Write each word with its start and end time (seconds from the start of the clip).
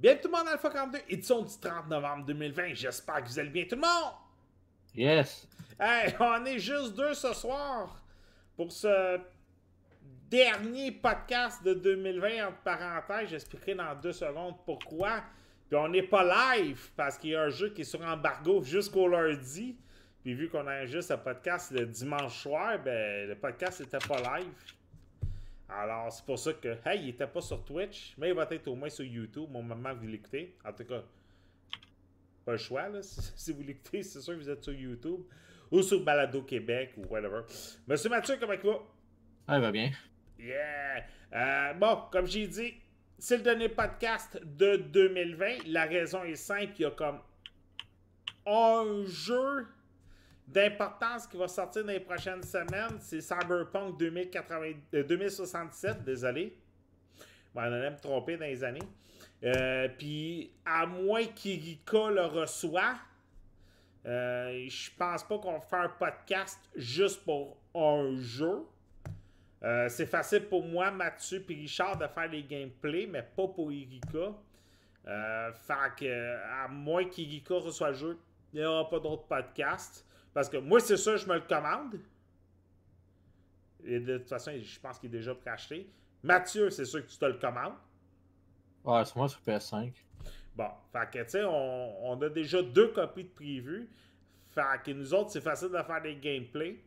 Bienvenue 0.00 0.22
tout 0.22 0.28
le 0.28 0.38
monde 0.38 0.48
Alpha 0.48 0.70
42, 0.70 0.98
édition 1.10 1.42
du 1.42 1.52
30 1.60 1.90
novembre 1.90 2.24
2020. 2.24 2.72
J'espère 2.72 3.22
que 3.22 3.28
vous 3.28 3.38
allez 3.38 3.50
bien 3.50 3.64
tout 3.64 3.74
le 3.74 3.82
monde! 3.82 4.14
Yes! 4.94 5.46
Hey, 5.78 6.14
on 6.18 6.42
est 6.46 6.58
juste 6.58 6.96
deux 6.96 7.12
ce 7.12 7.34
soir 7.34 8.02
pour 8.56 8.72
ce 8.72 9.18
dernier 10.30 10.92
podcast 10.92 11.62
de 11.62 11.74
2020 11.74 12.48
entre 12.48 12.62
parenthèses. 12.64 13.28
J'expliquerai 13.28 13.74
dans 13.74 13.94
deux 13.94 14.14
secondes 14.14 14.54
pourquoi. 14.64 15.22
Puis 15.68 15.76
on 15.76 15.88
n'est 15.88 16.04
pas 16.04 16.56
live 16.56 16.80
parce 16.96 17.18
qu'il 17.18 17.32
y 17.32 17.36
a 17.36 17.42
un 17.42 17.50
jeu 17.50 17.68
qui 17.68 17.82
est 17.82 17.84
sur 17.84 18.00
embargo 18.00 18.62
jusqu'au 18.62 19.06
lundi. 19.06 19.76
Puis 20.22 20.32
vu 20.32 20.48
qu'on 20.48 20.66
a 20.66 20.86
juste 20.86 21.10
un 21.10 21.18
podcast 21.18 21.72
le 21.72 21.84
dimanche 21.84 22.38
soir, 22.38 22.78
ben 22.82 23.28
le 23.28 23.34
podcast 23.34 23.80
n'était 23.80 23.98
pas 23.98 24.38
live. 24.38 24.48
Alors, 25.72 26.12
c'est 26.12 26.24
pour 26.24 26.38
ça 26.38 26.52
que, 26.52 26.76
hey, 26.84 27.02
il 27.02 27.08
était 27.10 27.26
pas 27.26 27.40
sur 27.40 27.64
Twitch, 27.64 28.14
mais 28.18 28.30
il 28.30 28.34
va 28.34 28.46
être 28.50 28.68
au 28.68 28.74
moins 28.74 28.88
sur 28.88 29.04
YouTube, 29.04 29.48
mon 29.50 29.62
moment 29.62 29.94
vous 29.94 30.06
l'écoutez. 30.06 30.56
En 30.64 30.72
tout 30.72 30.84
cas, 30.84 31.02
pas 32.44 32.52
le 32.52 32.58
choix, 32.58 32.88
là. 32.88 33.00
Si, 33.02 33.52
vous 33.52 33.62
l'écoutez, 33.62 34.02
c'est 34.02 34.20
sûr 34.20 34.34
que 34.34 34.40
vous 34.40 34.50
êtes 34.50 34.62
sur 34.62 34.72
YouTube 34.72 35.20
ou 35.70 35.82
sur 35.82 36.02
Balado 36.02 36.42
Québec 36.42 36.94
ou 36.96 37.06
whatever. 37.06 37.42
Monsieur 37.86 38.10
Mathieu, 38.10 38.36
comment 38.40 38.52
il 38.52 38.60
va? 38.60 38.78
Ah, 39.46 39.56
il 39.56 39.62
va 39.62 39.70
bien. 39.70 39.90
Yeah! 40.38 41.04
Euh, 41.32 41.74
bon, 41.74 41.98
comme 42.10 42.26
j'ai 42.26 42.46
dit, 42.48 42.74
c'est 43.18 43.36
le 43.36 43.42
dernier 43.42 43.68
podcast 43.68 44.40
de 44.42 44.76
2020. 44.76 45.66
La 45.66 45.84
raison 45.84 46.24
est 46.24 46.34
simple, 46.34 46.72
il 46.78 46.82
y 46.82 46.84
a 46.84 46.90
comme 46.90 47.20
un 48.46 49.04
jeu 49.06 49.66
d'importance 50.52 51.26
qui 51.26 51.36
va 51.36 51.48
sortir 51.48 51.84
dans 51.84 51.92
les 51.92 52.00
prochaines 52.00 52.42
semaines, 52.42 52.98
c'est 53.00 53.20
Cyberpunk 53.20 53.98
2077, 53.98 55.90
euh, 55.90 55.94
désolé. 56.04 56.56
on 57.54 57.60
allait 57.60 57.90
me 57.90 57.98
tromper 57.98 58.36
dans 58.36 58.46
les 58.46 58.64
années. 58.64 58.80
Euh, 59.44 59.88
puis, 59.96 60.52
à 60.64 60.86
moins 60.86 61.24
qu'Irika 61.24 62.10
le 62.10 62.24
reçoit, 62.26 62.96
euh, 64.06 64.66
je 64.68 64.90
pense 64.96 65.24
pas 65.24 65.38
qu'on 65.38 65.52
va 65.52 65.60
faire 65.60 65.80
un 65.80 65.88
podcast 65.88 66.58
juste 66.74 67.24
pour 67.24 67.56
un 67.74 68.16
jeu. 68.16 68.64
c'est 69.88 70.06
facile 70.06 70.46
pour 70.48 70.64
moi, 70.64 70.90
Mathieu 70.90 71.44
et 71.48 71.54
Richard 71.54 71.96
de 71.98 72.06
faire 72.06 72.28
les 72.28 72.42
gameplays, 72.42 73.06
mais 73.06 73.22
pas 73.22 73.46
pour 73.46 73.70
Irika. 73.70 74.32
fait 75.04 75.94
que, 75.98 76.36
à 76.64 76.66
moins 76.68 77.04
qu'Irika 77.04 77.54
reçoit 77.54 77.90
le 77.90 77.94
jeu, 77.94 78.18
il 78.52 78.60
n'y 78.60 78.66
aura 78.66 78.88
pas 78.88 78.98
d'autres 78.98 79.26
podcasts. 79.26 80.04
Parce 80.32 80.48
que 80.48 80.56
moi, 80.56 80.80
c'est 80.80 80.96
ça, 80.96 81.16
je 81.16 81.26
me 81.26 81.34
le 81.34 81.40
commande. 81.40 81.98
Et 83.84 83.98
de 83.98 84.18
toute 84.18 84.28
façon, 84.28 84.52
je 84.62 84.80
pense 84.80 84.98
qu'il 84.98 85.08
est 85.08 85.18
déjà 85.18 85.34
préacheté. 85.34 85.90
Mathieu, 86.22 86.70
c'est 86.70 86.84
sûr 86.84 87.04
que 87.04 87.10
tu 87.10 87.18
te 87.18 87.24
le 87.24 87.34
commandes. 87.34 87.74
Ouais, 88.84 89.04
c'est 89.04 89.16
moi 89.16 89.28
sur 89.28 89.40
PS5. 89.40 89.92
Bon, 90.54 90.68
fait 90.92 91.10
que, 91.10 91.24
tu 91.24 91.30
sais, 91.30 91.44
on, 91.44 92.20
a 92.20 92.28
déjà 92.28 92.62
deux 92.62 92.88
copies 92.88 93.24
de 93.24 93.30
prévues. 93.30 93.88
Fait 94.50 94.82
que 94.84 94.90
nous 94.90 95.14
autres, 95.14 95.30
c'est 95.30 95.40
facile 95.40 95.68
de 95.68 95.82
faire 95.82 96.02
des 96.02 96.16
gameplays. 96.16 96.82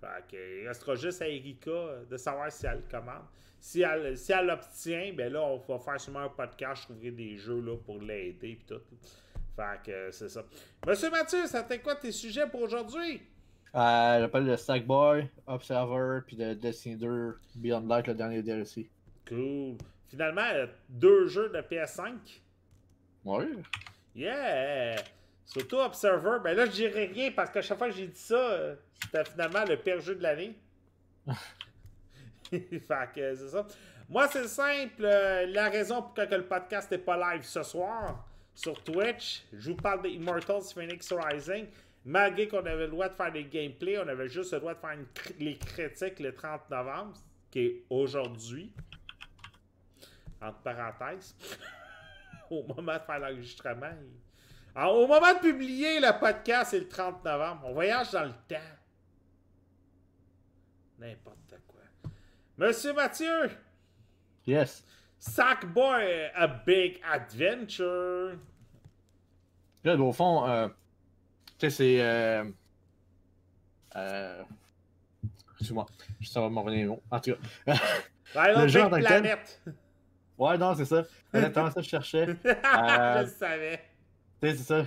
Fait 0.00 0.24
que, 0.28 0.62
il 0.62 0.68
restera 0.68 0.94
juste 0.94 1.22
à 1.22 1.28
Erika 1.28 2.04
de 2.10 2.16
savoir 2.16 2.50
si 2.50 2.66
elle 2.66 2.78
le 2.78 2.90
commande. 2.90 3.24
Si 3.60 3.82
elle, 3.82 4.18
si 4.18 4.32
elle 4.32 4.46
l'obtient, 4.46 5.12
ben 5.16 5.32
là, 5.32 5.42
on 5.42 5.58
va 5.58 5.78
faire 5.78 6.00
sûrement 6.00 6.20
un 6.20 6.28
podcast, 6.28 6.82
je 6.82 6.86
trouverai 6.88 7.12
des 7.12 7.36
jeux 7.36 7.60
là, 7.60 7.76
pour 7.76 8.00
l'aider 8.00 8.58
et 8.60 8.66
tout. 8.66 8.80
Fait 9.56 9.82
que 9.84 10.10
c'est 10.10 10.28
ça. 10.28 10.42
Monsieur 10.86 11.10
Mathieu, 11.10 11.46
ça 11.46 11.62
t'est 11.62 11.80
quoi 11.80 11.94
tes 11.96 12.12
sujets 12.12 12.46
pour 12.46 12.62
aujourd'hui? 12.62 13.22
Euh, 13.74 14.20
J'appelle 14.20 14.46
le 14.46 14.56
Stackboy, 14.56 15.28
Observer, 15.46 16.20
puis 16.26 16.36
le 16.36 16.54
Destiny 16.54 16.96
2 16.96 17.38
Beyond 17.54 17.86
Light, 17.86 18.06
le 18.06 18.14
dernier 18.14 18.42
DLC. 18.42 18.88
Cool. 19.26 19.76
Finalement, 20.08 20.66
deux 20.88 21.26
jeux 21.26 21.48
de 21.48 21.58
PS5. 21.58 22.12
Ouais. 23.24 23.46
Yeah! 24.14 24.96
Surtout 25.44 25.76
Observer. 25.76 26.38
Ben 26.42 26.56
là, 26.56 26.66
je 26.66 26.72
dirais 26.72 27.10
rien 27.12 27.30
parce 27.30 27.50
que 27.50 27.60
chaque 27.60 27.78
fois 27.78 27.88
que 27.88 27.94
j'ai 27.94 28.08
dit 28.08 28.20
ça, 28.20 28.74
c'était 29.02 29.24
finalement 29.24 29.64
le 29.66 29.76
pire 29.76 30.00
jeu 30.00 30.14
de 30.14 30.22
l'année. 30.22 30.54
fait 32.50 33.08
que 33.14 33.34
c'est 33.34 33.48
ça. 33.48 33.66
Moi, 34.08 34.28
c'est 34.28 34.48
simple. 34.48 35.02
La 35.02 35.68
raison 35.70 36.02
pour 36.02 36.14
que 36.14 36.34
le 36.34 36.44
podcast 36.44 36.90
n'est 36.90 36.98
pas 36.98 37.34
live 37.34 37.42
ce 37.44 37.62
soir, 37.62 38.26
sur 38.54 38.82
Twitch. 38.82 39.44
Je 39.52 39.70
vous 39.70 39.76
parle 39.76 40.02
d'Immortals 40.02 40.72
Phoenix 40.74 41.12
Rising. 41.12 41.66
Malgré 42.04 42.48
qu'on 42.48 42.58
avait 42.58 42.86
le 42.86 42.88
droit 42.88 43.08
de 43.08 43.14
faire 43.14 43.32
des 43.32 43.44
gameplays, 43.44 43.98
on 43.98 44.08
avait 44.08 44.28
juste 44.28 44.52
le 44.52 44.60
droit 44.60 44.74
de 44.74 44.80
faire 44.80 44.98
les 45.38 45.56
critiques 45.56 46.18
le 46.18 46.34
30 46.34 46.68
novembre, 46.70 47.14
qui 47.50 47.60
est 47.60 47.84
aujourd'hui. 47.90 48.72
Entre 50.40 50.58
parenthèses. 50.58 51.36
au 52.50 52.62
moment 52.64 52.94
de 52.94 52.98
faire 52.98 53.18
l'enregistrement. 53.18 53.92
au 54.76 55.06
moment 55.06 55.34
de 55.34 55.38
publier 55.38 56.00
le 56.00 56.18
podcast, 56.18 56.72
c'est 56.72 56.80
le 56.80 56.88
30 56.88 57.24
novembre. 57.24 57.62
On 57.66 57.72
voyage 57.72 58.10
dans 58.10 58.24
le 58.24 58.32
temps. 58.48 58.56
N'importe 60.98 61.54
quoi. 61.66 62.10
Monsieur 62.58 62.92
Mathieu! 62.92 63.50
Yes. 64.46 64.84
Sackboy, 65.22 66.32
A 66.34 66.48
Big 66.48 67.00
Adventure. 67.08 68.36
Là, 69.84 69.96
au 69.96 70.12
fond, 70.12 70.48
euh, 70.48 70.66
tu 71.58 71.70
sais, 71.70 71.70
c'est. 71.70 72.00
Euh, 72.00 72.44
euh, 73.94 74.42
Excuse-moi, 75.52 75.86
je 76.20 76.26
sais 76.26 76.40
pas 76.40 76.48
m'en 76.48 76.64
revenir. 76.64 76.96
En 77.08 77.20
tout 77.20 77.34
cas. 77.66 77.74
le 78.56 78.66
genre 78.66 78.90
Big 78.90 79.04
Planète. 79.04 79.62
Ouais, 80.36 80.58
non, 80.58 80.74
c'est 80.74 80.86
ça. 80.86 81.04
Exactement 81.32 81.70
ça 81.70 81.74
que 81.74 81.82
je 81.82 81.88
cherchais. 81.88 82.26
je 82.44 83.22
le 83.22 83.28
savais. 83.28 83.80
Tu 84.40 84.48
sais, 84.48 84.56
c'est 84.56 84.84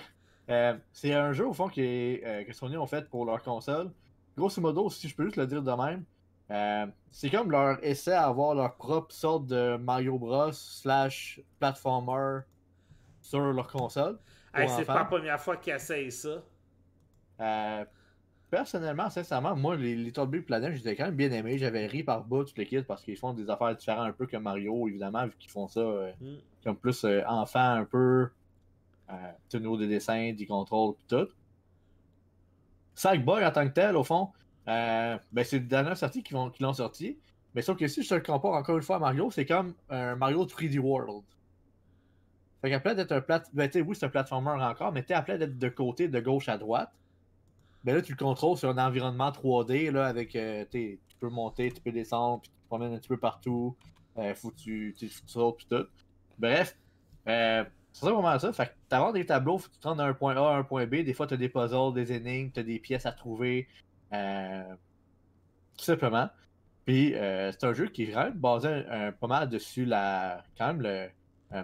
ça. 0.50 0.82
C'est 0.92 1.14
un 1.14 1.32
jeu, 1.32 1.48
au 1.48 1.54
fond, 1.54 1.70
qui 1.70 1.82
est, 1.82 2.46
que 2.46 2.52
Sony 2.52 2.76
ont 2.76 2.88
fait 2.88 3.10
pour 3.10 3.24
leur 3.24 3.42
console. 3.42 3.90
Grosso 4.38 4.60
modo, 4.60 4.90
si 4.90 5.08
je 5.08 5.16
peux 5.16 5.24
juste 5.24 5.38
le 5.38 5.48
dire 5.48 5.64
de 5.64 5.72
même, 5.72 6.04
euh, 6.52 6.86
c'est 7.12 7.30
comme 7.30 7.52
leur 7.52 7.84
essai 7.84 8.12
à 8.12 8.28
avoir 8.28 8.54
leur 8.54 8.76
propre 8.76 9.14
sorte 9.14 9.48
de 9.48 9.78
Mario 9.78 10.18
Bros. 10.20 10.52
slash 10.52 11.42
platformer 11.60 12.42
sur 13.22 13.40
leur 13.40 13.68
console. 13.68 14.20
c'est 14.54 14.86
pas 14.86 14.96
la 14.96 15.06
première 15.06 15.40
fois 15.40 15.58
qu'ils 15.58 15.74
essayent 15.74 16.12
ça. 16.12 16.44
Euh, 17.40 17.86
personnellement, 18.50 19.10
sincèrement, 19.10 19.56
moi, 19.56 19.76
les 19.76 19.96
Little 19.96 20.28
Big 20.28 20.46
Planet, 20.46 20.74
j'étais 20.74 20.96
quand 20.96 21.06
même 21.06 21.16
bien 21.16 21.32
aimé. 21.32 21.58
J'avais 21.58 21.88
ri 21.88 22.04
par 22.04 22.24
bout, 22.24 22.44
toutes 22.44 22.58
les 22.58 22.68
kids, 22.68 22.84
parce 22.84 23.04
qu'ils 23.04 23.18
font 23.18 23.34
des 23.34 23.50
affaires 23.50 23.76
différentes 23.76 24.08
un 24.08 24.14
peu 24.14 24.28
que 24.28 24.38
Mario, 24.38 24.88
évidemment, 24.88 25.26
vu 25.26 25.34
qu'ils 25.40 25.52
font 25.52 25.68
ça 25.68 25.80
euh, 25.80 26.12
mm. 26.22 26.36
comme 26.64 26.78
plus 26.78 27.06
enfant 27.28 27.72
un 27.72 27.86
peu. 27.86 28.30
au 29.10 29.58
niveau 29.58 29.78
des 29.78 29.88
dessins, 29.88 30.32
du 30.34 30.46
contrôle, 30.46 30.94
tout. 31.08 31.28
Sackboy 32.94 33.44
en 33.46 33.52
tant 33.52 33.68
que 33.68 33.74
tel, 33.74 33.98
au 33.98 34.04
fond, 34.04 34.30
euh, 34.68 35.18
ben 35.32 35.44
c'est 35.44 35.60
le 35.60 35.66
dernier 35.66 35.96
sortie 35.96 36.24
qui, 36.24 36.34
vont, 36.34 36.50
qui 36.50 36.64
l'ont 36.64 36.74
sorti. 36.74 37.18
Mais 37.54 37.62
sauf 37.62 37.78
que 37.78 37.88
si 37.88 38.04
je 38.04 38.10
te 38.10 38.16
le 38.16 38.22
compare 38.22 38.54
encore 38.54 38.78
une 38.78 38.84
fois 38.84 38.98
à 38.98 39.00
Mario, 39.00 39.32
c'est 39.32 39.46
comme 39.46 39.74
un 39.90 40.16
Mario 40.16 40.46
3D 40.46 40.78
World. 40.80 41.24
Fait 42.62 42.80
place 42.80 42.96
d'être 42.96 43.12
un 43.12 43.22
plat... 43.22 43.44
Ben, 43.54 43.70
oui, 43.76 43.96
c'est 43.96 44.06
un 44.08 44.10
platformer 44.10 44.52
encore, 44.64 44.92
mais 44.92 45.04
t'es 45.04 45.14
appelé 45.14 45.38
d'être 45.38 45.58
de 45.58 45.70
côté, 45.70 46.08
de 46.08 46.20
gauche 46.20 46.50
à 46.50 46.58
droite. 46.58 46.92
Ben 47.84 47.94
là, 47.94 48.02
tu 48.02 48.14
le 48.14 48.18
contrôles 48.18 48.58
sur 48.58 48.70
un 48.70 48.78
environnement 48.84 49.30
3D, 49.30 49.92
là, 49.92 50.08
avec. 50.08 50.36
Euh, 50.36 50.66
tu 50.72 50.98
peux 51.20 51.30
monter, 51.30 51.72
tu 51.72 51.80
peux 51.82 51.92
descendre, 51.92 52.42
puis 52.42 52.50
tu 52.50 52.58
te 52.58 52.68
promènes 52.68 52.94
un 52.94 52.98
petit 52.98 53.08
peu 53.08 53.18
partout. 53.18 53.76
Euh, 54.18 54.34
faut 54.34 54.50
que 54.50 54.56
tu, 54.56 54.96
sautes, 55.28 55.58
puis 55.58 55.68
tout. 55.70 55.86
Bref, 56.40 56.76
euh, 57.28 57.64
c'est 57.94 58.06
vraiment 58.10 58.40
ça. 58.40 58.52
Fait 58.52 58.66
que 58.66 58.72
t'as 58.90 59.12
des 59.12 59.28
tableaux, 59.28 59.60
faut 59.60 59.70
que 59.70 59.74
tu 59.74 59.80
te 59.80 59.88
rendes 59.88 60.00
d'un 60.00 60.16
point 60.16 60.36
A 60.36 60.56
à 60.56 60.58
un 60.58 60.64
point 60.64 60.88
B. 60.88 61.04
Des 61.04 61.14
fois, 61.14 61.28
t'as 61.28 61.38
des 61.38 61.50
puzzles, 61.50 61.94
des 61.94 62.12
énigmes, 62.12 62.50
t'as 62.52 62.64
des 62.64 62.80
pièces 62.80 63.06
à 63.06 63.12
trouver. 63.12 63.68
Euh, 64.16 64.76
tout 65.78 65.86
simplement. 65.86 66.30
Puis 66.86 67.16
euh, 67.16 67.52
c'est 67.52 67.66
un 67.66 67.74
jeu 67.74 67.88
qui 67.88 68.04
est 68.04 68.12
vraiment 68.12 68.32
basé 68.36 68.84
pas 69.20 69.28
mal 69.28 69.50
dessus 69.50 69.86
la. 69.86 70.44
quand 70.58 70.68
même 70.68 70.82
le. 70.82 71.10
Euh, 71.54 71.64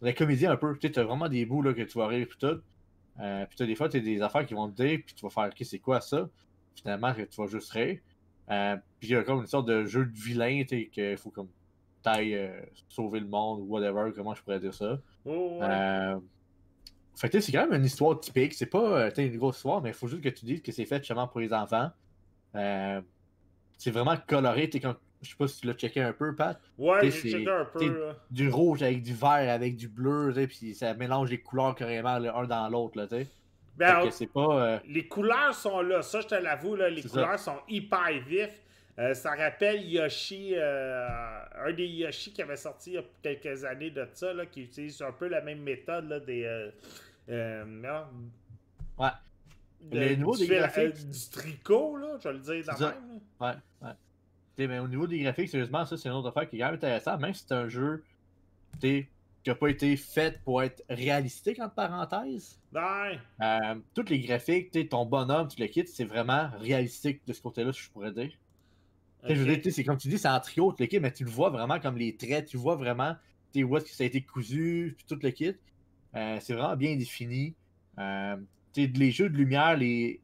la 0.00 0.12
comédie 0.12 0.46
un 0.46 0.56
peu. 0.56 0.76
Tu 0.78 0.90
as 0.98 1.04
vraiment 1.04 1.28
des 1.28 1.46
bouts 1.46 1.62
là, 1.62 1.74
que 1.74 1.82
tu 1.82 1.98
vas 1.98 2.06
rire 2.06 2.26
puis 2.28 2.38
tout. 2.38 2.60
puis 3.18 3.56
tu 3.56 3.66
des 3.66 3.74
fois, 3.74 3.88
tu 3.88 3.98
as 3.98 4.00
des 4.00 4.20
affaires 4.20 4.44
qui 4.46 4.54
vont 4.54 4.68
te 4.68 4.82
dire, 4.82 5.00
puis 5.04 5.14
tu 5.14 5.22
vas 5.22 5.30
faire 5.30 5.44
OK, 5.46 5.56
c'est 5.62 5.78
quoi 5.78 6.00
ça? 6.00 6.28
Finalement, 6.74 7.12
tu 7.14 7.40
vas 7.40 7.46
juste 7.46 7.70
rire. 7.70 7.98
puis 8.98 9.08
il 9.08 9.10
y 9.10 9.16
a 9.16 9.22
comme 9.22 9.40
une 9.40 9.46
sorte 9.46 9.68
de 9.68 9.84
jeu 9.84 10.06
de 10.06 10.18
vilain, 10.18 10.64
tu 10.68 10.88
qu'il 10.90 11.16
faut 11.16 11.30
comme 11.30 11.48
taille 12.02 12.50
sauver 12.88 13.20
le 13.20 13.28
monde 13.28 13.60
ou 13.60 13.66
whatever, 13.66 14.10
comment 14.14 14.34
je 14.34 14.42
pourrais 14.42 14.60
dire 14.60 14.74
ça. 14.74 14.98
Oh, 15.24 15.60
fait 17.14 17.28
que 17.28 17.40
c'est 17.40 17.52
quand 17.52 17.66
même 17.66 17.78
une 17.80 17.84
histoire 17.84 18.18
typique. 18.18 18.54
C'est 18.54 18.66
pas 18.66 19.06
euh, 19.06 19.10
une 19.16 19.36
grosse 19.36 19.56
histoire, 19.56 19.82
mais 19.82 19.90
il 19.90 19.94
faut 19.94 20.08
juste 20.08 20.22
que 20.22 20.28
tu 20.28 20.44
dises 20.44 20.62
que 20.62 20.72
c'est 20.72 20.86
fait 20.86 20.98
justement 20.98 21.28
pour 21.28 21.40
les 21.40 21.52
enfants. 21.52 21.90
Euh, 22.54 23.00
c'est 23.78 23.90
vraiment 23.90 24.16
coloré. 24.26 24.70
Quand... 24.70 24.94
Je 25.20 25.30
sais 25.30 25.36
pas 25.36 25.46
si 25.46 25.60
tu 25.60 25.66
l'as 25.66 25.74
checké 25.74 26.00
un 26.00 26.12
peu, 26.12 26.34
Pat. 26.34 26.60
Ouais, 26.78 27.10
j'ai 27.10 27.30
checké 27.30 27.50
un 27.50 27.64
peu. 27.64 28.12
Du 28.30 28.48
rouge 28.48 28.82
avec 28.82 29.02
du 29.02 29.14
vert 29.14 29.52
avec 29.52 29.76
du 29.76 29.88
bleu, 29.88 30.32
puis 30.48 30.74
ça 30.74 30.94
mélange 30.94 31.30
les 31.30 31.40
couleurs 31.40 31.74
carrément 31.74 32.18
l'un 32.18 32.44
dans 32.44 32.68
l'autre. 32.68 33.06
ben, 33.76 34.10
pas, 34.34 34.62
euh, 34.62 34.78
Les 34.86 35.08
couleurs 35.08 35.54
sont 35.54 35.80
là, 35.80 36.02
ça 36.02 36.20
je 36.20 36.26
te 36.26 36.34
l'avoue, 36.34 36.76
les 36.76 37.02
couleurs 37.02 37.38
sont 37.38 37.58
hyper 37.68 38.20
vifs. 38.26 38.60
Euh, 38.98 39.14
ça 39.14 39.30
rappelle 39.34 39.82
Yoshi, 39.90 40.52
euh, 40.54 41.06
un 41.64 41.72
des 41.72 41.86
Yoshi 41.86 42.32
qui 42.32 42.42
avait 42.42 42.56
sorti 42.56 42.90
il 42.90 42.94
y 42.94 42.98
a 42.98 43.02
quelques 43.22 43.64
années 43.64 43.90
de 43.90 44.06
ça, 44.12 44.34
là, 44.34 44.44
qui 44.46 44.62
utilise 44.64 45.00
un 45.00 45.12
peu 45.12 45.28
la 45.28 45.40
même 45.40 45.60
méthode 45.62 46.08
là, 46.08 46.20
des. 46.20 46.44
Euh, 46.44 46.70
euh, 47.30 47.64
non, 47.64 48.04
Ouais. 48.98 49.08
de- 49.80 49.98
Le 49.98 50.14
niveau 50.16 50.36
du, 50.36 50.46
des 50.46 50.56
graphiques. 50.56 50.82
euh, 50.94 51.10
du 51.10 51.30
tricot, 51.30 51.96
là, 51.96 52.18
je 52.22 52.28
vais 52.28 52.34
le 52.34 52.40
dire 52.40 52.64
dans 52.66 52.78
même. 52.88 53.20
là. 53.40 53.46
Ouais, 53.80 53.86
ouais. 53.88 53.94
T'sais, 54.54 54.66
mais 54.66 54.78
au 54.78 54.88
niveau 54.88 55.06
des 55.06 55.20
graphiques, 55.20 55.48
sérieusement, 55.48 55.86
ça, 55.86 55.96
c'est 55.96 56.10
une 56.10 56.14
autre 56.14 56.28
affaire 56.28 56.48
qui 56.50 56.56
est 56.56 56.58
quand 56.58 56.66
même 56.66 56.74
intéressante. 56.74 57.18
Même 57.20 57.32
si 57.32 57.44
c'est 57.48 57.54
un 57.54 57.68
jeu 57.68 58.04
qui 58.80 59.06
n'a 59.46 59.54
pas 59.54 59.68
été 59.68 59.96
fait 59.96 60.38
pour 60.44 60.62
être 60.62 60.82
réalistique, 60.90 61.58
entre 61.60 61.74
parenthèses. 61.74 62.60
Ouais. 62.74 63.18
Tous 63.94 64.04
les 64.10 64.20
graphiques, 64.20 64.88
ton 64.90 65.06
bonhomme, 65.06 65.48
tu 65.48 65.58
le 65.60 65.66
quittes, 65.68 65.88
c'est 65.88 66.04
vraiment 66.04 66.50
réalistique 66.60 67.22
de 67.26 67.32
ce 67.32 67.40
côté-là, 67.40 67.72
si 67.72 67.82
je 67.84 67.90
pourrais 67.90 68.12
dire. 68.12 68.30
Je 69.28 69.34
veux 69.34 69.56
dire, 69.56 69.72
c'est 69.72 69.84
comme 69.84 69.98
tu 69.98 70.08
dis, 70.08 70.18
c'est 70.18 70.28
en 70.28 70.40
trio, 70.40 70.72
tout 70.72 70.82
le 70.82 70.86
kit, 70.86 70.98
mais 70.98 71.12
tu 71.12 71.24
le 71.24 71.30
vois 71.30 71.50
vraiment 71.50 71.78
comme 71.78 71.96
les 71.96 72.16
traits, 72.16 72.46
tu 72.46 72.56
vois 72.56 72.76
vraiment 72.76 73.14
où 73.60 73.76
est-ce 73.76 73.84
que 73.84 73.90
ça 73.90 74.04
a 74.04 74.06
été 74.06 74.22
cousu, 74.22 74.94
puis 74.96 75.04
tout 75.06 75.18
le 75.22 75.30
kit. 75.30 75.54
Euh, 76.14 76.38
c'est 76.40 76.54
vraiment 76.54 76.76
bien 76.76 76.96
défini. 76.96 77.54
Euh, 77.98 78.36
les 78.76 79.10
jeux 79.10 79.28
de 79.28 79.36
lumière, 79.36 79.76
les. 79.76 80.20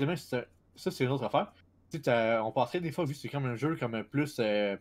même 0.00 0.16
ça, 0.16 0.44
c'est 0.76 1.04
une 1.04 1.10
autre 1.10 1.24
affaire. 1.24 1.52
On 2.44 2.52
passerait 2.52 2.80
des 2.80 2.92
fois, 2.92 3.04
vu 3.04 3.14
que 3.14 3.18
c'est 3.18 3.28
comme 3.28 3.46
un 3.46 3.56
jeu 3.56 3.76
comme 3.76 3.94
un 3.94 4.04
plus 4.04 4.36
euh, 4.38 4.76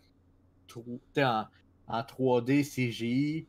en, 1.18 1.45
en 1.88 2.01
3D 2.01 2.63
CGI, 2.63 3.48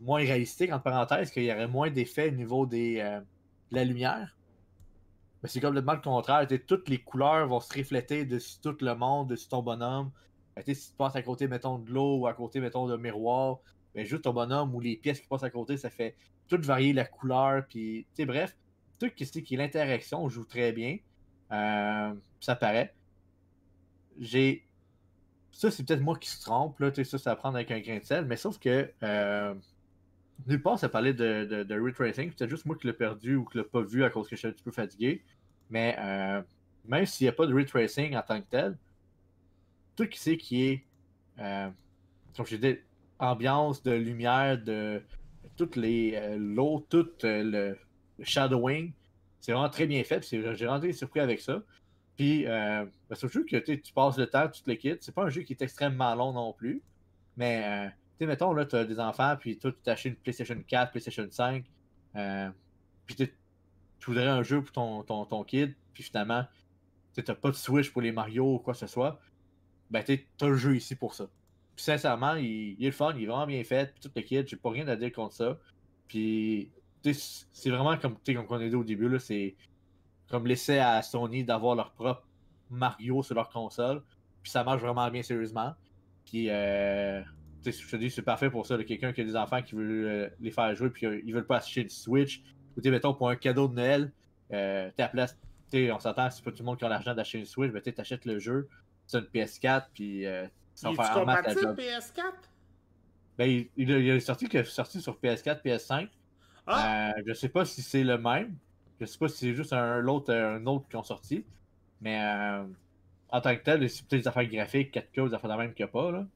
moins 0.00 0.20
réalistique, 0.20 0.70
entre 0.70 0.84
parenthèses, 0.84 1.30
qu'il 1.30 1.44
y 1.44 1.52
aurait 1.52 1.68
moins 1.68 1.90
d'effets 1.90 2.28
au 2.28 2.36
niveau 2.36 2.66
des, 2.66 2.96
de 2.96 3.76
la 3.76 3.84
lumière. 3.84 4.37
Mais 5.42 5.48
c'est 5.48 5.60
complètement 5.60 5.94
le 5.94 6.00
contraire. 6.00 6.46
toutes 6.66 6.88
les 6.88 6.98
couleurs 6.98 7.46
vont 7.46 7.60
se 7.60 7.76
refléter 7.76 8.24
dessus 8.24 8.58
tout 8.62 8.76
le 8.80 8.94
monde, 8.94 9.28
dessus 9.28 9.48
ton 9.48 9.62
bonhomme. 9.62 10.10
Si 10.66 10.90
tu 10.90 10.96
passes 10.96 11.14
à 11.14 11.22
côté, 11.22 11.46
mettons, 11.46 11.78
de 11.78 11.90
l'eau 11.90 12.18
ou 12.18 12.26
à 12.26 12.34
côté, 12.34 12.60
mettons, 12.60 12.88
de 12.88 12.96
miroir, 12.96 13.58
ben, 13.94 14.04
juste 14.04 14.22
ton 14.22 14.32
bonhomme 14.32 14.74
ou 14.74 14.80
les 14.80 14.96
pièces 14.96 15.20
qui 15.20 15.28
passent 15.28 15.44
à 15.44 15.50
côté, 15.50 15.76
ça 15.76 15.90
fait 15.90 16.16
tout 16.48 16.60
varier 16.60 16.92
la 16.92 17.04
couleur. 17.04 17.64
Puis, 17.68 18.06
bref, 18.18 18.56
tout 18.98 19.10
ce 19.16 19.38
qui 19.38 19.54
est 19.54 19.56
l'interaction 19.56 20.28
joue 20.28 20.44
très 20.44 20.72
bien. 20.72 20.98
Euh, 21.52 22.12
ça 22.40 22.56
paraît. 22.56 22.94
J'ai. 24.18 24.66
Ça, 25.52 25.70
c'est 25.70 25.84
peut-être 25.84 26.02
moi 26.02 26.16
qui 26.18 26.28
se 26.28 26.42
trompe, 26.42 26.78
là, 26.78 26.92
ça, 26.92 27.18
c'est 27.18 27.30
à 27.30 27.36
prendre 27.36 27.56
avec 27.56 27.70
un 27.70 27.80
grain 27.80 27.98
de 27.98 28.04
sel, 28.04 28.26
mais 28.26 28.36
sauf 28.36 28.58
que. 28.58 28.92
Euh... 29.02 29.54
Nulle 30.46 30.62
part, 30.62 30.78
ça 30.78 30.88
parlait 30.88 31.12
de, 31.12 31.44
de, 31.44 31.62
de 31.64 31.80
Ray 31.80 31.92
Tracing. 31.92 32.32
C'est 32.36 32.48
juste 32.48 32.64
moi 32.64 32.76
qui 32.76 32.86
l'ai 32.86 32.92
perdu 32.92 33.36
ou 33.36 33.44
qui 33.44 33.58
l'ai 33.58 33.64
pas 33.64 33.82
vu 33.82 34.04
à 34.04 34.10
cause 34.10 34.28
que 34.28 34.36
je 34.36 34.40
suis 34.40 34.48
un 34.48 34.52
petit 34.52 34.62
peu 34.62 34.70
fatigué. 34.72 35.22
Mais 35.70 35.96
euh, 35.98 36.42
même 36.86 37.06
s'il 37.06 37.24
n'y 37.26 37.28
a 37.28 37.32
pas 37.32 37.46
de 37.46 37.54
Ray 37.54 37.66
Tracing 37.66 38.16
en 38.16 38.22
tant 38.22 38.40
que 38.40 38.46
tel, 38.48 38.78
tout 39.96 40.04
ce 40.04 40.08
qui 40.08 40.18
c'est 40.18 40.36
qui 40.36 40.62
est, 40.64 40.84
euh, 41.40 41.70
comme 42.36 42.46
disais, 42.56 42.84
ambiance 43.18 43.82
de 43.82 43.92
lumière, 43.92 44.58
de 44.62 45.02
toutes 45.56 45.76
les 45.76 46.14
euh, 46.14 46.36
l'eau, 46.38 46.86
tout 46.88 47.08
euh, 47.24 47.42
le, 47.44 47.78
shadowing, 48.24 48.92
c'est 49.40 49.52
vraiment 49.52 49.68
très 49.70 49.86
bien 49.86 50.02
fait. 50.04 50.24
c'est- 50.24 50.54
J'ai 50.54 50.66
rendu 50.66 50.92
surpris 50.92 51.20
avec 51.20 51.40
ça. 51.40 51.62
Puis, 52.16 52.46
euh, 52.46 52.84
ben, 53.08 53.16
c'est 53.16 53.26
un 53.26 53.28
que 53.44 53.56
tu 53.58 53.92
passes 53.92 54.18
le 54.18 54.26
temps, 54.26 54.48
tu 54.48 54.62
te 54.62 54.70
le 54.70 54.76
quittes. 54.76 55.02
C'est 55.02 55.14
pas 55.14 55.24
un 55.24 55.30
jeu 55.30 55.42
qui 55.42 55.52
est 55.52 55.62
extrêmement 55.62 56.14
long 56.14 56.32
non 56.32 56.52
plus. 56.52 56.82
Mais, 57.36 57.90
sais, 58.18 58.26
mettons, 58.26 58.52
là, 58.52 58.64
tu 58.64 58.76
as 58.76 58.84
des 58.84 59.00
enfants, 59.00 59.36
puis 59.38 59.58
toi, 59.58 59.72
tu 59.72 59.78
t'achètes 59.82 60.12
une 60.12 60.18
PlayStation 60.18 60.62
4, 60.66 60.90
PlayStation 60.90 61.26
5. 61.30 61.64
euh, 62.16 62.50
puis 63.06 63.16
tu 63.16 63.30
voudrais 64.06 64.28
un 64.28 64.42
jeu 64.42 64.62
pour 64.62 64.72
ton, 64.72 65.02
ton, 65.02 65.24
ton 65.24 65.44
kid, 65.44 65.74
puis 65.92 66.02
finalement, 66.02 66.44
tu 67.14 67.22
n'as 67.26 67.34
pas 67.34 67.50
de 67.50 67.56
Switch 67.56 67.90
pour 67.90 68.02
les 68.02 68.12
Mario 68.12 68.54
ou 68.54 68.58
quoi 68.58 68.74
que 68.74 68.80
ce 68.80 68.86
soit. 68.86 69.18
Ben, 69.90 70.04
tu 70.04 70.26
as 70.40 70.46
le 70.46 70.56
jeu 70.56 70.76
ici 70.76 70.94
pour 70.94 71.14
ça. 71.14 71.28
Puis 71.74 71.84
sincèrement, 71.84 72.34
il, 72.34 72.76
est 72.82 72.86
le 72.86 72.92
fun, 72.92 73.14
il 73.16 73.24
est 73.24 73.26
vraiment 73.26 73.46
bien 73.46 73.62
fait, 73.64 73.92
puis 73.92 74.00
tout 74.00 74.10
le 74.14 74.22
kit, 74.22 74.46
j'ai 74.46 74.56
pas 74.56 74.70
rien 74.70 74.86
à 74.88 74.96
dire 74.96 75.12
contre 75.12 75.34
ça. 75.34 75.58
Puis, 76.06 76.70
c'est 77.02 77.70
vraiment 77.70 77.96
comme, 77.96 78.16
comme 78.26 78.46
on 78.48 78.60
a 78.60 78.68
dit 78.68 78.74
au 78.74 78.84
début, 78.84 79.08
là, 79.08 79.18
c'est 79.18 79.56
comme 80.28 80.46
laisser 80.46 80.78
à 80.78 81.00
Sony 81.02 81.44
d'avoir 81.44 81.74
leur 81.74 81.92
propre 81.92 82.26
Mario 82.70 83.22
sur 83.22 83.34
leur 83.34 83.48
console. 83.48 84.02
Puis 84.42 84.50
ça 84.50 84.64
marche 84.64 84.82
vraiment 84.82 85.10
bien 85.10 85.22
sérieusement. 85.22 85.74
Puis, 86.24 86.50
euh, 86.50 87.22
je 87.64 87.70
te 87.90 87.96
dis, 87.96 88.10
c'est 88.10 88.22
parfait 88.22 88.50
pour 88.50 88.66
ça. 88.66 88.82
Quelqu'un 88.84 89.12
qui 89.12 89.20
a 89.20 89.24
des 89.24 89.36
enfants 89.36 89.62
qui 89.62 89.74
veut 89.74 90.08
euh, 90.08 90.28
les 90.40 90.50
faire 90.50 90.74
jouer, 90.74 90.90
puis 90.90 91.06
euh, 91.06 91.20
ils 91.24 91.32
veulent 91.34 91.46
pas 91.46 91.58
acheter 91.58 91.82
une 91.82 91.88
Switch. 91.88 92.42
Ou, 92.76 92.80
tu 92.80 92.90
mettons, 92.90 93.14
pour 93.14 93.28
un 93.28 93.36
cadeau 93.36 93.68
de 93.68 93.74
Noël, 93.74 94.12
euh, 94.52 94.90
t'es 94.96 95.02
à 95.02 95.06
la 95.06 95.10
place, 95.10 95.36
tu 95.70 95.78
sais, 95.86 95.92
on 95.92 95.98
s'entend, 95.98 96.30
c'est 96.30 96.44
pas 96.44 96.50
tout 96.52 96.58
le 96.60 96.64
monde 96.64 96.78
qui 96.78 96.84
a 96.84 96.88
l'argent 96.88 97.14
d'acheter 97.14 97.38
une 97.38 97.44
Switch, 97.46 97.72
mais 97.72 97.80
t'achètes 97.80 98.24
le 98.24 98.38
jeu, 98.38 98.68
c'est 99.06 99.18
une 99.18 99.24
PS4, 99.24 99.86
puis 99.92 100.26
euh, 100.26 100.46
ça 100.74 100.90
Il 100.90 100.96
va 100.96 101.04
faire 101.04 101.14
job. 101.62 101.78
PS4? 101.78 102.22
Ben, 103.36 103.48
il, 103.50 103.68
il 103.76 103.92
a- 103.92 103.98
il 103.98 104.08
est 104.08 104.20
sorti, 104.20 104.48
qu'il 104.48 104.60
est 104.60 104.64
sorti 104.64 105.00
sur 105.00 105.18
PS4, 105.20 105.62
PS5. 105.62 106.08
Ah! 106.66 107.10
Euh, 107.16 107.22
je 107.26 107.32
sais 107.32 107.48
pas 107.48 107.64
si 107.64 107.82
c'est 107.82 108.04
le 108.04 108.18
même. 108.18 108.54
Je 109.00 109.06
sais 109.06 109.18
pas 109.18 109.28
si 109.28 109.38
c'est 109.38 109.54
juste 109.54 109.72
un, 109.72 109.98
l'autre, 109.98 110.32
un 110.34 110.64
autre 110.66 110.86
qui 110.88 110.96
ont 110.96 111.02
sorti. 111.04 111.44
Mais 112.00 112.20
euh, 112.20 112.64
en 113.30 113.40
tant 113.40 113.54
que 113.56 113.62
tel, 113.62 113.88
c'est 113.88 114.06
peut-être 114.06 114.22
des 114.22 114.28
affaires 114.28 114.46
graphiques, 114.46 114.92
4K, 114.94 115.28
des 115.28 115.34
affaires 115.34 115.50
de 115.50 115.56
même 115.56 115.72
qu'il 115.72 115.84
n'y 115.84 115.88
a 115.88 115.92
pas. 115.92 116.10
Là. 116.10 116.26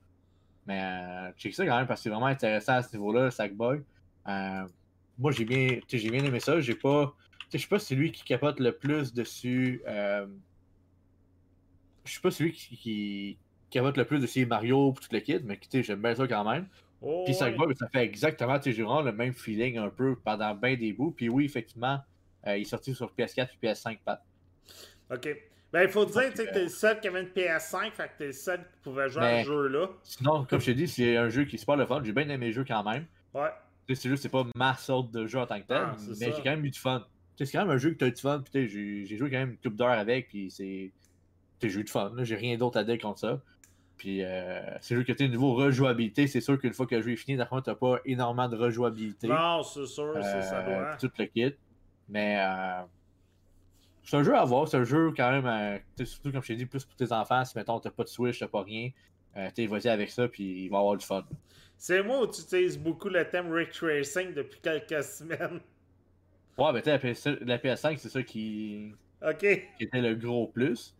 Mais 0.66 0.80
euh, 0.82 1.32
check 1.36 1.54
ça 1.54 1.66
quand 1.66 1.76
même 1.76 1.86
parce 1.86 2.00
que 2.00 2.04
c'est 2.04 2.10
vraiment 2.10 2.26
intéressant 2.26 2.74
à 2.74 2.82
ce 2.82 2.94
niveau-là, 2.96 3.24
le 3.24 3.30
Sackboy. 3.30 3.82
Euh, 4.28 4.66
moi, 5.18 5.32
j'ai 5.32 5.44
bien, 5.44 5.80
j'ai 5.88 6.10
bien 6.10 6.24
aimé 6.24 6.40
ça. 6.40 6.60
J'ai 6.60 6.74
pas. 6.74 7.14
Je 7.52 7.58
sais 7.58 7.66
pas 7.66 7.78
si 7.78 7.86
c'est 7.86 7.94
lui 7.94 8.12
qui 8.12 8.24
capote 8.24 8.60
le 8.60 8.72
plus 8.72 9.12
dessus. 9.12 9.82
Euh, 9.86 10.26
je 12.04 12.12
sais 12.14 12.20
pas 12.20 12.30
si 12.30 12.38
c'est 12.38 12.44
lui 12.44 12.52
qui, 12.52 12.76
qui 12.76 13.38
capote 13.70 13.96
le 13.96 14.04
plus 14.04 14.20
dessus 14.20 14.46
Mario 14.46 14.92
pour 14.92 15.00
tout 15.00 15.12
le 15.12 15.20
kit, 15.20 15.40
mais 15.44 15.58
j'aime 15.70 16.00
bien 16.00 16.14
ça 16.14 16.26
quand 16.26 16.50
même. 16.50 16.66
Oh, 17.02 17.24
Puis 17.24 17.34
ouais. 17.34 17.38
Sackboy, 17.38 17.74
ça 17.76 17.88
fait 17.88 18.04
exactement, 18.04 18.58
vraiment 18.58 19.02
le 19.02 19.12
même 19.12 19.32
feeling 19.32 19.76
un 19.76 19.90
peu 19.90 20.16
pendant 20.16 20.54
bien 20.54 20.76
des 20.76 20.92
bouts. 20.92 21.10
Puis 21.10 21.28
oui, 21.28 21.44
effectivement, 21.44 21.98
euh, 22.46 22.56
il 22.56 22.62
est 22.62 22.64
sorti 22.64 22.94
sur 22.94 23.12
PS4 23.12 23.48
et 23.60 23.66
PS5, 23.66 23.98
Pat. 24.04 24.24
Ok. 25.10 25.28
Ben, 25.72 25.82
il 25.84 25.88
faut 25.88 26.04
dire, 26.04 26.32
que 26.34 26.42
t'es 26.42 26.62
le 26.64 26.68
seul 26.68 27.00
qui 27.00 27.08
avait 27.08 27.22
une 27.22 27.28
PS5, 27.28 27.92
fait 27.92 28.08
que 28.08 28.18
t'es 28.18 28.26
le 28.26 28.32
seul 28.32 28.58
qui 28.58 28.78
pouvait 28.82 29.08
jouer 29.08 29.22
à 29.24 29.42
ce 29.42 29.48
jeu-là. 29.48 29.88
Sinon, 30.02 30.44
comme 30.44 30.60
je 30.60 30.66
t'ai 30.66 30.74
dit, 30.74 30.86
c'est 30.88 31.16
un 31.16 31.28
jeu 31.30 31.44
qui 31.44 31.56
est 31.56 31.58
super 31.58 31.76
le 31.76 31.86
fun. 31.86 32.02
J'ai 32.04 32.12
bien 32.12 32.28
aimé 32.28 32.46
le 32.48 32.52
jeu 32.52 32.64
quand 32.66 32.84
même. 32.84 33.06
Ouais. 33.32 33.48
Tu 33.86 33.94
sais, 33.94 34.02
c'est 34.02 34.08
juste, 34.10 34.22
c'est 34.22 34.28
pas 34.28 34.44
ma 34.54 34.74
sorte 34.76 35.10
de 35.10 35.26
jeu 35.26 35.38
en 35.38 35.46
tant 35.46 35.58
que 35.60 35.66
tel, 35.66 35.78
Ah, 35.80 35.96
mais 35.98 36.14
ça. 36.14 36.26
j'ai 36.36 36.42
quand 36.42 36.50
même 36.50 36.64
eu 36.64 36.70
du 36.70 36.78
fun. 36.78 37.04
C'est 37.38 37.50
quand 37.50 37.60
même 37.62 37.70
un 37.70 37.78
jeu 37.78 37.90
que 37.90 37.96
t'as 37.96 38.06
eu 38.08 38.12
du 38.12 38.20
fun. 38.20 38.42
Puis 38.52 39.06
j'ai 39.06 39.16
joué 39.16 39.30
quand 39.30 39.38
même 39.38 39.50
une 39.52 39.56
couple 39.56 39.76
d'heures 39.76 39.90
avec, 39.98 40.28
puis 40.28 40.50
c'est. 40.50 40.92
J'ai 41.62 41.78
eu 41.80 41.84
du 41.84 41.90
fun. 41.90 42.12
là. 42.14 42.22
J'ai 42.24 42.36
rien 42.36 42.56
d'autre 42.58 42.78
à 42.78 42.84
dire 42.84 42.98
contre 42.98 43.20
ça. 43.20 43.40
Puis 43.96 44.22
euh, 44.22 44.60
c'est 44.80 44.94
juste 44.96 45.06
que 45.06 45.12
tu 45.12 45.28
niveau 45.28 45.54
rejouabilité, 45.54 46.26
c'est 46.26 46.40
sûr 46.40 46.58
qu'une 46.58 46.72
fois 46.72 46.86
que 46.86 46.96
le 46.96 47.02
jeu 47.02 47.12
est 47.12 47.16
fini, 47.16 47.36
d'après 47.36 47.54
moi, 47.56 47.62
t'as 47.62 47.74
pas 47.76 47.98
énormément 48.04 48.48
de 48.48 48.56
rejouabilité. 48.56 49.28
Non, 49.28 49.62
c'est 49.62 49.86
sûr, 49.86 50.12
c'est 50.16 50.42
ça 50.42 50.58
Euh, 50.60 50.64
doit. 50.66 50.90
hein. 50.92 50.96
tout 51.00 51.10
le 51.18 51.24
kit. 51.26 51.54
Mais 52.08 52.36
euh, 52.40 52.82
c'est 54.04 54.16
un 54.16 54.22
jeu 54.22 54.34
à 54.36 54.44
voir, 54.44 54.68
c'est 54.68 54.76
un 54.76 54.84
jeu 54.84 55.12
quand 55.16 55.30
même, 55.30 55.46
euh, 55.46 56.04
surtout 56.04 56.32
comme 56.32 56.42
je 56.42 56.48
t'ai 56.48 56.56
dit, 56.56 56.66
plus 56.66 56.84
pour 56.84 56.96
tes 56.96 57.12
enfants. 57.12 57.44
Si 57.44 57.56
mettons, 57.56 57.78
t'as 57.80 57.90
pas 57.90 58.04
de 58.04 58.08
Switch, 58.08 58.38
t'as 58.38 58.48
pas 58.48 58.62
rien, 58.62 58.90
euh, 59.36 59.48
t'es 59.54 59.66
vas-y 59.66 59.88
avec 59.88 60.10
ça, 60.10 60.28
puis 60.28 60.64
il 60.64 60.68
va 60.68 60.78
avoir 60.78 60.96
du 60.96 61.04
fun. 61.06 61.24
C'est 61.76 62.02
moi 62.02 62.22
où 62.22 62.26
tu 62.30 62.40
utilises 62.42 62.78
beaucoup 62.78 63.08
le 63.08 63.28
thème 63.28 63.50
Rick 63.52 63.70
Tracing 63.72 64.34
depuis 64.34 64.60
quelques 64.60 65.02
semaines. 65.02 65.60
Ouais, 66.58 66.72
ben 66.72 66.80
tu 66.80 66.84
sais, 66.84 66.90
la, 66.90 66.98
PS- 66.98 67.38
la 67.44 67.58
PS5, 67.58 67.96
c'est 67.98 68.08
ça 68.10 68.22
qui, 68.22 68.92
Ok. 69.26 69.38
qui 69.38 69.84
était 69.84 70.00
le 70.02 70.14
gros 70.14 70.46
plus. 70.48 70.94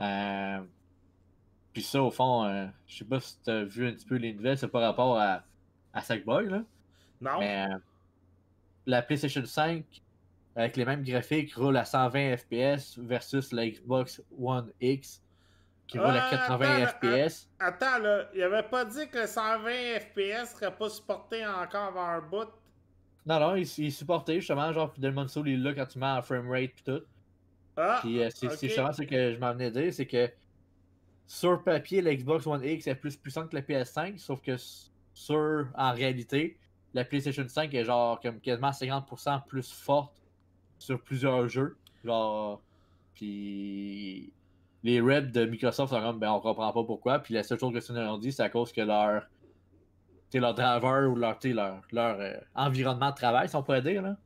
Euh, 0.00 0.58
puis 1.72 1.82
ça, 1.82 2.02
au 2.02 2.10
fond, 2.10 2.44
euh, 2.44 2.66
je 2.86 2.98
sais 2.98 3.04
pas 3.04 3.20
si 3.20 3.38
t'as 3.44 3.62
vu 3.64 3.86
un 3.88 3.92
petit 3.92 4.06
peu 4.06 4.16
les 4.16 4.32
nouvelles, 4.32 4.58
c'est 4.58 4.68
par 4.68 4.82
rapport 4.82 5.18
à, 5.18 5.42
à 5.92 6.02
Sackboy, 6.02 6.48
là. 6.48 6.62
Non? 7.20 7.38
Mais 7.38 7.66
euh, 7.70 7.78
la 8.86 9.02
PlayStation 9.02 9.44
5, 9.44 9.84
avec 10.56 10.76
les 10.76 10.86
mêmes 10.86 11.04
graphiques, 11.04 11.54
roule 11.54 11.76
à 11.76 11.84
120 11.84 12.38
FPS 12.38 12.98
versus 12.98 13.52
la 13.52 13.68
Xbox 13.68 14.22
One 14.40 14.72
X, 14.80 15.22
qui 15.86 15.98
roule 15.98 16.16
à 16.16 16.26
Ah, 16.26 16.30
80 16.30 16.54
attends, 16.54 16.78
là, 16.80 16.86
FPS. 17.28 17.48
Attends, 17.60 17.98
là, 17.98 18.28
il 18.34 18.42
avait 18.42 18.62
pas 18.62 18.86
dit 18.86 19.06
que 19.08 19.18
le 19.18 19.26
120 19.26 20.00
FPS 20.00 20.54
serait 20.54 20.74
pas 20.74 20.88
supporté 20.88 21.46
encore 21.46 21.84
avant 21.84 22.06
un 22.06 22.20
bout? 22.22 22.48
Non, 23.26 23.38
non, 23.38 23.54
il, 23.54 23.68
il 23.78 23.92
supporté 23.92 24.36
justement, 24.36 24.72
genre, 24.72 24.94
Demon's 24.96 25.32
Soul, 25.32 25.48
il 25.48 25.60
est 25.60 25.62
là 25.62 25.74
quand 25.74 25.86
tu 25.86 25.98
mets 25.98 26.06
en 26.06 26.22
framerate 26.22 26.70
pis 26.70 26.82
tout. 26.84 27.02
Ah! 27.76 27.98
Puis 28.00 28.22
euh, 28.22 28.30
c'est 28.34 28.58
justement 28.58 28.92
ce 28.92 29.02
que 29.02 29.34
je 29.34 29.38
m'en 29.38 29.52
venais 29.52 29.70
dire, 29.70 29.92
c'est 29.92 30.06
que 30.06 30.30
sur 31.26 31.62
papier, 31.62 32.00
la 32.00 32.14
Xbox 32.14 32.46
One 32.46 32.64
X 32.64 32.86
est 32.86 32.94
plus 32.94 33.16
puissante 33.16 33.50
que 33.50 33.56
la 33.56 33.62
PS5, 33.62 34.16
sauf 34.16 34.40
que 34.40 34.56
sur, 35.12 35.66
en 35.76 35.92
réalité, 35.92 36.56
la 36.94 37.04
PlayStation 37.04 37.46
5 37.46 37.74
est 37.74 37.84
genre 37.84 38.18
comme 38.20 38.40
quasiment 38.40 38.70
50% 38.70 39.44
plus 39.46 39.70
forte 39.70 40.22
sur 40.78 41.00
plusieurs 41.00 41.48
jeux. 41.48 41.76
Genre, 42.04 42.62
puis 43.14 44.32
les 44.82 45.00
reps 45.00 45.32
de 45.32 45.44
Microsoft 45.46 45.92
sont 45.92 46.00
comme, 46.00 46.18
ben 46.18 46.30
on 46.30 46.40
comprend 46.40 46.72
pas 46.72 46.84
pourquoi. 46.84 47.18
Puis 47.18 47.34
la 47.34 47.42
seule 47.42 47.58
chose 47.58 47.72
que 47.72 47.80
Sony 47.80 48.00
ont 48.00 48.18
dit, 48.18 48.32
c'est 48.32 48.42
à 48.42 48.48
cause 48.48 48.72
que 48.72 48.80
leur, 48.80 49.22
tu 49.22 50.32
sais, 50.32 50.40
leur 50.40 50.54
driver 50.54 51.10
ou 51.10 51.16
leur, 51.16 51.38
leur, 51.44 51.82
leur 51.92 52.20
euh, 52.20 52.34
environnement 52.54 53.10
de 53.10 53.16
travail, 53.16 53.48
si 53.48 53.56
on 53.56 53.62
pourrait 53.62 53.82
dire, 53.82 54.02
là, 54.02 54.16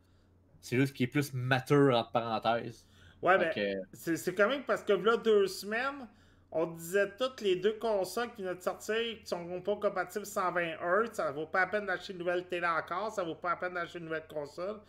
c'est 0.60 0.76
juste 0.76 0.94
qui 0.94 1.04
est 1.04 1.08
plus 1.08 1.32
mature 1.32 1.96
entre 1.96 2.12
parenthèses. 2.12 2.86
Ouais, 3.22 3.38
mais 3.38 3.80
c'est 3.92 4.34
quand 4.34 4.48
même 4.48 4.64
parce 4.64 4.82
que 4.82 4.92
là, 4.92 5.16
deux 5.16 5.46
semaines, 5.46 6.08
on 6.52 6.66
disait 6.66 7.10
toutes 7.18 7.40
les 7.42 7.56
deux 7.56 7.74
consoles 7.74 8.30
qui 8.34 8.42
viennent 8.42 8.56
de 8.56 8.62
sortir 8.62 8.96
qui 8.96 9.26
sont 9.26 9.60
pas 9.60 9.76
compatibles 9.76 10.26
120 10.26 10.76
Hz. 10.80 11.10
Ça 11.12 11.30
vaut 11.30 11.46
pas 11.46 11.60
la 11.60 11.66
peine 11.66 11.86
d'acheter 11.86 12.12
une 12.12 12.18
nouvelle 12.18 12.46
télé 12.46 12.66
encore, 12.66 13.12
ça 13.12 13.22
vaut 13.22 13.34
pas 13.34 13.50
la 13.50 13.56
peine 13.56 13.74
d'acheter 13.74 13.98
une 13.98 14.06
nouvelle 14.06 14.26
console. 14.28 14.80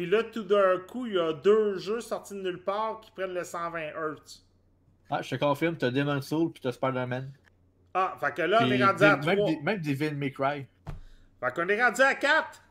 Puis 0.00 0.08
là, 0.08 0.22
tout 0.24 0.44
d'un 0.44 0.78
coup, 0.78 1.04
il 1.04 1.12
y 1.12 1.18
a 1.18 1.34
deux 1.34 1.76
jeux 1.76 2.00
sortis 2.00 2.32
de 2.32 2.40
nulle 2.40 2.62
part 2.62 3.02
qui 3.02 3.10
prennent 3.10 3.34
le 3.34 3.44
120 3.44 3.90
Hz. 3.90 4.42
Ah, 5.10 5.20
je 5.20 5.28
te 5.28 5.34
confirme, 5.34 5.76
t'as 5.76 5.90
Demon's 5.90 6.26
Soul 6.26 6.52
puis 6.52 6.62
t'as 6.62 6.72
Spider-Man. 6.72 7.30
Ah, 7.92 8.16
fait 8.18 8.34
que 8.34 8.40
là, 8.40 8.60
on 8.62 8.70
est 8.70 8.82
rendu 8.82 9.04
à 9.04 9.18
3. 9.18 9.34
Même, 9.34 9.44
des, 9.44 9.60
même 9.60 9.78
Devil 9.82 10.12
May 10.12 10.32
Cry. 10.32 10.64
Fait 11.38 11.54
qu'on 11.54 11.68
est 11.68 11.84
rendu 11.84 12.00
à 12.00 12.14
4. 12.14 12.62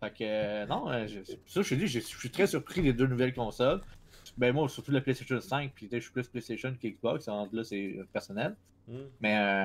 Fait 0.00 0.10
que, 0.10 0.16
euh, 0.20 0.66
non, 0.66 0.90
euh, 0.90 1.06
je, 1.06 1.20
ça, 1.46 1.62
je 1.62 1.70
te 1.70 1.74
dis, 1.74 1.88
je 1.88 2.00
suis 2.00 2.28
très 2.28 2.46
surpris 2.46 2.82
des 2.82 2.92
deux 2.92 3.06
nouvelles 3.06 3.32
consoles. 3.32 3.80
Ben, 4.36 4.52
moi, 4.52 4.68
surtout 4.68 4.90
la 4.90 5.00
PlayStation 5.00 5.40
5, 5.40 5.72
puis 5.74 5.88
je 5.90 6.00
suis 6.00 6.12
plus 6.12 6.28
PlayStation 6.28 6.76
qu'Xbox, 6.78 7.28
là, 7.28 7.64
c'est 7.64 7.98
personnel. 8.12 8.54
Hmm. 8.86 9.06
Mais, 9.22 9.38
euh, 9.38 9.64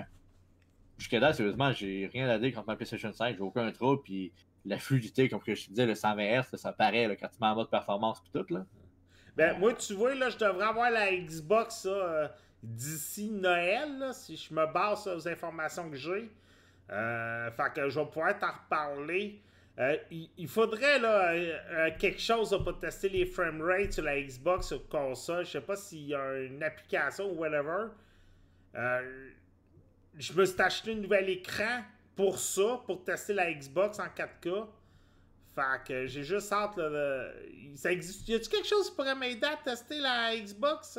jusqu'à 0.97 1.19
là, 1.19 1.33
sérieusement, 1.33 1.73
j'ai 1.73 2.09
rien 2.13 2.29
à 2.29 2.39
dire 2.39 2.53
contre 2.53 2.67
ma 2.67 2.77
PlayStation 2.77 3.11
5, 3.11 3.35
j'ai 3.35 3.41
aucun 3.41 3.69
trouble, 3.73 4.03
puis 4.03 4.31
la 4.65 4.79
fluidité, 4.79 5.29
comme 5.29 5.41
que 5.41 5.55
je 5.55 5.65
te 5.65 5.69
disais, 5.69 5.85
le 5.85 5.95
120 5.95 6.41
Hz, 6.41 6.55
ça 6.55 6.71
paraît 6.71 7.17
quand 7.19 7.27
tu 7.27 7.37
mets 7.41 7.47
en 7.47 7.55
mode 7.55 7.69
performance, 7.69 8.21
puis 8.21 8.31
tout, 8.33 8.53
là. 8.53 8.65
Ben, 9.35 9.57
moi, 9.57 9.73
tu 9.73 9.93
vois, 9.93 10.13
là, 10.13 10.29
je 10.29 10.37
devrais 10.37 10.65
avoir 10.65 10.91
la 10.91 11.11
Xbox, 11.11 11.87
d'ici 12.63 13.29
Noël, 13.29 14.11
si 14.13 14.37
je 14.37 14.53
me 14.53 14.65
base 14.71 15.07
les 15.07 15.27
informations 15.27 15.89
que 15.89 15.97
j'ai. 15.97 16.31
Euh, 16.89 17.51
fait 17.51 17.73
que 17.75 17.89
je 17.89 17.99
vais 17.99 18.05
pouvoir 18.05 18.37
t'en 18.39 18.51
reparler. 18.51 19.41
Euh, 19.79 19.97
il, 20.11 20.47
faudrait 20.47 20.99
là, 20.99 21.33
euh, 21.33 21.89
quelque 21.97 22.21
chose 22.21 22.57
pour 22.63 22.79
tester 22.79 23.09
les 23.09 23.25
framerates 23.25 23.93
sur 23.93 24.03
la 24.03 24.21
Xbox 24.21 24.67
sur 24.67 24.87
console. 24.87 25.45
Je 25.45 25.51
sais 25.51 25.61
pas 25.61 25.75
s'il 25.75 26.07
y 26.07 26.15
a 26.15 26.41
une 26.41 26.61
application 26.61 27.31
ou 27.31 27.39
whatever. 27.39 27.87
je 28.75 30.33
me 30.33 30.45
suis 30.45 30.61
acheté 30.61 30.91
un 30.91 30.95
nouvel 30.95 31.29
écran 31.29 31.81
pour 32.15 32.39
ça, 32.39 32.81
pour 32.85 33.03
tester 33.03 33.33
la 33.33 33.51
Xbox 33.53 33.99
en 33.99 34.05
4K. 34.05 34.65
Fait 35.55 35.61
que 35.87 36.07
j'ai 36.07 36.23
juste 36.23 36.51
hâte 36.51 36.77
là, 36.77 37.29
Ça 37.75 37.91
existe. 37.91 38.27
Y 38.27 38.35
a-tu 38.35 38.49
quelque 38.49 38.67
chose 38.67 38.89
qui 38.89 38.95
pourrait 38.95 39.15
m'aider 39.15 39.45
à 39.45 39.57
tester 39.63 39.99
la 39.99 40.35
Xbox? 40.35 40.97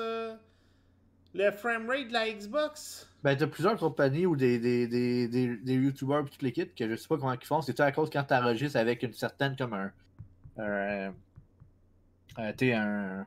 le 1.34 1.50
framerate 1.50 2.08
de 2.08 2.12
la 2.12 2.30
Xbox? 2.30 3.08
Ben, 3.22 3.36
t'as 3.36 3.46
plusieurs 3.46 3.76
compagnies 3.76 4.26
ou 4.26 4.36
des, 4.36 4.58
des, 4.58 4.86
des, 4.86 5.28
des, 5.28 5.56
des 5.56 5.74
YouTubers 5.74 6.20
et 6.20 6.30
toute 6.30 6.42
l'équipe 6.42 6.74
que 6.74 6.88
je 6.88 6.94
sais 6.94 7.08
pas 7.08 7.16
comment 7.16 7.32
ils 7.32 7.44
font. 7.44 7.60
C'est 7.60 7.78
à 7.80 7.90
cause 7.90 8.08
quand 8.10 8.22
t'enregistres 8.22 8.78
avec 8.78 9.02
une 9.02 9.12
certaine, 9.12 9.56
comme 9.56 9.74
un. 9.74 9.92
un, 10.58 11.12
un 12.36 12.52
t'es 12.52 12.72
un. 12.72 13.26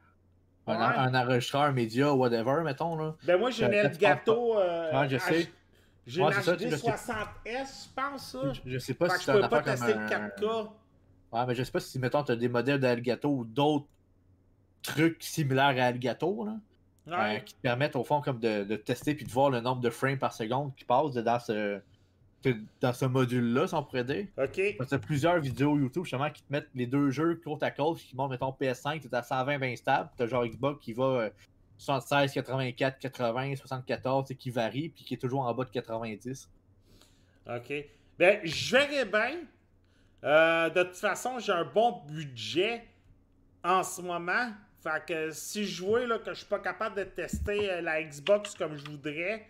Un, 0.70 1.16
enregistreur 1.16 1.72
média, 1.72 2.14
whatever, 2.14 2.62
mettons. 2.62 2.98
Là. 2.98 3.16
Ben, 3.24 3.38
moi, 3.38 3.52
j'ai 3.52 3.66
un 3.66 3.72
Elgato. 3.72 4.60
Euh, 4.60 5.08
je 5.08 5.18
sais. 5.18 5.50
J'ai 6.08 6.24
ouais, 6.24 6.34
une 6.34 6.42
HD 6.42 6.74
60S, 6.74 7.36
je 7.46 7.94
pense, 7.94 8.32
ça. 8.32 8.54
Je, 8.54 8.62
je 8.66 8.78
sais 8.80 8.94
pas 8.94 9.10
si 9.10 9.26
tu 9.26 9.32
peux 9.32 9.42
pas 9.42 9.62
tester 9.62 9.94
le 9.94 10.08
4K. 10.08 10.70
Ouais, 11.34 11.46
mais 11.46 11.54
je 11.54 11.64
sais 11.64 11.72
pas 11.72 11.82
si, 11.82 12.00
mettons, 12.00 12.24
t'as 12.24 12.38
des 12.38 12.48
modèles 12.48 12.80
d'Elgato 12.80 13.30
ou 13.30 13.44
d'autres 13.44 13.88
trucs 14.82 15.22
similaires 15.22 15.66
à 15.66 15.90
Elgato, 15.90 16.46
là. 16.46 16.56
Euh, 17.10 17.40
qui 17.40 17.54
te 17.54 17.62
permettent 17.62 17.96
au 17.96 18.04
fond 18.04 18.20
comme 18.20 18.40
de, 18.40 18.66
de, 18.66 18.76
tester 18.76 19.16
puis 19.16 19.24
de 19.24 19.32
voir 19.32 19.50
le 19.50 19.62
nombre 19.62 19.80
de 19.80 19.90
frames 19.90 20.18
par 20.18 20.34
seconde 20.34 20.76
qui 20.76 20.84
passe 20.84 21.14
dans 21.14 21.40
ce, 21.40 21.80
dans 22.82 22.92
ce 22.92 23.06
module-là, 23.06 23.66
si 23.68 23.76
on 23.76 23.84
pourrait 23.84 24.04
dire. 24.04 24.28
OK. 24.38 24.76
Parce 24.78 24.90
que 24.90 24.96
plusieurs 24.98 25.40
vidéos 25.40 25.78
YouTube 25.78 26.04
justement 26.04 26.30
qui 26.30 26.44
te 26.44 26.52
mettent 26.52 26.68
les 26.76 26.86
deux 26.86 27.10
jeux 27.10 27.40
côte 27.42 27.64
à 27.64 27.72
côte, 27.72 28.00
qui 28.00 28.14
montrent, 28.14 28.32
mettons, 28.32 28.50
PS5, 28.50 29.00
tu 29.00 29.08
à 29.14 29.24
120 29.24 29.58
20 29.58 29.76
stable, 29.78 30.10
tu 30.18 30.24
as 30.24 30.28
genre 30.28 30.46
Xbox 30.46 30.84
qui 30.84 30.92
va 30.92 31.30
76, 31.78 32.34
84, 32.34 33.00
80, 33.00 33.56
74, 33.56 34.34
qui 34.38 34.50
varie, 34.50 34.90
puis 34.90 35.04
qui 35.04 35.14
est 35.14 35.18
toujours 35.18 35.42
en 35.42 35.54
bas 35.54 35.64
de 35.64 35.70
90. 35.70 36.50
OK. 37.50 37.74
Ben, 38.18 38.40
je 38.44 38.76
verrais 38.76 39.06
bien. 39.06 39.38
Euh, 40.24 40.70
de 40.70 40.84
toute 40.84 40.96
façon, 40.96 41.40
j'ai 41.40 41.52
un 41.52 41.64
bon 41.66 42.02
budget 42.08 42.84
en 43.64 43.84
ce 43.84 44.02
moment. 44.02 44.52
Fait 44.82 45.06
que 45.06 45.32
si 45.32 45.66
je 45.66 45.84
vois 45.84 46.06
là, 46.06 46.20
que 46.20 46.32
je 46.32 46.40
suis 46.40 46.48
pas 46.48 46.60
capable 46.60 46.96
de 46.96 47.04
tester 47.04 47.72
euh, 47.72 47.82
la 47.82 48.02
Xbox 48.04 48.56
comme 48.56 48.76
je 48.76 48.86
voudrais, 48.86 49.46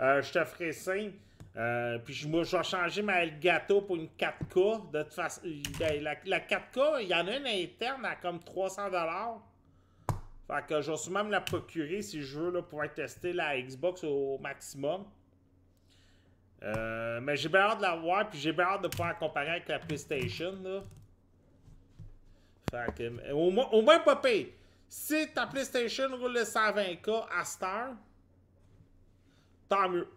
euh, 0.00 0.22
je 0.22 0.32
te 0.32 0.44
ferai 0.44 0.72
signe. 0.72 1.12
Puis 2.04 2.12
je, 2.12 2.28
moi, 2.28 2.44
je 2.44 2.54
vais 2.54 2.62
changer 2.62 3.00
ma 3.00 3.22
Elgato 3.22 3.80
pour 3.80 3.96
une 3.96 4.08
4K. 4.18 4.90
De 4.90 5.02
toute 5.02 5.14
façon, 5.14 5.40
ben, 5.78 6.02
la, 6.02 6.14
4K, 6.14 7.02
il 7.02 7.08
y 7.08 7.14
en 7.14 7.26
a 7.26 7.36
une 7.36 7.46
interne 7.46 8.04
à 8.04 8.16
comme 8.16 8.38
300$. 8.38 9.40
Fait 10.46 10.66
que 10.66 10.80
je 10.80 10.90
vais 10.90 10.96
sûrement 10.96 11.24
me 11.24 11.30
la 11.30 11.40
procurer 11.40 12.02
si 12.02 12.22
je 12.22 12.38
veux 12.38 12.52
là, 12.52 12.62
pouvoir 12.62 12.92
tester 12.94 13.32
la 13.32 13.60
Xbox 13.60 14.04
au 14.04 14.38
maximum. 14.38 15.04
mais 16.62 17.36
j'ai 17.36 17.48
bien 17.48 17.60
hâte 17.60 17.78
de 17.78 17.82
la 17.82 17.96
voir, 17.96 18.28
puis 18.28 18.38
j'ai 18.38 18.52
bien 18.52 18.64
hâte 18.64 18.82
de 18.82 18.88
pouvoir 18.88 19.18
comparer 19.18 19.50
avec 19.50 19.68
la 19.68 19.78
PlayStation. 19.78 20.54
Là. 20.62 20.82
Fait 22.70 22.94
que, 22.94 23.32
au, 23.32 23.50
moins, 23.50 23.68
au 23.70 23.82
moins 23.82 24.00
pas 24.00 24.16
pire. 24.16 24.46
Si 24.88 25.28
ta 25.32 25.46
PlayStation 25.46 26.08
roule 26.16 26.34
le 26.34 26.42
120K 26.42 27.26
à 27.36 27.44
Star, 27.44 27.94
tant 29.68 29.88
mieux. 29.88 30.08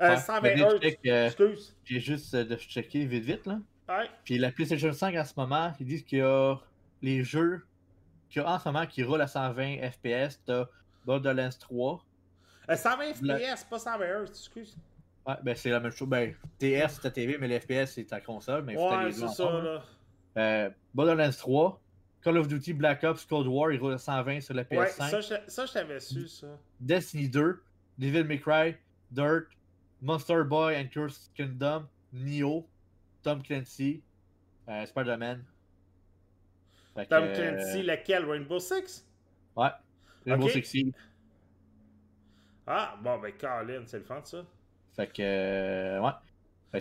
Euh, 0.00 0.16
120 0.16 0.48
Hz, 0.48 0.62
euh, 1.06 1.26
excuse. 1.26 1.76
J'ai 1.84 2.00
juste 2.00 2.34
euh, 2.34 2.44
de 2.44 2.56
checker 2.56 3.06
vite 3.06 3.24
vite 3.24 3.46
là. 3.46 3.58
Ouais. 3.88 4.10
Puis 4.24 4.36
la 4.36 4.52
PlayStation 4.52 4.92
5 4.92 5.14
en 5.16 5.24
ce 5.24 5.32
moment, 5.36 5.72
ils 5.80 5.86
disent 5.86 6.02
qu'il 6.02 6.18
y 6.18 6.22
a 6.22 6.56
les 7.00 7.24
jeux 7.24 7.64
en 8.40 8.58
ce 8.58 8.68
moment 8.68 8.86
qui 8.86 9.02
roulent 9.02 9.22
à 9.22 9.26
120 9.26 9.90
FPS. 9.90 10.40
T'as 10.44 10.66
Borderlands 11.04 11.56
3. 11.58 12.04
Euh, 12.68 12.76
120 12.76 13.14
FPS, 13.14 13.64
pas 13.64 13.78
120 13.78 14.04
Hz, 14.04 14.28
excuse. 14.28 14.76
Ouais, 15.26 15.34
ben 15.42 15.56
c'est 15.56 15.70
la 15.70 15.80
même 15.80 15.92
chose. 15.92 16.08
Ben, 16.08 16.34
TR 16.58 16.88
c'est 16.88 17.00
ta 17.00 17.10
TV, 17.10 17.36
mais 17.38 17.48
les 17.48 17.60
FPS 17.60 17.92
c'est 17.94 18.04
ta 18.04 18.20
console. 18.20 18.64
Mais 18.64 18.76
ouais, 18.76 19.12
c'est 19.12 19.28
ça 19.28 19.44
là. 19.44 19.82
Euh, 20.36 20.70
Borderlands 20.94 21.36
3, 21.36 21.80
Call 22.22 22.36
of 22.38 22.48
Duty 22.48 22.74
Black 22.74 23.04
Ops 23.04 23.24
Cold 23.24 23.46
War, 23.46 23.72
il 23.72 23.80
roule 23.80 23.94
à 23.94 23.98
120 23.98 24.40
sur 24.40 24.54
la 24.54 24.64
PS5. 24.64 24.78
Ouais, 24.78 24.88
ça, 25.48 25.66
je, 25.66 25.72
t'avais 25.72 26.00
su, 26.00 26.28
ça. 26.28 26.46
Destiny 26.78 27.28
2, 27.28 27.62
Devil 27.98 28.24
May 28.24 28.38
Cry, 28.38 28.76
Dirt, 29.10 29.46
Monster 30.02 30.44
Boy 30.44 30.76
and 30.76 30.88
Cursed 30.92 31.30
Kingdom, 31.34 31.86
Neo, 32.12 32.66
Tom 33.22 33.42
Clancy, 33.42 34.02
euh, 34.68 34.84
Spider-Man. 34.84 35.42
Tom 37.04 37.32
Clancy, 37.32 37.80
euh, 37.80 37.82
lequel? 37.82 38.24
Rainbow 38.24 38.58
Six? 38.58 39.06
Ouais, 39.56 39.70
Rainbow 40.26 40.48
Six 40.48 40.64
Siege. 40.64 40.92
Ah, 42.66 42.96
bon, 43.02 43.18
ben, 43.18 43.32
Colin, 43.38 43.82
c'est 43.86 43.98
le 43.98 44.04
fun, 44.04 44.20
ça. 44.24 44.44
Fait 44.94 45.06
que, 45.06 45.22
euh, 45.22 46.00
ouais 46.00 46.12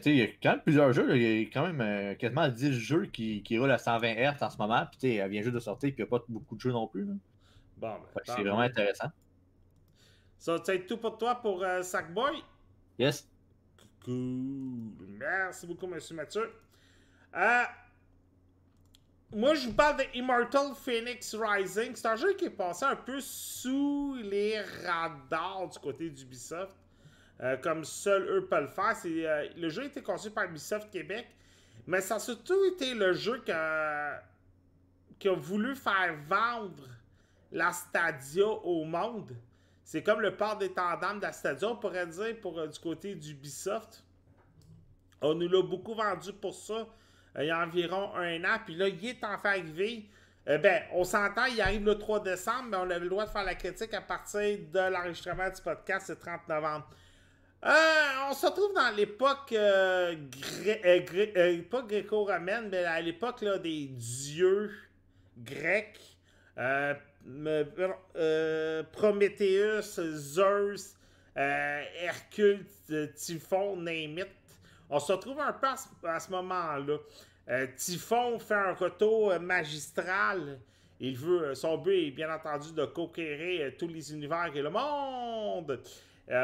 il 0.06 0.16
y 0.16 0.22
a 0.22 0.28
quand 0.42 0.52
même 0.52 0.62
plusieurs 0.62 0.94
jeux. 0.94 1.16
Il 1.16 1.22
y 1.22 1.46
a 1.46 1.50
quand 1.52 1.66
même 1.66 1.82
euh, 1.82 2.16
quasiment 2.16 2.48
10 2.48 2.74
jeux 2.74 3.06
qui, 3.06 3.44
qui, 3.44 3.58
roulent 3.58 3.72
à 3.72 3.78
120 3.78 4.16
Hz 4.16 4.42
en 4.42 4.50
ce 4.50 4.58
moment. 4.58 4.86
Puis 4.92 5.16
elle 5.16 5.30
vient 5.30 5.42
juste 5.42 5.56
de 5.56 5.60
sortir, 5.60 5.90
puis 5.94 6.04
il 6.04 6.06
n'y 6.06 6.08
a 6.08 6.20
pas 6.20 6.24
beaucoup 6.28 6.56
de 6.56 6.62
jeux 6.62 6.72
non 6.72 6.88
plus. 6.88 7.06
Bon, 7.06 7.18
ben, 7.80 8.22
c'est 8.26 8.42
vraiment 8.42 8.60
intéressant. 8.60 9.08
Ça, 10.38 10.58
c'est 10.64 10.86
tout 10.86 10.98
pour 10.98 11.18
toi 11.18 11.36
pour 11.36 11.64
euh, 11.64 11.82
Sackboy? 11.82 12.44
Yes. 13.00 13.28
Cool. 14.04 15.18
Merci 15.18 15.66
beaucoup, 15.66 15.88
monsieur 15.88 16.16
Mathieu. 16.16 16.54
Euh, 17.36 17.64
moi, 19.32 19.54
je 19.56 19.68
vous 19.68 19.74
parle 19.74 19.98
de 19.98 20.04
Immortal 20.14 20.74
Phoenix 20.76 21.36
Rising. 21.36 21.96
C'est 21.96 22.08
un 22.08 22.16
jeu 22.16 22.34
qui 22.34 22.46
est 22.46 22.50
passé 22.50 22.86
un 22.86 22.96
peu 22.96 23.20
sous 23.20 24.16
les 24.22 24.62
radars 24.62 25.68
du 25.70 25.80
côté 25.80 26.10
d'Ubisoft. 26.10 26.76
Euh, 27.42 27.58
comme 27.58 27.84
seul 27.84 28.30
eux 28.30 28.46
peuvent 28.46 28.62
le 28.62 28.68
faire. 28.70 28.96
Euh, 29.06 29.50
le 29.58 29.68
jeu 29.70 29.84
a 29.84 29.86
été 29.86 30.02
conçu 30.02 30.32
par 30.32 30.46
Ubisoft 30.46 30.90
Québec, 30.90 31.28
mais 31.86 32.00
ça 32.00 32.16
a 32.16 32.20
surtout 32.20 32.64
été 32.66 32.94
le 32.94 33.12
jeu 33.12 33.44
qui 33.44 33.52
a 33.52 34.22
voulu 35.34 35.76
faire 35.76 36.16
vendre 36.28 36.88
la 37.52 37.74
Stadia 37.74 38.48
au 38.48 38.86
monde. 38.86 39.36
C'est 39.84 40.02
comme 40.02 40.22
le 40.22 40.36
port 40.36 40.58
des 40.58 40.72
tendances 40.72 41.18
de 41.18 41.22
la 41.22 41.34
Stadia, 41.34 41.70
on 41.70 41.76
pourrait 41.76 42.08
dire, 42.08 42.36
euh, 42.46 42.68
du 42.68 42.80
côté 42.80 43.16
d'Ubisoft. 43.16 44.04
On 45.22 45.36
nous 45.36 45.50
l'a 45.50 45.62
beaucoup 45.62 45.94
vendu 45.94 46.32
pour 46.34 46.56
ça 46.56 46.88
il 47.38 47.46
y 47.46 47.52
a 47.52 47.60
environ 47.60 48.14
un 48.16 48.44
an, 48.44 48.58
puis 48.66 48.76
là, 48.76 48.88
il 48.88 49.06
est 49.06 49.24
en 49.24 49.38
fait 49.38 49.48
arrivé. 49.48 50.06
ben, 50.46 50.84
on 50.94 51.04
s'entend, 51.04 51.46
il 51.46 51.60
arrive 51.62 51.86
le 51.86 51.98
3 51.98 52.22
décembre, 52.22 52.68
mais 52.70 52.78
on 52.78 52.90
avait 52.90 53.00
le 53.00 53.10
droit 53.10 53.26
de 53.26 53.32
faire 53.32 53.44
la 53.44 53.56
critique 53.56 53.94
à 53.94 54.02
partir 54.02 54.60
de 54.72 54.92
l'enregistrement 54.92 55.50
du 55.50 55.62
podcast 55.62 56.10
le 56.10 56.16
30 56.16 56.48
novembre. 56.48 56.88
Euh, 57.66 58.30
on 58.30 58.34
se 58.34 58.46
retrouve 58.46 58.76
dans 58.76 58.96
l'époque 58.96 59.52
euh, 59.54 60.16
euh, 60.68 61.82
gréco-romaine, 61.88 62.70
mais 62.70 62.84
à 62.84 63.02
l'époque 63.02 63.44
des 63.64 63.88
dieux 63.88 64.72
grecs. 65.38 66.00
Prométhéeus, 68.92 70.00
Zeus, 70.14 70.96
Hercule, 71.36 72.66
Typhon, 73.16 73.78
name 73.78 74.26
On 74.90 75.00
se 75.00 75.12
retrouve 75.12 75.40
un 75.40 75.54
peu 75.54 75.68
à 76.08 76.20
ce, 76.20 76.32
moment-là. 76.32 76.98
Typhon 77.76 78.40
fait 78.40 78.56
un 78.56 78.74
retour 78.74 79.40
magistral 79.40 80.60
il 81.00 81.18
veut, 81.18 81.54
son 81.56 81.78
but 81.78 82.08
est 82.08 82.12
bien 82.12 82.34
entendu 82.34 82.72
de 82.72 82.86
conquérir 82.86 83.74
tous 83.78 83.88
les 83.88 84.14
univers 84.14 84.50
et 84.56 84.62
le 84.62 84.70
monde. 84.70 85.82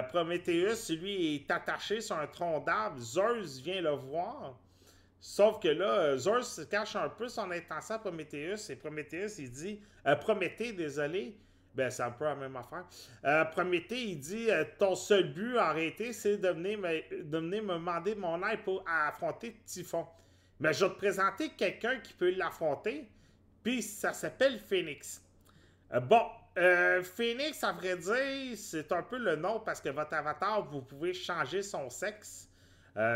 Prometheus, 0.10 0.94
lui, 0.94 1.36
est 1.36 1.52
attaché 1.52 2.02
sur 2.02 2.18
un 2.18 2.28
tronc 2.28 2.60
d'arbre. 2.60 3.00
Zeus 3.00 3.60
vient 3.62 3.82
le 3.82 3.92
voir. 3.92 4.58
Sauf 5.20 5.60
que 5.60 5.70
là, 5.70 6.18
Zeus 6.18 6.62
cache 6.70 6.96
un 6.96 7.10
peu 7.10 7.30
son 7.30 7.50
intention 7.50 7.96
à 7.96 8.00
Prometheus. 8.00 8.70
Et 8.70 8.76
Prometheus, 8.76 9.40
il 9.40 9.52
dit 9.52 9.80
Prométhée, 10.20 10.74
désolé. 10.74 11.38
Ben, 11.74 11.90
c'est 11.90 12.04
un 12.04 12.12
peu 12.12 12.26
la 12.26 12.36
même 12.36 12.56
affaire. 12.56 12.86
Euh, 13.24 13.46
Prométhée, 13.46 14.04
il 14.04 14.20
dit 14.20 14.52
euh, 14.52 14.66
Ton 14.78 14.96
seul 14.96 15.32
but 15.34 15.58
en 15.58 15.74
réalité, 15.74 16.12
c'est 16.12 16.38
de 16.38 16.50
venir, 16.50 16.78
me, 16.78 17.24
demander 17.24 18.16
mon 18.16 18.46
aide 18.48 18.64
pour 18.64 18.84
affronter 18.88 19.56
Typhon. 19.66 20.06
Mais 20.60 20.74
je 20.74 20.86
vais 20.86 20.92
te 20.92 20.98
présenter 20.98 21.50
quelqu'un 21.50 22.00
qui 22.00 22.14
peut 22.14 22.32
l'affronter. 22.32 23.10
Puis 23.64 23.82
ça 23.82 24.12
s'appelle 24.12 24.60
Phoenix. 24.60 25.22
Euh, 25.94 26.00
bon, 26.02 26.24
Phoenix, 27.04 27.64
à 27.64 27.72
vrai 27.72 27.96
dire, 27.96 28.58
c'est 28.58 28.92
un 28.92 29.04
peu 29.04 29.18
le 29.18 29.38
nom 29.38 29.62
parce 29.62 29.80
que 29.80 29.90
votre 29.90 30.14
avatar, 30.14 30.66
vous 30.66 30.82
pouvez 30.82 31.14
changer 31.14 31.62
son 31.62 31.90
sexe. 31.90 32.50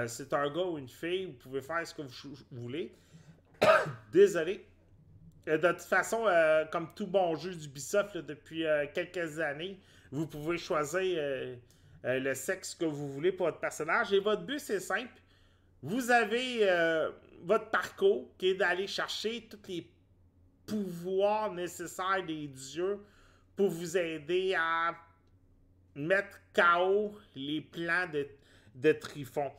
c'est 0.07 0.31
un 0.33 0.49
gars 0.49 0.63
ou 0.63 0.77
une 0.77 0.87
fille, 0.87 1.25
vous 1.25 1.33
pouvez 1.33 1.61
faire 1.61 1.85
ce 1.85 1.93
que 1.93 2.03
vous 2.03 2.35
voulez. 2.51 2.95
Désolé. 4.13 4.65
Euh, 5.47 5.57
de 5.57 5.71
toute 5.71 5.81
façon, 5.81 6.25
euh, 6.27 6.65
comme 6.65 6.93
tout 6.95 7.07
bon 7.07 7.35
jeu 7.35 7.53
d'Ubisoft 7.53 8.17
depuis 8.17 8.65
euh, 8.65 8.85
quelques 8.93 9.39
années, 9.39 9.79
vous 10.11 10.27
pouvez 10.27 10.57
choisir 10.57 11.19
le 12.03 12.33
sexe 12.35 12.75
que 12.75 12.85
vous 12.85 13.11
voulez 13.11 13.31
pour 13.31 13.47
votre 13.47 13.59
personnage. 13.59 14.13
Et 14.13 14.19
votre 14.19 14.43
but, 14.43 14.59
c'est 14.59 14.79
simple. 14.79 15.11
Vous 15.81 16.11
avez 16.11 16.65
votre 17.43 17.69
parcours 17.69 18.29
qui 18.37 18.49
est 18.49 18.53
d'aller 18.53 18.87
chercher 18.87 19.47
tous 19.49 19.59
les 19.67 19.89
pouvoirs 20.65 21.51
nécessaires 21.51 22.23
des 22.25 22.47
dieux 22.47 22.99
pour 23.57 23.69
vous 23.69 23.97
aider 23.97 24.55
à 24.57 24.95
mettre 25.95 26.39
KO 26.53 27.17
les 27.35 27.61
plans 27.61 28.07
de, 28.13 28.27
de 28.75 28.91
Trifon. 28.93 29.51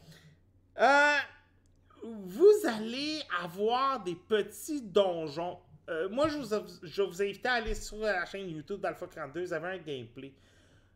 vous 2.03 2.55
allez 2.67 3.21
avoir 3.43 4.03
des 4.03 4.15
petits 4.15 4.81
donjons 4.81 5.59
euh, 5.89 6.09
moi, 6.09 6.29
je 6.29 6.39
vous, 6.39 7.07
vous 7.11 7.23
invite 7.23 7.47
à 7.47 7.55
aller 7.55 7.75
sur 7.75 7.99
la 7.99 8.25
chaîne 8.27 8.49
YouTube 8.49 8.81
d'Alpha 8.81 9.07
42. 9.07 9.45
Vous 9.45 9.53
avez 9.53 9.69
un 9.69 9.79
gameplay. 9.79 10.33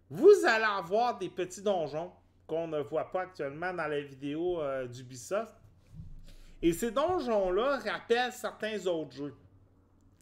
Vous 0.09 0.45
allez 0.47 0.65
avoir 0.65 1.17
des 1.19 1.29
petits 1.29 1.63
donjons 1.63 2.11
qu'on 2.47 2.67
ne 2.67 2.81
voit 2.81 3.11
pas 3.13 3.23
actuellement 3.23 3.73
dans 3.73 3.87
la 3.87 4.01
vidéo 4.01 4.61
euh, 4.61 4.87
d'Ubisoft. 4.87 5.55
Et 6.61 6.73
ces 6.73 6.91
donjons-là 6.91 7.79
rappellent 7.79 8.33
certains 8.33 8.85
autres 8.87 9.13
jeux. 9.13 9.35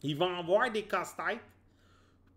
Ils 0.03 0.15
vont 0.15 0.37
avoir 0.37 0.71
des 0.71 0.83
casse-têtes 0.83 1.39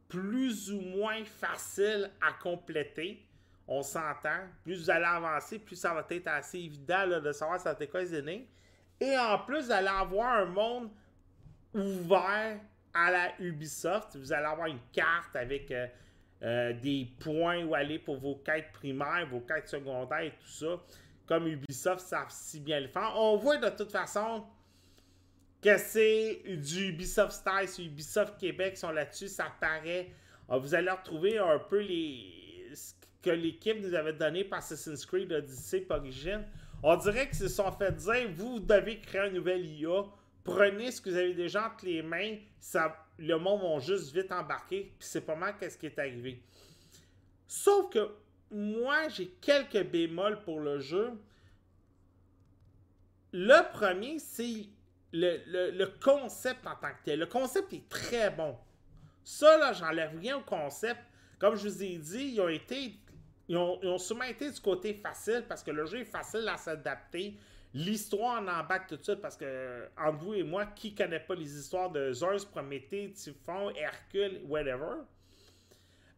plus 0.09 0.73
ou 0.73 0.81
moins 0.81 1.23
faciles 1.25 2.11
à 2.21 2.33
compléter. 2.33 3.23
On 3.69 3.83
s'entend. 3.83 4.49
Plus 4.65 4.85
vous 4.85 4.91
allez 4.91 5.05
avancer, 5.05 5.59
plus 5.59 5.77
ça 5.77 5.95
va 5.95 6.05
être 6.11 6.29
assez 6.29 6.59
évident 6.59 7.21
de 7.21 7.33
savoir 7.33 7.61
ça 7.61 7.75
quoi 7.75 8.01
les 8.01 8.15
énigmes. 8.15 8.47
Et 8.99 9.17
en 9.19 9.39
plus, 9.39 9.67
vous 9.67 9.73
allez 9.73 9.89
avoir 9.89 10.39
un 10.39 10.45
monde 10.47 10.91
ouvert 11.75 12.59
à 12.95 13.11
la 13.11 13.33
Ubisoft. 13.41 14.17
Vous 14.17 14.33
allez 14.33 14.47
avoir 14.47 14.67
une 14.67 14.81
carte 14.93 15.35
avec 15.35 15.71
euh, 15.71 15.87
euh, 16.43 16.73
des 16.73 17.09
points 17.21 17.64
où 17.64 17.75
aller 17.75 17.99
pour 17.99 18.17
vos 18.19 18.37
quêtes 18.37 18.73
primaires, 18.73 19.26
vos 19.31 19.41
quêtes 19.41 19.69
secondaires 19.69 20.21
et 20.21 20.31
tout 20.33 20.49
ça. 20.49 20.81
Comme 21.26 21.47
Ubisoft 21.47 22.00
savent 22.00 22.31
si 22.31 22.61
bien 22.61 22.81
le 22.81 22.88
faire. 22.88 23.12
On 23.17 23.37
voit 23.37 23.57
de 23.57 23.71
toute 23.71 23.93
façon 23.93 24.45
que 25.62 25.79
c'est 25.79 26.43
du 26.47 26.88
Ubisoft 26.88 27.33
Style, 27.33 27.87
Ubisoft 27.87 28.38
Québec 28.38 28.76
sont 28.76 28.91
là-dessus, 28.91 29.29
ça 29.29 29.47
paraît. 29.61 30.11
Ah, 30.49 30.59
vous 30.59 30.75
allez 30.75 30.91
retrouver 30.91 31.38
un 31.38 31.59
peu 31.61 31.81
les 31.81 32.42
ce 32.75 32.94
que 33.23 33.31
l'équipe 33.31 33.79
nous 33.81 33.94
avait 33.94 34.12
donné 34.12 34.44
par 34.44 34.59
Assassin's 34.59 35.07
Creed 35.07 35.33
Odyssey 35.33 35.87
Origin. 35.88 36.44
On 36.83 36.96
dirait 36.96 37.29
qu'ils 37.29 37.38
se 37.38 37.49
sont 37.49 37.70
fait 37.70 37.92
dire 37.92 38.29
vous 38.35 38.59
devez 38.59 38.99
créer 38.99 39.20
un 39.23 39.31
nouvel 39.31 39.64
IA 39.64 40.05
prenez 40.44 40.90
ce 40.90 41.00
que 41.00 41.11
vous 41.11 41.16
avez 41.16 41.35
déjà 41.35 41.66
entre 41.66 41.85
les 41.85 42.02
mains, 42.02 42.37
ça, 42.61 42.96
le 43.18 43.37
monde 43.37 43.62
va 43.62 43.78
juste 43.78 44.14
vite 44.14 44.33
embarquer, 44.33 44.92
puis 44.98 45.09
c'est 45.09 45.20
pas 45.20 45.37
mal 45.37 45.55
qu'est-ce 45.59 45.78
qui 45.78 45.87
est 45.87 45.98
arrivé. 45.98 46.42
Sauf 47.46 47.90
que 47.90 48.11
moi, 48.50 49.09
j'ai 49.09 49.28
quelques 49.40 49.85
bémols 49.90 50.40
pour 50.42 50.61
le 50.61 50.78
jeu. 50.78 51.12
Le 53.33 53.72
premier, 53.72 54.18
c'est 54.18 54.66
le, 55.12 55.85
concept 56.02 56.66
en 56.66 56.74
tant 56.76 56.90
que 56.90 57.05
tel. 57.05 57.18
Le 57.20 57.26
concept 57.26 57.72
est 57.72 57.88
très 57.88 58.31
bon. 58.31 58.57
Ça, 59.24 59.57
là, 59.59 59.72
j'enlève 59.72 60.18
rien 60.18 60.38
au 60.38 60.42
concept. 60.42 61.00
Comme 61.38 61.57
je 61.57 61.68
vous 61.68 61.83
ai 61.83 61.96
dit, 61.96 62.33
ils 62.35 62.40
ont 62.40 62.48
été. 62.48 62.94
Ils 63.48 63.57
ont, 63.57 63.78
ils 63.83 63.88
ont 63.88 63.98
sûrement 63.98 64.24
été 64.24 64.50
du 64.50 64.61
côté 64.61 64.94
facile 64.94 65.44
parce 65.48 65.62
que 65.62 65.70
le 65.70 65.85
jeu 65.85 66.00
est 66.00 66.05
facile 66.05 66.46
à 66.48 66.57
s'adapter. 66.57 67.37
L'histoire 67.74 68.42
en 68.42 68.48
embarque 68.48 68.88
tout 68.88 68.96
de 68.96 69.02
suite 69.02 69.22
parce 69.22 69.37
que, 69.37 69.88
entre 69.96 70.18
vous 70.18 70.35
et 70.35 70.42
moi, 70.42 70.66
qui 70.66 70.94
connaît 70.94 71.20
pas 71.20 71.35
les 71.35 71.56
histoires 71.58 71.90
de 71.90 72.12
Zeus, 72.12 72.44
Prométhée, 72.44 73.12
Typhon, 73.12 73.70
Hercule, 73.70 74.42
whatever? 74.46 75.04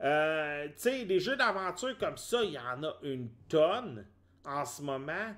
Euh, 0.02 0.66
tu 0.66 0.72
sais, 0.76 1.04
des 1.04 1.20
jeux 1.20 1.36
d'aventure 1.36 1.96
comme 1.96 2.16
ça, 2.16 2.42
il 2.42 2.52
y 2.52 2.58
en 2.58 2.82
a 2.82 2.96
une 3.04 3.28
tonne 3.48 4.04
en 4.44 4.64
ce 4.64 4.82
moment. 4.82 5.32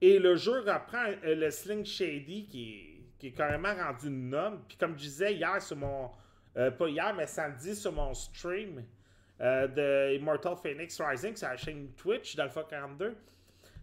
Et 0.00 0.20
le 0.20 0.36
jeu 0.36 0.60
reprend 0.60 1.04
euh, 1.24 1.34
le 1.34 1.50
Sling 1.50 1.84
Shady 1.84 2.46
qui 2.46 2.72
est, 2.72 3.02
qui 3.18 3.26
est 3.28 3.32
carrément 3.32 3.74
rendu 3.74 4.06
une 4.06 4.30
norme. 4.30 4.62
Puis 4.68 4.76
comme 4.76 4.92
je 4.92 5.02
disais 5.02 5.34
hier 5.34 5.60
sur 5.60 5.76
mon. 5.76 6.10
Euh, 6.56 6.70
pas 6.70 6.88
hier, 6.88 7.12
mais 7.14 7.26
samedi 7.26 7.74
sur 7.74 7.92
mon 7.92 8.14
stream 8.14 8.84
de 9.38 10.16
Immortal 10.16 10.56
Phoenix 10.56 10.98
Rising 10.98 11.36
sur 11.36 11.48
la 11.48 11.58
chaîne 11.58 11.90
Twitch 11.92 12.36
d'Alpha 12.36 12.62
42 12.62 13.14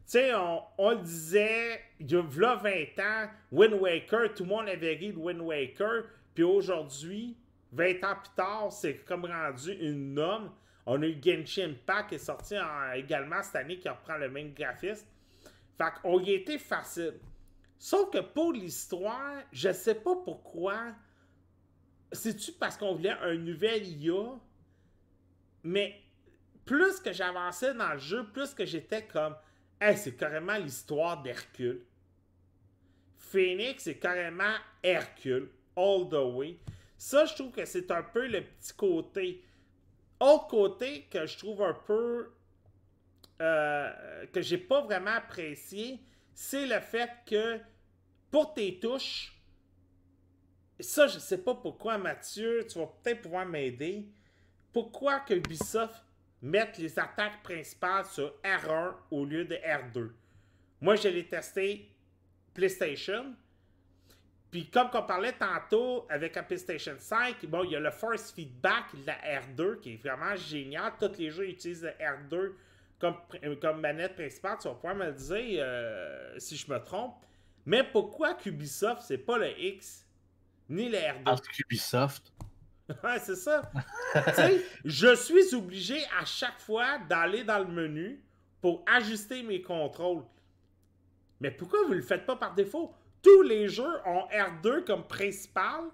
tu 0.06 0.20
sais, 0.20 0.34
on, 0.36 0.90
le 0.90 0.98
disait, 0.98 1.82
il 2.00 2.12
y 2.12 2.16
a 2.16 2.22
20 2.22 2.50
ans, 3.00 3.30
Wind 3.52 3.74
Waker, 3.74 4.34
tout 4.34 4.44
le 4.44 4.50
monde 4.50 4.68
avait 4.68 4.96
ri 4.96 5.14
de 5.14 5.18
Wind 5.18 5.42
Waker, 5.42 6.04
puis 6.34 6.44
aujourd'hui, 6.44 7.38
20 7.72 8.04
ans 8.04 8.16
plus 8.16 8.36
tard, 8.36 8.72
c'est 8.72 8.98
comme 9.06 9.26
rendu 9.26 9.72
une 9.74 10.14
norme. 10.14 10.52
On 10.86 11.02
a 11.02 11.06
eu 11.06 11.18
Genshin 11.24 11.72
Impact 11.72 12.10
qui 12.10 12.16
est 12.16 12.20
sorti 12.20 12.56
également 12.96 13.42
cette 13.42 13.56
année 13.56 13.80
qui 13.80 13.88
reprend 13.88 14.18
le 14.18 14.30
même 14.30 14.54
graphiste. 14.54 15.08
Fait 15.78 15.94
qu'on 16.02 16.20
y 16.20 16.32
était 16.32 16.60
facile. 16.60 17.20
Sauf 17.78 18.12
que 18.12 18.20
pour 18.20 18.54
l'histoire, 18.54 19.42
je 19.52 19.72
sais 19.72 19.96
pas 19.96 20.16
pourquoi. 20.24 20.94
C'est-tu 22.12 22.52
parce 22.52 22.78
qu'on 22.78 22.94
voulait 22.94 23.16
un 23.22 23.36
nouvel 23.36 23.88
IA? 23.88 24.40
Mais 25.64 26.00
plus 26.66 27.00
que 27.00 27.12
j'avançais 27.12 27.74
dans 27.74 27.94
le 27.94 28.00
jeu, 28.00 28.26
plus 28.32 28.54
que 28.54 28.66
j'étais 28.66 29.06
comme 29.06 29.36
c'est 29.96 30.16
carrément 30.16 30.58
l'histoire 30.58 31.22
d'Hercule. 31.22 31.86
Phoenix, 33.18 33.84
c'est 33.84 33.98
carrément 33.98 34.56
Hercule, 34.82 35.50
all 35.76 36.08
the 36.10 36.36
way. 36.36 36.58
Ça, 36.98 37.26
je 37.26 37.34
trouve 37.34 37.52
que 37.52 37.66
c'est 37.66 37.92
un 37.92 38.04
peu 38.04 38.28
le 38.28 38.44
petit 38.44 38.74
côté. 38.74 39.44
Autre 40.20 40.48
côté 40.48 41.08
que 41.12 41.26
je 41.26 41.38
trouve 41.38 41.64
un 41.64 41.74
peu. 41.74 42.32
Euh, 43.42 44.26
que 44.28 44.42
j'ai 44.42 44.60
pas 44.60 44.82
vraiment 44.82 45.12
apprécié, 45.12 46.00
c'est 46.34 46.66
le 46.66 46.80
fait 46.80 47.10
que 47.26 47.60
pour 48.32 48.54
tes 48.54 48.80
touches, 48.80 49.36
ça, 50.80 51.08
je 51.08 51.20
sais 51.20 51.40
pas 51.40 51.56
pourquoi, 51.56 51.98
Mathieu, 51.98 52.66
tu 52.70 52.80
vas 52.80 52.88
peut-être 52.88 53.22
pouvoir 53.22 53.46
m'aider. 53.46 54.08
Pourquoi 54.72 55.20
que 55.20 55.34
Ubisoft 55.34 56.04
mettre 56.44 56.82
les 56.82 57.00
attaques 57.00 57.42
principales 57.42 58.06
sur 58.06 58.36
R1 58.44 58.94
au 59.10 59.26
lieu 59.26 59.46
de 59.46 59.56
R2. 59.56 60.12
Moi, 60.82 60.98
je 60.98 61.08
l'ai 61.08 61.26
testé 61.26 61.90
PlayStation. 62.54 63.34
Puis 64.52 64.70
comme 64.70 64.90
on 64.94 65.04
parlait 65.04 65.32
tantôt 65.32 66.06
avec 66.10 66.36
la 66.36 66.44
PlayStation 66.44 66.94
5, 67.00 67.46
bon, 67.46 67.64
il 67.64 67.72
y 67.72 67.76
a 67.76 67.80
le 67.80 67.90
force 67.90 68.32
feedback 68.34 68.94
de 68.94 69.08
la 69.08 69.16
R2 69.40 69.80
qui 69.80 69.94
est 69.94 69.96
vraiment 69.96 70.36
génial. 70.36 70.92
Tous 71.00 71.18
les 71.18 71.32
jeux 71.32 71.48
utilisent 71.48 71.84
le 71.84 71.92
R2 71.92 72.52
comme, 73.00 73.16
comme 73.60 73.80
manette 73.80 74.14
principale. 74.16 74.58
Tu 74.62 74.68
vas 74.68 74.76
pouvoir 74.76 74.96
me 74.96 75.06
le 75.06 75.14
dire 75.14 75.64
euh, 75.66 76.36
si 76.38 76.58
je 76.58 76.70
me 76.70 76.78
trompe. 76.80 77.16
Mais 77.66 77.84
pourquoi 77.84 78.38
Ubisoft, 78.46 79.02
c'est 79.08 79.18
pas 79.18 79.38
le 79.38 79.58
X 79.58 80.06
ni 80.70 80.90
le 80.90 80.98
R2? 80.98 81.24
Parce 81.24 81.48
qu'Ubisoft 81.48 82.34
Ouais, 83.04 83.20
c'est 83.20 83.36
ça. 83.36 83.62
je 84.84 85.16
suis 85.16 85.56
obligé 85.56 86.04
à 86.20 86.26
chaque 86.26 86.60
fois 86.60 87.00
d'aller 87.10 87.44
dans 87.44 87.60
le 87.60 87.68
menu 87.68 88.22
pour 88.62 88.84
ajuster 88.86 89.42
mes 89.44 89.62
contrôles. 89.62 90.24
Mais 91.40 91.52
pourquoi 91.52 91.84
vous 91.84 91.92
ne 91.92 91.96
le 91.96 92.02
faites 92.02 92.26
pas 92.26 92.36
par 92.36 92.54
défaut? 92.54 92.94
Tous 93.22 93.42
les 93.42 93.70
jeux 93.70 94.00
ont 94.06 94.28
R2 94.32 94.84
comme 94.84 95.08
principal. 95.08 95.86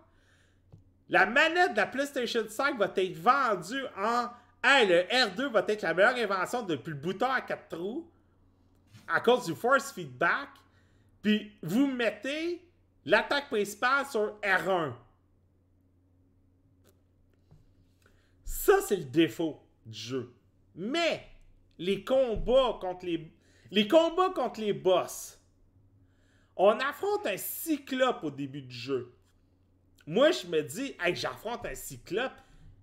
La 1.10 1.26
manette 1.26 1.74
de 1.74 1.78
la 1.78 1.88
PlayStation 1.88 2.44
5 2.48 2.78
va 2.78 2.92
être 2.96 3.18
vendue 3.18 3.86
en 3.98 4.30
le 4.64 5.04
R2 5.08 5.52
va 5.52 5.64
être 5.68 5.82
la 5.84 5.94
meilleure 5.94 6.18
invention 6.18 6.64
depuis 6.64 6.92
le 6.92 6.98
bouton 6.98 7.32
à 7.32 7.42
quatre 7.42 7.70
trous 7.70 8.10
à 9.08 9.20
cause 9.22 9.46
du 9.46 9.56
force 9.56 9.92
feedback. 9.92 10.50
Puis 11.22 11.52
vous 11.62 11.88
mettez 11.88 12.62
l'attaque 13.06 13.48
principale 13.50 14.06
sur 14.06 14.38
R1. 14.42 14.94
C'est 18.50 18.98
le 18.98 19.04
défaut 19.04 19.62
du 19.86 19.98
jeu. 19.98 20.34
Mais 20.76 21.24
les 21.78 22.04
combats 22.04 22.78
contre 22.82 23.06
les. 23.06 23.32
Les 23.72 23.88
combats 23.88 24.32
contre 24.32 24.62
les 24.62 24.74
boss. 24.74 25.40
On 26.56 26.72
affronte 26.80 27.28
un 27.28 27.38
cyclope 27.38 28.24
au 28.24 28.32
début 28.32 28.64
du 28.64 28.76
jeu. 28.76 29.14
Moi, 30.08 30.32
je 30.32 30.48
me 30.48 30.64
dis, 30.64 30.96
hey, 31.00 31.16
j'affronte 31.16 31.64
un 31.68 31.76
cyclope, 31.76 32.34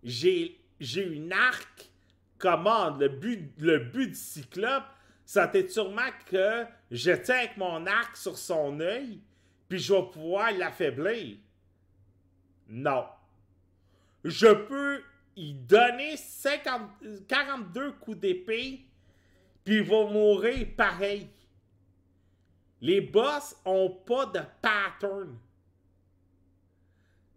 j'ai, 0.05 0.61
j'ai 0.79 1.05
une 1.05 1.33
arc 1.33 1.90
commande. 2.38 3.00
Le 3.00 3.09
but, 3.09 3.52
le 3.59 3.81
but 3.81 4.11
du 4.11 4.14
cyclope, 4.14 4.85
c'était 5.24 5.68
sûrement 5.68 6.09
que 6.31 6.64
je 6.92 7.11
tiens 7.11 7.38
avec 7.38 7.57
mon 7.57 7.85
arc 7.87 8.16
sur 8.16 8.38
son 8.38 8.79
œil, 8.79 9.20
puis 9.68 9.81
je 9.81 9.92
vais 9.92 10.09
pouvoir 10.12 10.52
l'affaiblir. 10.52 11.37
Non. 12.68 13.07
Je 14.22 14.46
peux 14.46 15.02
y 15.37 15.53
donner 15.53 16.16
50, 16.16 17.27
42 17.29 17.92
coups 17.92 18.18
d'épée, 18.18 18.87
puis 19.64 19.77
il 19.77 19.83
va 19.83 20.05
mourir 20.07 20.66
pareil. 20.77 21.29
Les 22.81 23.01
boss 23.01 23.55
ont 23.64 23.90
pas 23.90 24.27
de 24.27 24.40
pattern. 24.62 25.38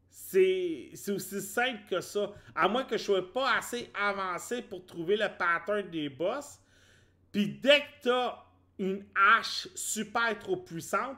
C'est 0.09 0.91
aussi 1.09 1.41
simple 1.41 1.81
que 1.89 2.01
ça. 2.01 2.31
À 2.53 2.67
moins 2.67 2.83
que 2.83 2.97
je 2.97 3.03
sois 3.03 3.33
pas 3.33 3.57
assez 3.57 3.91
avancé 3.95 4.61
pour 4.61 4.85
trouver 4.85 5.17
le 5.17 5.27
pattern 5.37 5.89
des 5.89 6.07
boss. 6.07 6.59
Puis 7.31 7.47
dès 7.47 7.79
que 7.79 8.01
tu 8.03 8.09
as 8.11 8.45
une 8.77 9.05
hache 9.15 9.67
super 9.75 10.37
trop 10.37 10.57
puissante, 10.57 11.17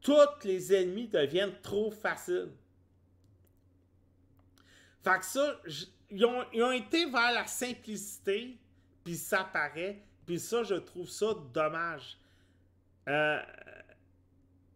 tous 0.00 0.44
les 0.44 0.74
ennemis 0.74 1.08
deviennent 1.08 1.60
trop 1.60 1.90
faciles. 1.90 2.50
Fait 5.02 5.18
que 5.18 5.24
ça, 5.24 5.60
ils 6.10 6.24
ont, 6.24 6.72
été 6.72 7.06
vers 7.06 7.32
la 7.32 7.46
simplicité, 7.46 8.58
puis 9.04 9.16
ça 9.16 9.44
paraît. 9.44 10.02
Puis 10.26 10.38
ça, 10.38 10.62
je 10.62 10.74
trouve 10.74 11.08
ça 11.08 11.34
dommage. 11.52 12.18
Euh, 13.08 13.40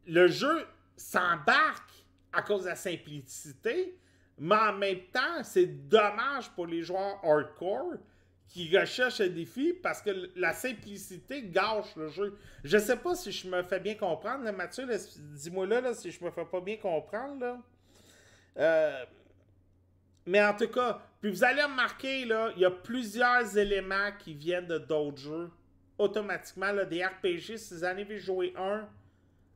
le 0.07 0.29
jeu 0.29 0.67
s'embarque 0.97 1.91
à 2.33 2.43
cause 2.43 2.65
de 2.65 2.69
la 2.69 2.77
simplicité, 2.77 3.99
mais 4.39 4.57
en 4.57 4.73
même 4.73 5.03
temps, 5.13 5.43
c'est 5.43 5.89
dommage 5.89 6.51
pour 6.51 6.67
les 6.67 6.83
joueurs 6.83 7.21
hardcore 7.25 7.95
qui 8.49 8.77
recherchent 8.77 9.21
un 9.21 9.29
défi 9.29 9.73
parce 9.73 10.01
que 10.01 10.31
la 10.37 10.53
simplicité 10.53 11.43
gâche 11.43 11.97
le 11.97 12.09
jeu. 12.09 12.39
Je 12.63 12.79
sais 12.79 12.97
pas 12.97 13.15
si 13.15 13.33
je 13.33 13.49
me 13.49 13.63
fais 13.63 13.81
bien 13.81 13.95
comprendre, 13.95 14.49
Mathieu. 14.53 14.87
Dis-moi 15.19 15.67
là, 15.67 15.81
là, 15.81 15.95
si 15.95 16.11
je 16.11 16.23
me 16.25 16.31
fais 16.31 16.45
pas 16.45 16.61
bien 16.61 16.77
comprendre. 16.77 17.41
Là. 17.41 17.63
Euh, 18.59 19.05
mais 20.27 20.45
en 20.45 20.55
tout 20.55 20.69
cas, 20.69 21.01
puis 21.21 21.31
vous 21.31 21.45
allez 21.45 21.63
remarquer, 21.63 22.25
là, 22.25 22.51
il 22.55 22.63
y 22.63 22.65
a 22.65 22.71
plusieurs 22.71 23.57
éléments 23.57 24.11
qui 24.19 24.35
viennent 24.35 24.67
de 24.67 24.79
d'autres 24.79 25.19
jeux. 25.19 25.51
Automatiquement, 25.97 26.73
là, 26.73 26.85
des 26.85 27.05
RPG, 27.05 27.57
si 27.57 27.75
vous 27.75 27.85
en 27.85 27.89
avez 27.89 28.19
joué 28.19 28.53
un, 28.57 28.89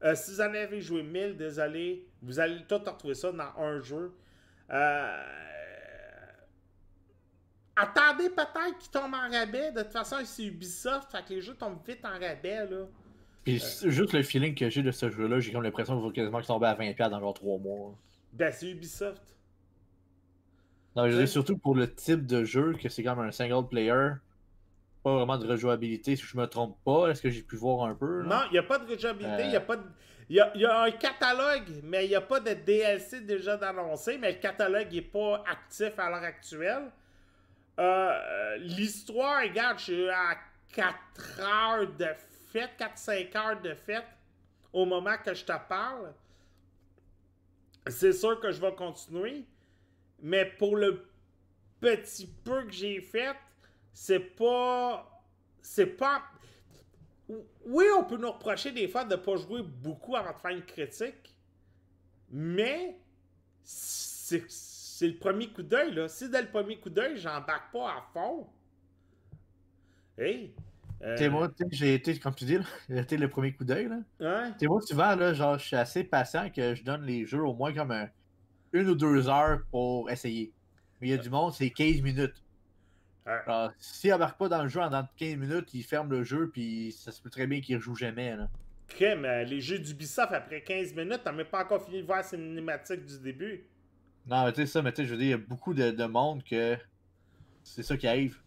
euh, 0.05 0.15
si 0.15 0.31
vous 0.31 0.41
en 0.41 0.55
avez 0.55 0.81
joué 0.81 1.03
1000, 1.03 1.37
désolé, 1.37 2.07
vous 2.23 2.39
allez 2.39 2.63
tout 2.69 2.77
retrouver 2.77 3.15
ça 3.15 3.33
dans 3.33 3.53
un 3.59 3.81
jeu. 3.81 4.13
Euh, 4.71 5.25
attendez 7.75 8.31
peut-être 8.31 8.79
qu'il 8.79 8.91
tombe 8.91 9.15
en 9.15 9.31
rabais. 9.31 9.73
De 9.73 9.83
toute 9.83 9.93
façon, 9.93 10.17
c'est 10.25 10.45
Ubisoft, 10.45 11.11
fait 11.11 11.25
que 11.25 11.35
les 11.35 11.41
jeux 11.41 11.55
tombent 11.55 11.81
vite 11.87 12.05
en 12.05 12.13
rabais, 12.13 12.67
là. 12.67 12.87
Puis 13.45 13.59
juste 13.59 14.13
le 14.13 14.23
feeling 14.23 14.55
que 14.55 14.69
j'ai 14.69 14.83
de 14.83 14.91
ce 14.91 15.11
jeu-là, 15.11 15.41
j'ai 15.41 15.53
comme 15.53 15.63
l'impression 15.63 15.97
qu'il 15.97 16.09
va 16.09 16.13
quasiment 16.13 16.43
tomber 16.43 16.67
à 16.67 16.75
20$ 16.75 17.11
dans 17.11 17.19
genre 17.21 17.35
3 17.35 17.59
mois. 17.59 17.95
Ben, 18.33 18.53
c'est 18.53 18.71
Ubisoft. 18.71 19.38
Non, 20.99 21.09
je 21.09 21.15
veux 21.15 21.27
surtout 21.29 21.57
pour 21.57 21.77
le 21.77 21.95
type 21.95 22.27
de 22.27 22.43
jeu, 22.43 22.73
que 22.73 22.89
c'est 22.89 23.05
comme 23.05 23.21
un 23.21 23.31
single 23.31 23.69
player, 23.69 24.15
pas 25.05 25.15
vraiment 25.15 25.39
de 25.39 25.47
rejouabilité, 25.47 26.17
si 26.17 26.25
je 26.25 26.37
me 26.37 26.45
trompe 26.47 26.77
pas. 26.85 27.07
Est-ce 27.07 27.23
que 27.23 27.31
j'ai 27.31 27.43
pu 27.43 27.55
voir 27.55 27.89
un 27.89 27.95
peu? 27.95 28.25
Non, 28.25 28.41
il 28.47 28.55
n'y 28.55 28.59
a 28.59 28.65
pas 28.65 28.81
de 28.81 28.91
rejouabilité, 28.91 29.45
il 29.45 29.55
a 29.55 29.61
pas 29.61 29.77
Il 30.29 30.35
y, 30.57 30.65
a, 30.65 30.83
un 30.83 30.91
catalogue, 30.91 31.71
mais 31.85 32.07
il 32.07 32.09
n'y 32.09 32.17
a 32.17 32.21
pas 32.21 32.41
de 32.41 32.53
DLC 32.53 33.21
déjà 33.21 33.57
d'annoncé, 33.57 34.19
mais 34.19 34.33
le 34.33 34.39
catalogue 34.39 34.93
n'est 34.93 35.03
pas 35.03 35.45
actif 35.49 35.97
à 36.01 36.11
l'heure 36.11 36.25
actuelle. 36.25 36.91
Euh, 37.79 38.57
l'histoire, 38.57 39.41
regarde, 39.41 39.79
je 39.79 39.85
suis 39.85 40.11
à 40.11 40.37
4 40.73 41.41
heures 41.41 41.93
de 41.97 42.09
fête, 42.51 42.71
4-5 42.77 43.37
heures 43.37 43.63
de 43.63 43.75
fête 43.75 44.09
au 44.73 44.85
moment 44.85 45.15
que 45.25 45.33
je 45.33 45.45
te 45.45 45.53
parle. 45.69 46.13
C'est 47.87 48.13
sûr 48.13 48.41
que 48.41 48.51
je 48.51 48.61
vais 48.61 48.75
continuer. 48.75 49.47
Mais 50.21 50.45
pour 50.45 50.77
le 50.77 51.09
petit 51.81 52.27
peu 52.45 52.65
que 52.65 52.73
j'ai 52.73 53.01
fait, 53.01 53.37
c'est 53.93 54.21
pas. 54.21 55.25
C'est 55.63 55.87
pas. 55.87 56.23
Oui, 57.67 57.85
on 57.97 58.05
peut 58.05 58.17
nous 58.17 58.31
reprocher 58.31 58.73
des 58.73 58.89
fois 58.89 59.05
de 59.05 59.11
ne 59.11 59.17
pas 59.17 59.37
jouer 59.37 59.63
beaucoup 59.63 60.17
avant 60.17 60.33
de 60.33 60.39
faire 60.39 60.51
une 60.51 60.65
critique. 60.65 61.35
Mais 62.31 62.99
c'est 63.63 65.07
le 65.07 65.19
premier 65.19 65.49
coup 65.49 65.63
d'œil, 65.63 65.95
là. 65.95 66.09
Si 66.09 66.29
dès 66.29 66.43
le 66.43 66.49
premier 66.49 66.79
coup 66.79 66.91
d'œil, 66.91 67.19
j'embarque 67.19 67.73
pas 67.73 67.91
à 67.91 68.07
fond. 68.13 68.47
Hey! 70.17 70.55
Euh... 71.03 71.31
moi, 71.31 71.49
j'ai 71.71 71.95
été, 71.95 72.19
comme 72.19 72.35
tu 72.35 72.45
dis, 72.45 72.59
j'ai 72.89 72.99
été 72.99 73.17
le 73.17 73.29
premier 73.29 73.53
coup 73.53 73.65
d'œil. 73.65 73.89
Là. 73.89 73.99
Ouais. 74.21 74.53
T'es 74.59 74.67
moi, 74.67 74.81
souvent, 74.81 75.15
là, 75.15 75.33
genre, 75.33 75.59
je 75.59 75.67
suis 75.67 75.77
assez 75.77 76.03
patient 76.03 76.51
que 76.51 76.75
je 76.75 76.83
donne 76.83 77.03
les 77.03 77.25
jeux 77.27 77.45
au 77.45 77.55
moins 77.55 77.73
comme 77.73 77.93
un, 77.93 78.09
une 78.73 78.89
ou 78.89 78.95
deux 78.95 79.29
heures 79.29 79.61
pour 79.71 80.11
essayer. 80.11 80.53
Mais 81.01 81.09
il 81.09 81.11
y 81.11 81.15
a 81.15 81.19
du 81.19 81.31
monde, 81.31 81.53
c'est 81.53 81.71
15 81.71 82.03
minutes. 82.03 82.43
Alors, 83.25 83.73
s'il 83.79 84.13
embarque 84.15 84.39
pas 84.39 84.49
dans 84.49 84.63
le 84.63 84.69
jeu 84.69 84.81
en 84.81 84.91
15 84.91 85.37
minutes, 85.37 85.75
il 85.75 85.83
ferme 85.83 86.11
le 86.11 86.25
jeu, 86.25 86.49
puis 86.51 86.93
ça 86.93 87.13
se 87.13 87.21
peut 87.21 87.29
très 87.29 87.47
bien 87.47 87.61
qu'il 87.61 87.77
rejoue 87.77 87.95
jamais. 87.95 88.35
Là. 88.37 88.49
mais 89.17 89.45
les 89.45 89.61
jeux 89.61 89.79
d'Ubisoft, 89.79 90.33
après 90.33 90.63
15 90.63 90.95
minutes, 90.95 91.21
t'as 91.25 91.33
même 91.33 91.47
pas 91.47 91.63
encore 91.63 91.85
fini 91.85 92.01
de 92.01 92.07
voir 92.07 92.19
la 92.19 92.25
cinématique 92.25 93.05
du 93.05 93.19
début. 93.21 93.67
Non, 94.27 94.45
mais 94.45 94.53
tu 94.53 94.63
sais, 94.63 94.67
ça, 94.67 94.83
mais 94.83 94.93
tu 94.93 95.03
sais, 95.03 95.05
je 95.07 95.13
veux 95.13 95.19
dire, 95.19 95.27
il 95.27 95.31
y 95.31 95.35
a 95.35 95.47
beaucoup 95.47 95.75
de, 95.75 95.91
de 95.91 96.05
monde 96.05 96.43
que 96.43 96.77
c'est 97.63 97.83
ça 97.83 97.97
qui 97.97 98.07
arrive. 98.07 98.39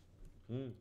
Hmm. 0.49 0.71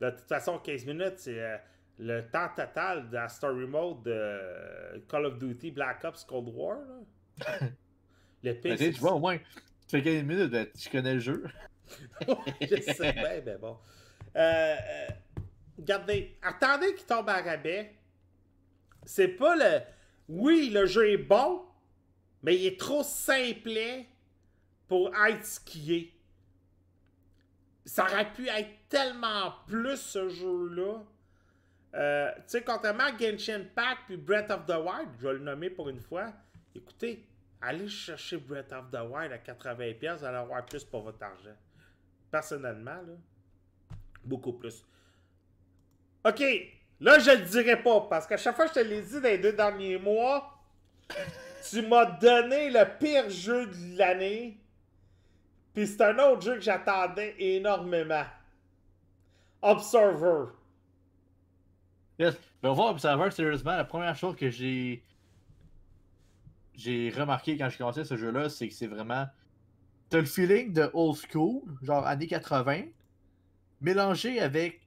De 0.00 0.10
toute 0.10 0.28
façon, 0.28 0.58
15 0.58 0.86
minutes, 0.86 1.14
c'est 1.16 1.40
euh, 1.40 1.56
le 1.98 2.22
temps 2.22 2.48
total 2.54 3.08
de 3.08 3.14
la 3.14 3.28
story 3.28 3.66
mode 3.66 4.04
de 4.04 5.00
Call 5.08 5.26
of 5.26 5.38
Duty 5.38 5.72
Black 5.72 6.04
Ops 6.04 6.24
Cold 6.24 6.48
War. 6.54 6.78
Là. 6.78 7.58
Le 8.42 8.52
pire, 8.54 8.76
tu 8.76 8.90
vois, 8.92 9.14
au 9.14 9.18
moins, 9.18 9.38
tu 9.38 9.44
fais 9.88 10.02
15 10.02 10.22
minutes, 10.24 10.50
ben, 10.50 10.66
tu 10.78 10.88
connais 10.90 11.14
le 11.14 11.20
jeu. 11.20 11.44
je 12.60 12.80
sais 12.80 13.12
bien, 13.12 13.42
mais 13.44 13.56
bon. 13.56 13.76
Euh, 14.36 14.76
euh, 14.76 15.06
regardez, 15.78 16.36
attendez 16.42 16.94
qu'il 16.94 17.06
tombe 17.06 17.28
à 17.28 17.40
rabais. 17.40 17.94
C'est 19.04 19.28
pas 19.28 19.56
le. 19.56 19.80
Oui, 20.28 20.70
le 20.70 20.86
jeu 20.86 21.10
est 21.10 21.16
bon, 21.16 21.62
mais 22.42 22.56
il 22.56 22.66
est 22.66 22.78
trop 22.78 23.02
simplet 23.02 24.06
pour 24.86 25.10
être 25.16 25.46
est. 25.90 26.12
Ça 27.86 28.04
aurait 28.04 28.30
pu 28.32 28.48
être 28.48 28.68
tellement 28.90 29.54
plus 29.66 29.96
ce 29.96 30.28
jeu-là. 30.28 31.02
Euh, 31.94 32.30
tu 32.36 32.42
sais, 32.48 32.62
contrairement 32.62 33.04
à 33.04 33.16
Genshin 33.16 33.62
Impact 33.62 34.00
puis 34.06 34.16
Breath 34.18 34.50
of 34.50 34.66
the 34.66 34.76
Wild, 34.76 35.08
je 35.18 35.26
vais 35.26 35.32
le 35.34 35.38
nommer 35.38 35.70
pour 35.70 35.88
une 35.88 36.00
fois. 36.00 36.32
Écoutez, 36.74 37.26
allez 37.60 37.88
chercher 37.88 38.36
Breath 38.36 38.72
of 38.72 38.90
the 38.90 39.00
Wild 39.00 39.32
à 39.32 39.38
80$, 39.38 40.18
vous 40.18 40.24
allez 40.24 40.36
avoir 40.36 40.64
plus 40.64 40.84
pour 40.84 41.02
votre 41.02 41.22
argent. 41.22 41.56
Personnellement, 42.30 42.90
là, 42.90 43.14
beaucoup 44.24 44.52
plus. 44.52 44.84
OK, 46.24 46.40
là, 47.00 47.18
je 47.18 47.30
le 47.30 47.44
dirai 47.44 47.82
pas, 47.82 48.00
parce 48.02 48.26
qu'à 48.26 48.36
chaque 48.36 48.56
fois 48.56 48.68
que 48.68 48.74
je 48.74 48.80
te 48.80 48.84
l'ai 48.86 49.02
dit 49.02 49.20
dans 49.20 49.28
les 49.28 49.38
deux 49.38 49.52
derniers 49.52 49.98
mois, 49.98 50.58
tu 51.70 51.82
m'as 51.82 52.04
donné 52.04 52.70
le 52.70 52.84
pire 52.98 53.28
jeu 53.30 53.66
de 53.66 53.98
l'année. 53.98 54.60
Puis 55.74 55.86
c'est 55.86 56.02
un 56.02 56.18
autre 56.18 56.42
jeu 56.42 56.54
que 56.54 56.60
j'attendais 56.60 57.34
énormément. 57.38 58.24
Observer. 59.62 60.52
Yes. 62.18 62.36
Mais 62.62 62.68
on 62.68 62.74
va 62.74 62.84
Observer, 62.84 63.30
sérieusement, 63.30 63.76
la 63.76 63.84
première 63.84 64.16
chose 64.16 64.34
que 64.36 64.50
j'ai 64.50 65.02
j'ai 66.78 67.10
remarqué 67.10 67.58
quand 67.58 67.68
j'ai 67.68 67.76
commencé 67.76 68.04
ce 68.04 68.16
jeu-là, 68.16 68.48
c'est 68.48 68.68
que 68.68 68.74
c'est 68.74 68.86
vraiment. 68.86 69.26
T'as 70.08 70.20
le 70.20 70.24
feeling 70.24 70.72
de 70.72 70.88
old 70.94 71.16
school, 71.16 71.62
genre 71.82 72.06
années 72.06 72.28
80, 72.28 72.84
mélangé 73.80 74.40
avec 74.40 74.80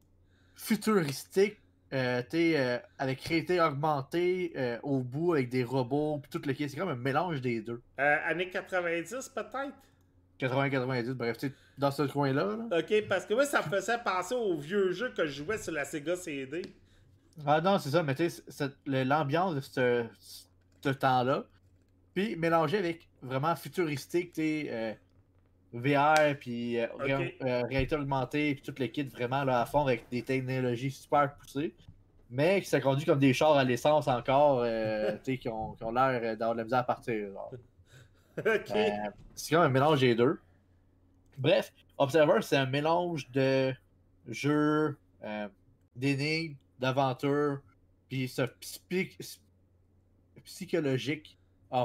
futuristique, 0.56 1.58
euh, 1.94 2.24
euh, 2.34 2.80
avec 2.98 3.22
réalité 3.22 3.62
augmentée 3.62 4.54
euh, 4.56 4.80
au 4.84 5.02
bout 5.02 5.34
avec 5.34 5.50
des 5.50 5.64
robots, 5.64 6.20
puis 6.20 6.32
tout 6.32 6.42
le 6.48 6.56
C'est 6.56 6.78
comme 6.78 6.90
un 6.90 6.96
mélange 6.96 7.42
des 7.42 7.62
deux. 7.62 7.82
Euh, 8.00 8.18
années 8.26 8.50
90 8.50 9.30
peut-être? 9.36 9.76
80-90, 10.40 11.14
bref, 11.14 11.38
tu 11.38 11.54
dans 11.78 11.92
ce 11.92 12.04
coin-là. 12.04 12.56
Là. 12.56 12.80
Ok, 12.80 13.08
parce 13.08 13.26
que 13.26 13.34
moi, 13.34 13.46
ça 13.46 13.62
me 13.62 13.70
faisait 13.70 13.98
penser 14.00 14.34
aux 14.34 14.58
vieux 14.58 14.92
jeux 14.92 15.12
que 15.12 15.26
je 15.26 15.44
jouais 15.44 15.58
sur 15.58 15.74
la 15.74 15.84
Sega 15.86 16.16
CD. 16.16 16.62
Ah 17.46 17.60
non, 17.62 17.78
c'est 17.80 17.90
ça, 17.90 18.02
mais 18.02 18.16
tu 18.16 18.30
sais, 18.30 18.70
l'ambiance 18.86 19.56
de 19.56 19.60
ce, 19.62 20.06
ce 20.82 20.90
temps-là, 20.90 21.46
puis 22.14 22.36
mélangé 22.36 22.78
avec 22.78 23.08
vraiment 23.22 23.56
futuristique, 23.56 24.34
tu 24.34 24.68
euh, 24.70 24.94
VR, 25.74 26.38
puis 26.40 26.80
euh, 26.80 26.88
euh, 27.42 27.64
réalité 27.64 27.96
augmentée, 27.96 28.56
puis 28.56 28.64
tout 28.64 28.74
le 28.78 28.88
kit 28.88 29.04
vraiment 29.04 29.44
là, 29.44 29.62
à 29.62 29.66
fond 29.66 29.82
avec 29.86 30.10
des 30.10 30.22
technologies 30.22 30.92
super 30.92 31.34
poussées. 31.36 31.74
Mais 32.30 32.62
qui 32.62 32.70
se 32.70 32.78
conduit 32.78 33.06
comme 33.06 33.20
des 33.20 33.34
chars 33.34 33.58
à 33.58 33.64
l'essence 33.64 34.08
encore, 34.08 34.62
euh, 34.64 35.12
tu 35.24 35.34
sais, 35.34 35.38
qui 35.38 35.50
ont, 35.50 35.74
qui 35.74 35.84
ont 35.84 35.92
l'air 35.92 36.38
d'avoir 36.38 36.54
de 36.54 36.58
la 36.60 36.64
misère 36.64 36.80
à 36.80 36.84
partir. 36.84 37.32
genre. 37.32 37.52
Ok. 38.38 38.72
Euh, 38.72 38.90
c'est 39.36 39.54
comme 39.56 39.64
un 39.64 39.70
mélange 39.70 40.00
des 40.00 40.16
deux. 40.16 40.40
Bref, 41.38 41.74
Observer, 41.98 42.42
c'est 42.42 42.56
un 42.56 42.66
mélange 42.66 43.30
de 43.32 43.74
jeux, 44.30 44.98
d'énigmes, 45.96 46.56
d'aventure, 46.80 47.60
puis 48.08 48.28
ce 48.30 48.44
psy- 48.44 49.18
psychologique 50.46 51.38
Fait 51.72 51.80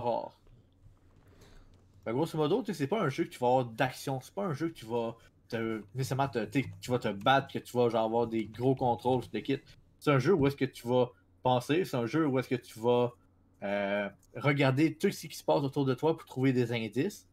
que 2.10 2.12
grosso 2.12 2.36
modo, 2.36 2.62
c'est 2.72 2.86
pas 2.86 3.00
un 3.00 3.08
jeu 3.08 3.24
que 3.24 3.30
tu 3.30 3.38
vas 3.38 3.48
avoir 3.48 3.64
d'action, 3.64 4.20
c'est 4.20 4.34
pas 4.34 4.44
un 4.44 4.52
jeu 4.52 4.68
que 4.68 4.74
tu 4.74 4.86
vas 4.86 5.16
te, 5.48 5.82
nécessairement 5.94 6.28
te, 6.28 6.44
tu 6.44 6.90
vas 6.90 6.98
te 6.98 7.08
battre, 7.08 7.52
que 7.52 7.58
tu 7.58 7.76
vas 7.76 8.00
avoir 8.00 8.26
des 8.26 8.46
gros 8.46 8.74
contrôles 8.74 9.22
sur. 9.22 9.58
C'est 9.98 10.10
un 10.10 10.18
jeu 10.18 10.34
où 10.34 10.46
est-ce 10.46 10.56
que 10.56 10.64
tu 10.64 10.86
vas 10.86 11.10
penser, 11.42 11.84
c'est 11.84 11.96
un 11.96 12.06
jeu 12.06 12.26
où 12.26 12.38
est-ce 12.38 12.48
que 12.48 12.56
tu 12.56 12.78
vas 12.80 13.12
euh, 13.62 14.08
regarder 14.36 14.94
tout 14.94 15.10
ce 15.10 15.26
qui 15.26 15.36
se 15.36 15.44
passe 15.44 15.62
autour 15.62 15.84
de 15.84 15.94
toi 15.94 16.16
pour 16.16 16.26
trouver 16.26 16.52
des 16.52 16.72
indices. 16.72 17.26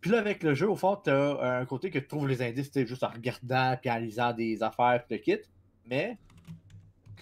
Puis 0.00 0.10
là, 0.10 0.18
avec 0.18 0.42
le 0.42 0.54
jeu, 0.54 0.68
au 0.68 0.76
fond, 0.76 0.96
tu 0.96 1.10
as 1.10 1.58
un 1.58 1.64
côté 1.64 1.90
que 1.90 1.98
tu 1.98 2.08
trouves 2.08 2.26
les 2.26 2.42
indices 2.42 2.72
juste 2.74 3.04
en 3.04 3.10
regardant 3.10 3.76
puis 3.80 3.90
en 3.90 3.98
lisant 3.98 4.32
des 4.32 4.62
affaires 4.62 5.04
puis 5.06 5.16
le 5.16 5.22
kit. 5.22 5.42
Mais 5.86 6.18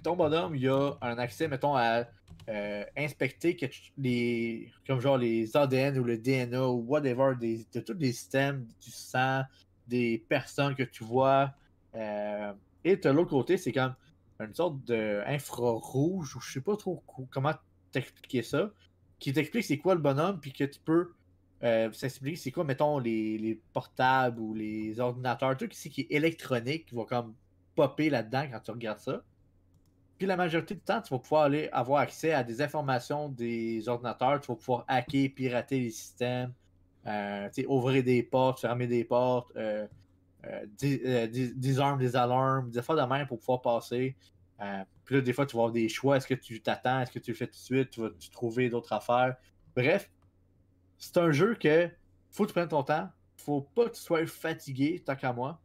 ton 0.03 0.17
bonhomme, 0.17 0.57
il 0.57 0.67
a 0.69 0.93
un 1.03 1.19
accès, 1.19 1.47
mettons, 1.47 1.77
à 1.77 2.05
euh, 2.51 2.85
inspecter 2.97 3.57
que 3.57 3.67
les 3.99 4.73
comme 4.87 5.01
genre 5.01 5.19
les 5.19 5.57
ADN 5.57 5.99
ou 5.99 6.05
le 6.05 6.19
DNA 6.19 6.69
ou 6.69 6.85
whatever 6.89 7.35
des, 7.41 7.67
de 7.73 7.81
tous 7.81 7.95
les 7.99 8.13
systèmes 8.13 8.67
du 8.83 8.91
sang, 8.91 9.43
des 9.87 10.25
personnes 10.29 10.75
que 10.75 10.83
tu 10.85 11.05
vois. 11.05 11.55
Euh, 11.95 12.53
et 12.85 12.97
de 12.97 13.11
l'autre 13.11 13.31
côté, 13.31 13.57
c'est 13.59 13.73
comme 13.73 13.95
une 14.41 14.55
sorte 14.55 14.85
d'infrarouge, 14.85 16.37
ou 16.37 16.41
je 16.41 16.53
sais 16.53 16.61
pas 16.63 16.77
trop 16.77 17.03
co- 17.07 17.29
comment 17.31 17.55
t'expliquer 17.93 18.43
ça, 18.43 18.73
qui 19.19 19.33
t'explique 19.33 19.65
c'est 19.65 19.79
quoi 19.79 19.95
le 19.95 20.01
bonhomme, 20.01 20.41
puis 20.41 20.53
que 20.53 20.65
tu 20.65 20.81
peux 20.81 21.15
euh, 21.63 21.93
s'expliquer 21.93 22.37
c'est 22.37 22.53
quoi, 22.53 22.65
mettons, 22.65 22.99
les, 22.99 23.39
les 23.39 23.57
portables 23.73 24.41
ou 24.41 24.55
les 24.55 24.99
ordinateurs, 25.01 25.57
tout 25.57 25.69
ce 25.73 25.89
qui 25.89 26.03
est 26.03 26.13
électronique, 26.13 26.87
qui 26.87 26.95
va 26.95 27.05
comme 27.05 27.37
popper 27.75 28.11
là-dedans 28.11 28.49
quand 28.51 28.61
tu 28.61 28.71
regardes 28.73 29.01
ça. 29.01 29.25
Puis 30.21 30.27
la 30.27 30.37
majorité 30.37 30.75
du 30.75 30.83
temps, 30.83 31.01
tu 31.01 31.15
vas 31.15 31.19
pouvoir 31.19 31.45
aller 31.45 31.71
avoir 31.73 32.03
accès 32.03 32.35
à 32.35 32.45
des 32.45 32.61
informations 32.61 33.31
des 33.31 33.89
ordinateurs, 33.89 34.39
tu 34.39 34.49
vas 34.49 34.55
pouvoir 34.55 34.85
hacker, 34.87 35.31
pirater 35.35 35.81
les 35.81 35.89
systèmes, 35.89 36.53
euh, 37.07 37.49
ouvrir 37.67 38.05
des 38.05 38.23
portes, 38.23 38.61
fermer 38.61 38.87
des 38.87 39.03
portes, 39.03 39.51
euh, 39.57 39.87
euh, 40.45 40.67
dé- 40.79 41.01
euh, 41.07 41.27
des 41.27 42.17
alarmes, 42.17 42.71
des 42.71 42.83
fois 42.83 42.97
de 42.97 43.09
même 43.11 43.27
pour 43.27 43.39
pouvoir 43.39 43.63
passer. 43.63 44.15
Puis 45.07 45.15
là, 45.15 45.23
des 45.23 45.33
fois, 45.33 45.47
tu 45.47 45.57
vas 45.57 45.63
avoir 45.63 45.73
des 45.73 45.89
choix. 45.89 46.19
Est-ce 46.19 46.27
que 46.27 46.35
tu 46.35 46.61
t'attends? 46.61 47.01
Est-ce 47.01 47.13
que 47.13 47.19
tu 47.19 47.31
le 47.31 47.37
fais 47.39 47.47
tout 47.47 47.53
de 47.53 47.57
suite? 47.57 47.89
Tu 47.89 48.03
vas 48.03 48.11
trouver 48.31 48.69
d'autres 48.69 48.93
affaires? 48.93 49.37
Bref, 49.75 50.11
c'est 50.99 51.17
un 51.17 51.33
jeu 51.33 51.55
que 51.55 51.89
faut 52.31 52.43
que 52.43 52.49
tu 52.49 52.53
prennes 52.53 52.69
ton 52.69 52.83
temps. 52.83 53.09
Faut 53.39 53.63
pas 53.63 53.87
que 53.89 53.95
tu 53.95 54.03
sois 54.03 54.27
fatigué, 54.27 55.03
tant 55.03 55.17
qu'à 55.17 55.33
moi. 55.33 55.59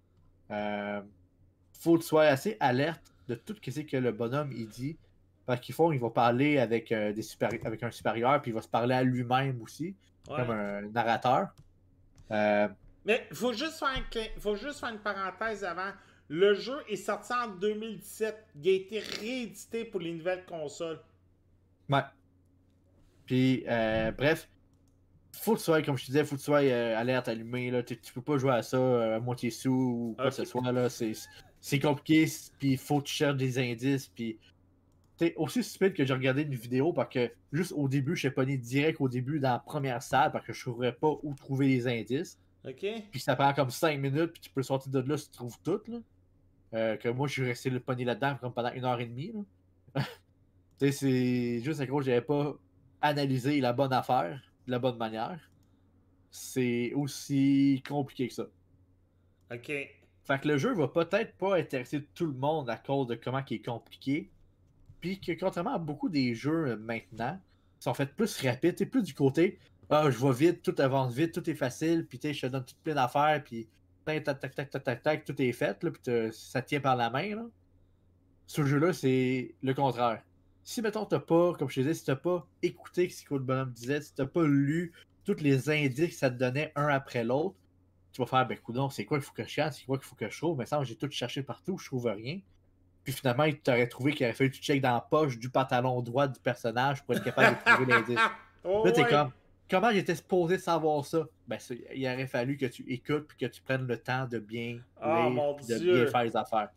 Faut 1.73 1.97
que 1.97 2.03
tu 2.03 2.07
sois 2.07 2.23
assez 2.23 2.55
alerte 2.61 3.14
de 3.27 3.35
tout 3.35 3.55
ce 3.63 3.79
que 3.81 3.97
le 3.97 4.11
bonhomme 4.11 4.51
il 4.51 4.67
dit. 4.67 4.97
Parce 5.45 5.61
qu'il 5.61 5.75
faut, 5.75 5.93
il 5.93 5.99
va 5.99 6.09
parler 6.09 6.57
avec, 6.57 6.91
euh, 6.91 7.13
des 7.13 7.23
avec 7.63 7.83
un 7.83 7.91
supérieur, 7.91 8.41
puis 8.41 8.49
il 8.51 8.53
va 8.55 8.61
se 8.61 8.67
parler 8.67 8.95
à 8.95 9.03
lui-même 9.03 9.61
aussi, 9.61 9.95
Ouais. 10.27 10.37
comme 10.37 10.49
un 10.49 10.81
narrateur. 10.89 11.49
Euh, 12.31 12.67
Mais 13.05 13.27
faut 13.31 13.53
juste 13.53 13.77
faire 13.77 13.89
un 13.89 14.39
faut 14.39 14.55
juste 14.55 14.79
faire 14.79 14.89
une 14.89 14.99
parenthèse 14.99 15.63
avant. 15.63 15.91
Le 16.27 16.55
jeu 16.55 16.77
est 16.89 16.95
sorti 16.95 17.31
en 17.33 17.49
2017. 17.49 18.35
Il 18.55 18.67
a 18.69 18.71
été 18.71 18.99
réédité 18.99 19.85
pour 19.85 19.99
les 19.99 20.13
nouvelles 20.13 20.45
consoles. 20.45 20.99
Ouais. 21.89 22.01
Puis, 23.27 23.63
euh, 23.67 24.11
bref, 24.11 24.49
faut 25.33 25.53
que 25.53 25.59
tu 25.59 25.65
sois, 25.65 25.81
comme 25.83 25.97
je 25.97 26.03
te 26.05 26.07
disais, 26.07 26.23
faut 26.23 26.35
que 26.35 26.39
tu 26.41 26.45
sois 26.45 26.63
euh, 26.63 26.97
alerte, 26.97 27.27
allumé. 27.27 27.69
Là. 27.69 27.83
Tu, 27.83 27.99
tu 27.99 28.13
peux 28.13 28.21
pas 28.21 28.37
jouer 28.37 28.53
à 28.53 28.63
ça 28.63 28.77
euh, 28.77 29.17
à 29.17 29.19
moitié 29.19 29.51
sous 29.51 29.71
ou 29.71 30.15
quoi 30.15 30.29
que 30.29 30.35
ce 30.35 30.45
soit. 30.45 30.71
Là. 30.71 30.89
C'est, 30.89 31.13
c'est 31.65 31.79
compliqué, 31.79 32.31
puis 32.59 32.73
il 32.73 32.77
faut 32.77 32.99
que 32.99 33.07
tu 33.07 33.15
cherches 33.15 33.37
des 33.37 33.57
indices. 33.57 34.07
Puis, 34.09 34.37
t'es 35.17 35.33
aussi 35.35 35.63
stupide 35.63 35.95
que 35.95 36.05
j'ai 36.05 36.13
regardé 36.13 36.43
une 36.43 36.53
vidéo 36.53 36.93
parce 36.93 37.11
que 37.11 37.31
juste 37.51 37.73
au 37.75 37.89
début, 37.89 38.15
je 38.15 38.19
suis 38.19 38.29
pogné 38.29 38.55
direct 38.55 39.01
au 39.01 39.09
début 39.09 39.39
dans 39.39 39.53
la 39.53 39.57
première 39.57 40.03
salle 40.03 40.31
parce 40.31 40.45
que 40.45 40.53
je 40.53 40.59
ne 40.59 40.61
trouverais 40.61 40.93
pas 40.93 41.17
où 41.23 41.33
trouver 41.33 41.67
les 41.69 41.87
indices. 41.87 42.37
OK? 42.67 42.85
Puis 43.09 43.19
ça 43.19 43.35
prend 43.35 43.51
comme 43.51 43.71
5 43.71 43.99
minutes, 43.99 44.33
puis 44.33 44.41
tu 44.41 44.51
peux 44.51 44.61
sortir 44.61 44.91
de 44.91 44.99
là 44.99 45.17
si 45.17 45.31
tu 45.31 45.37
trouves 45.37 45.57
tout. 45.63 45.81
Là. 45.87 45.97
Euh, 46.75 46.97
que 46.97 47.09
moi, 47.09 47.27
je 47.27 47.33
suis 47.33 47.45
resté 47.45 47.71
le 47.71 47.79
pogné 47.79 48.05
là-dedans 48.05 48.35
comme 48.39 48.53
pendant 48.53 48.71
une 48.71 48.85
heure 48.85 48.99
et 48.99 49.07
demie. 49.07 49.33
là. 49.33 50.03
tu 50.79 50.85
sais, 50.85 50.91
c'est 50.91 51.61
juste 51.63 51.79
à 51.79 51.87
cause 51.87 52.05
que 52.05 52.11
j'avais 52.11 52.21
pas 52.21 52.55
analysé 53.01 53.59
la 53.59 53.73
bonne 53.73 53.93
affaire 53.93 54.39
de 54.67 54.71
la 54.71 54.77
bonne 54.77 54.97
manière. 54.97 55.39
C'est 56.29 56.93
aussi 56.93 57.81
compliqué 57.87 58.27
que 58.27 58.35
ça. 58.35 58.45
OK. 59.51 59.71
Fait 60.25 60.39
que 60.41 60.47
le 60.47 60.57
jeu 60.57 60.73
va 60.73 60.87
peut-être 60.87 61.35
pas 61.37 61.57
intéresser 61.57 62.03
tout 62.15 62.25
le 62.25 62.33
monde 62.33 62.69
à 62.69 62.77
cause 62.77 63.07
de 63.07 63.15
comment 63.15 63.43
il 63.47 63.55
est 63.55 63.65
compliqué. 63.65 64.29
Puis 64.99 65.19
que 65.19 65.31
contrairement 65.33 65.75
à 65.75 65.77
beaucoup 65.77 66.09
des 66.09 66.33
jeux 66.33 66.69
euh, 66.69 66.77
maintenant, 66.77 67.39
qui 67.79 67.83
sont 67.83 67.93
faits 67.93 68.15
plus 68.15 68.41
rapides, 68.41 68.75
t'es 68.75 68.87
plus 68.87 69.03
du 69.03 69.13
côté 69.13 69.59
Ah, 69.89 70.09
je 70.09 70.17
vais 70.17 70.33
vite, 70.33 70.63
tout 70.63 70.75
avance 70.79 71.13
vite, 71.13 71.31
tout 71.31 71.47
est 71.47 71.55
facile, 71.55 72.07
puis 72.07 72.19
je 72.23 72.41
te 72.41 72.47
donne 72.47 72.65
tout 72.65 72.73
plein 72.83 72.95
d'affaires, 72.95 73.43
puis 73.43 73.67
tac, 74.03 74.23
tac, 74.23 74.39
tac, 74.39 74.55
tac, 74.55 74.83
tac, 74.83 75.03
tac, 75.03 75.25
tout 75.25 75.39
est 75.39 75.51
fait, 75.51 75.83
là, 75.83 75.91
puis 75.91 76.31
ça 76.31 76.61
tient 76.63 76.79
par 76.79 76.95
la 76.95 77.11
main. 77.11 77.47
Ce 78.47 78.63
jeu-là, 78.63 78.93
c'est 78.93 79.53
le 79.61 79.73
contraire. 79.73 80.23
Si, 80.63 80.81
mettons, 80.81 81.05
t'as 81.05 81.19
pas, 81.19 81.53
comme 81.53 81.69
je 81.69 81.75
te 81.75 81.79
disais, 81.81 81.93
si 81.93 82.05
t'as 82.05 82.15
pas 82.15 82.47
écouté 82.63 83.09
ce 83.09 83.23
que 83.23 83.35
le 83.35 83.41
bonhomme 83.41 83.71
disait, 83.71 84.01
si 84.01 84.13
t'as 84.15 84.25
pas 84.25 84.45
lu 84.45 84.93
tous 85.23 85.39
les 85.41 85.69
indices 85.69 86.09
que 86.09 86.15
ça 86.15 86.31
te 86.31 86.37
donnait 86.37 86.71
un 86.75 86.87
après 86.87 87.23
l'autre, 87.23 87.55
tu 88.15 88.21
vas 88.21 88.27
faire, 88.27 88.47
ben, 88.47 88.57
coudon, 88.57 88.89
c'est 88.89 89.03
quoi 89.03 89.17
qu'il 89.17 89.25
faut 89.25 89.33
que 89.33 89.43
je 89.43 89.49
cherche, 89.49 89.75
c'est 89.75 89.85
quoi 89.85 89.97
qu'il 89.97 90.05
faut 90.07 90.15
que 90.15 90.29
je 90.29 90.37
trouve, 90.37 90.57
mais 90.57 90.65
ça, 90.65 90.81
j'ai 90.83 90.95
tout 90.95 91.09
cherché 91.11 91.43
partout, 91.43 91.77
je 91.77 91.85
trouve 91.85 92.05
rien. 92.05 92.39
Puis 93.03 93.13
finalement, 93.13 93.43
il 93.43 93.59
t'aurait 93.59 93.87
trouvé 93.87 94.13
qu'il 94.13 94.25
aurait 94.25 94.33
fallu 94.33 94.49
que 94.51 94.55
tu 94.55 94.61
checkes 94.63 94.81
dans 94.81 94.93
la 94.93 95.01
poche 95.01 95.37
du 95.37 95.49
pantalon 95.49 96.01
droit 96.01 96.27
du 96.27 96.39
personnage 96.39 97.03
pour 97.03 97.13
être 97.15 97.23
capable 97.25 97.57
de 97.57 97.71
trouver 97.71 97.91
l'indice. 97.93 98.19
Oh, 98.67 98.83
Là, 98.83 98.91
t'es 98.91 99.03
ouais. 99.03 99.09
comme, 99.11 99.29
comment 99.69 99.91
j'étais 99.91 100.15
supposé 100.15 100.57
savoir 100.57 101.05
ça? 101.05 101.27
Ben, 101.47 101.59
il 101.93 102.07
aurait 102.07 102.25
fallu 102.25 102.57
que 102.57 102.65
tu 102.65 102.83
écoutes 102.91 103.27
puis 103.27 103.37
que 103.37 103.45
tu 103.45 103.61
prennes 103.61 103.85
le 103.85 103.95
temps 103.97 104.25
de 104.25 104.39
bien 104.39 104.79
Ah, 104.99 105.19
lire 105.21 105.29
mon 105.29 105.53
puis 105.53 105.67
de 105.67 105.77
Dieu. 105.77 105.93
bien 106.01 106.07
faire 106.11 106.23
les 106.23 106.35
affaires. 106.35 106.69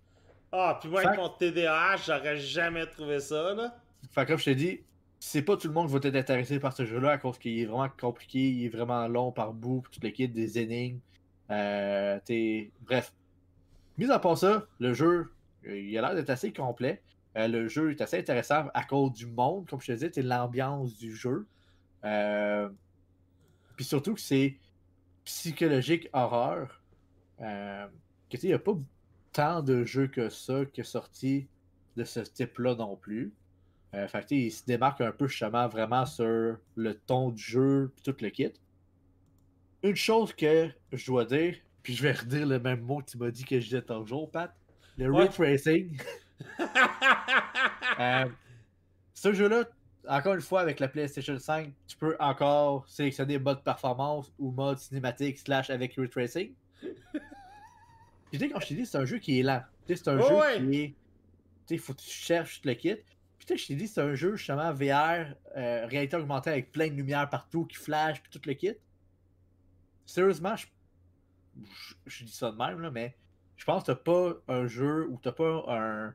Ah, 0.53 0.77
puis 0.79 0.91
moi, 0.91 1.01
avec 1.07 1.19
mon 1.19 1.31
TDAH, 1.31 1.97
j'aurais 2.07 2.37
jamais 2.37 2.85
trouvé 2.85 3.21
ça, 3.21 3.55
là. 3.55 3.75
Fait 4.11 4.25
que 4.27 4.33
comme 4.33 4.39
je 4.39 4.45
te 4.45 4.51
dis, 4.51 4.81
c'est 5.19 5.41
pas 5.41 5.57
tout 5.57 5.69
le 5.69 5.73
monde 5.73 5.87
qui 5.87 5.95
va 5.95 5.99
être 6.11 6.15
intéressé 6.15 6.61
par 6.61 6.75
ce 6.75 6.85
jeu-là 6.85 7.13
à 7.13 7.17
cause 7.17 7.39
qu'il 7.39 7.59
est 7.59 7.65
vraiment 7.65 7.89
compliqué, 7.89 8.39
il 8.51 8.67
est 8.67 8.69
vraiment 8.69 9.09
long 9.09 9.33
par 9.33 9.55
bout, 9.55 9.81
puis 9.81 9.99
tout 9.99 10.07
le 10.07 10.11
kit, 10.13 10.29
des 10.29 10.59
énigmes. 10.59 10.99
Euh, 11.51 12.19
Bref. 12.83 13.13
Mis 13.97 14.11
à 14.11 14.19
part 14.19 14.39
ça, 14.39 14.67
le 14.79 14.93
jeu, 14.95 15.33
euh, 15.67 15.79
il 15.79 15.97
a 15.99 16.03
l'air 16.03 16.15
d'être 16.15 16.31
assez 16.31 16.53
complet. 16.53 17.03
Euh, 17.37 17.49
le 17.49 17.69
jeu 17.69 17.91
est 17.91 18.01
assez 18.01 18.19
intéressant 18.19 18.67
à 18.75 18.85
cause 18.85 19.13
du 19.13 19.27
monde, 19.27 19.69
comme 19.69 19.81
je 19.81 19.89
te 19.89 19.93
disais, 19.93 20.11
c'est 20.13 20.23
l'ambiance 20.23 20.97
du 20.97 21.15
jeu. 21.15 21.47
Puis 23.77 23.85
surtout 23.85 24.15
que 24.15 24.21
c'est 24.21 24.57
psychologique 25.25 26.09
horreur. 26.13 26.81
Il 27.41 28.41
n'y 28.43 28.53
a 28.53 28.59
pas 28.59 28.73
tant 29.33 29.63
de 29.63 29.85
jeux 29.85 30.09
que 30.09 30.29
ça 30.29 30.65
qui 30.65 30.81
est 30.81 30.85
sorti 30.85 31.47
de 31.97 32.05
ce 32.05 32.21
type-là 32.21 32.75
non 32.75 32.97
plus. 32.97 33.33
Il 34.31 34.53
se 34.53 34.65
démarque 34.65 35.01
un 35.01 35.13
peu 35.13 35.27
justement 35.27 35.69
vraiment 35.69 36.07
sur 36.07 36.57
le 36.77 36.95
ton 36.95 37.31
du 37.31 37.43
jeu 37.43 37.93
puis 37.95 38.03
tout 38.05 38.17
le 38.23 38.31
kit. 38.31 38.53
Une 39.83 39.97
chose 39.97 40.33
que 40.33 40.69
je 40.93 41.07
dois 41.07 41.25
dire, 41.25 41.55
puis 41.83 41.95
je 41.95 42.03
vais 42.03 42.13
redire 42.13 42.47
le 42.47 42.59
même 42.59 42.81
mot 42.81 42.99
que 43.01 43.11
tu 43.11 43.19
m'as 43.19 43.31
dit 43.31 43.45
que 43.45 43.61
je 43.61 43.65
disais 43.67 43.83
toujours, 43.83 44.31
Pat. 44.31 44.55
Le 44.97 45.11
Ouais. 45.11 45.21
ray 45.23 45.29
tracing. 45.31 45.99
Euh, 47.99 48.27
ce 49.13 49.33
jeu-là, 49.33 49.65
encore 50.09 50.35
une 50.35 50.41
fois, 50.41 50.61
avec 50.61 50.79
la 50.79 50.87
PlayStation 50.87 51.37
5, 51.37 51.73
tu 51.89 51.97
peux 51.97 52.17
encore 52.21 52.87
sélectionner 52.89 53.39
mode 53.41 53.65
performance 53.65 54.33
ou 54.39 54.53
mode 54.53 54.79
cinématique 54.79 55.37
slash 55.39 55.69
avec 55.71 55.95
ray 55.97 56.09
tracing. 56.09 56.53
Puis 56.81 56.91
tu 58.33 58.39
sais, 58.39 58.49
quand 58.49 58.61
je 58.61 58.69
t'ai 58.69 58.75
dit, 58.77 58.87
c'est 58.87 58.99
un 58.99 59.05
jeu 59.05 59.19
qui 59.19 59.41
est 59.41 59.43
lent. 59.43 59.63
Tu 59.87 59.97
sais, 59.97 60.03
c'est 60.05 60.11
un 60.11 60.21
jeu 60.21 60.35
ouais. 60.35 60.59
qui 60.59 60.81
est. 60.81 60.87
Tu 60.89 60.95
sais, 61.67 61.75
il 61.75 61.79
faut 61.81 61.93
que 61.93 62.01
tu 62.03 62.11
cherches 62.11 62.61
le 62.65 62.75
kit. 62.75 62.95
Puis 62.95 63.47
tu 63.47 63.55
sais, 63.55 63.57
je 63.57 63.67
t'ai 63.67 63.75
dit, 63.75 63.89
c'est 63.89 64.01
un 64.01 64.15
jeu 64.15 64.37
justement 64.37 64.73
VR, 64.73 65.35
euh, 65.57 65.87
réalité 65.87 66.17
augmentée 66.17 66.51
avec 66.51 66.71
plein 66.71 66.87
de 66.87 66.95
lumière 66.95 67.29
partout 67.29 67.65
qui 67.65 67.77
flash, 67.77 68.23
puis 68.23 68.31
tout 68.31 68.41
le 68.47 68.55
kit. 68.55 68.75
Sérieusement, 70.09 70.57
je, 70.57 70.67
je, 71.63 71.95
je 72.07 72.25
dis 72.25 72.33
ça 72.33 72.51
de 72.51 72.57
même, 72.57 72.81
là, 72.81 72.91
mais 72.91 73.15
je 73.57 73.65
pense 73.67 73.83
que 73.83 73.89
t'as 73.89 73.97
pas 73.97 74.33
un 74.49 74.67
jeu 74.67 75.07
ou 75.11 75.19
t'as 75.23 75.33
pas 75.33 75.65
un 75.69 76.15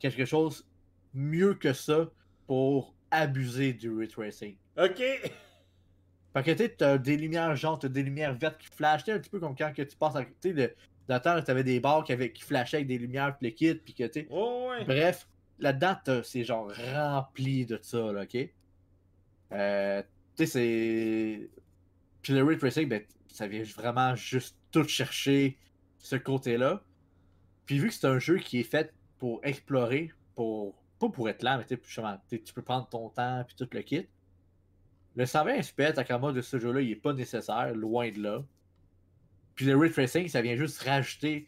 quelque 0.00 0.24
chose 0.24 0.66
mieux 1.14 1.54
que 1.54 1.72
ça 1.72 2.10
pour 2.48 2.96
abuser 3.12 3.72
du 3.74 3.96
ray 3.96 4.08
tracing. 4.08 4.56
OK. 4.76 4.98
Fait 4.98 6.42
que 6.42 6.66
tu 6.66 6.84
as 6.84 6.98
des 6.98 7.16
lumières 7.16 7.54
jaunes, 7.54 7.78
t'as 7.80 7.88
des 7.88 8.02
lumières 8.02 8.34
vertes 8.34 8.58
qui 8.58 8.66
flashent, 8.66 9.04
tu 9.04 9.12
sais, 9.12 9.16
un 9.16 9.20
petit 9.20 9.30
peu 9.30 9.38
comme 9.38 9.54
quand 9.56 9.72
que 9.72 9.82
tu 9.82 9.96
passes 9.96 10.16
à. 10.16 10.24
Sais, 10.40 10.52
le- 10.52 10.74
dans 11.06 11.20
t'avais 11.20 11.64
des 11.64 11.78
barres 11.78 12.02
qui, 12.02 12.12
avaient, 12.12 12.32
qui 12.32 12.42
flashaient 12.42 12.78
avec 12.78 12.88
des 12.88 12.98
lumières 12.98 13.38
puis 13.38 13.48
le 13.50 13.54
kit, 13.54 13.74
puis 13.76 13.94
que 13.94 14.04
tu. 14.04 14.26
Oh, 14.30 14.66
ouais. 14.70 14.84
Bref, 14.84 15.28
là-dedans, 15.60 15.96
t'as- 16.04 16.22
c'est 16.24 16.42
genre 16.42 16.72
rempli 16.92 17.66
de 17.66 17.78
ça, 17.80 18.12
là, 18.12 18.22
ok? 18.24 18.36
Euh, 19.52 20.02
tu 20.36 20.44
sais, 20.44 20.46
c'est. 20.46 21.50
Puis 22.20 22.32
le 22.32 22.42
Ray 22.42 22.58
Tracing, 22.58 22.88
ben, 22.88 23.02
ça 23.38 23.46
vient 23.46 23.62
vraiment 23.62 24.16
juste 24.16 24.56
tout 24.72 24.86
chercher 24.86 25.56
ce 25.98 26.16
côté-là. 26.16 26.82
Puis 27.66 27.78
vu 27.78 27.88
que 27.88 27.94
c'est 27.94 28.06
un 28.06 28.18
jeu 28.18 28.38
qui 28.38 28.58
est 28.58 28.64
fait 28.64 28.92
pour 29.18 29.40
explorer, 29.44 30.12
pour. 30.34 30.74
Pas 30.98 31.08
pour 31.08 31.28
être 31.28 31.44
lent, 31.44 31.58
mais 31.58 31.78
tu 32.28 32.52
peux 32.52 32.62
prendre 32.62 32.88
ton 32.88 33.08
temps, 33.10 33.44
puis 33.46 33.54
tout 33.54 33.68
le 33.70 33.82
kit. 33.82 34.08
Le 35.14 35.26
120 35.26 35.62
FPS 35.62 35.94
de 35.94 36.40
ce 36.40 36.58
jeu-là, 36.58 36.80
il 36.80 36.90
est 36.90 36.96
pas 36.96 37.12
nécessaire, 37.12 37.72
loin 37.72 38.10
de 38.10 38.20
là. 38.20 38.42
Puis 39.54 39.64
le 39.66 39.76
Ray 39.76 39.92
Tracing, 39.92 40.26
ça 40.26 40.42
vient 40.42 40.56
juste 40.56 40.82
rajouter 40.82 41.46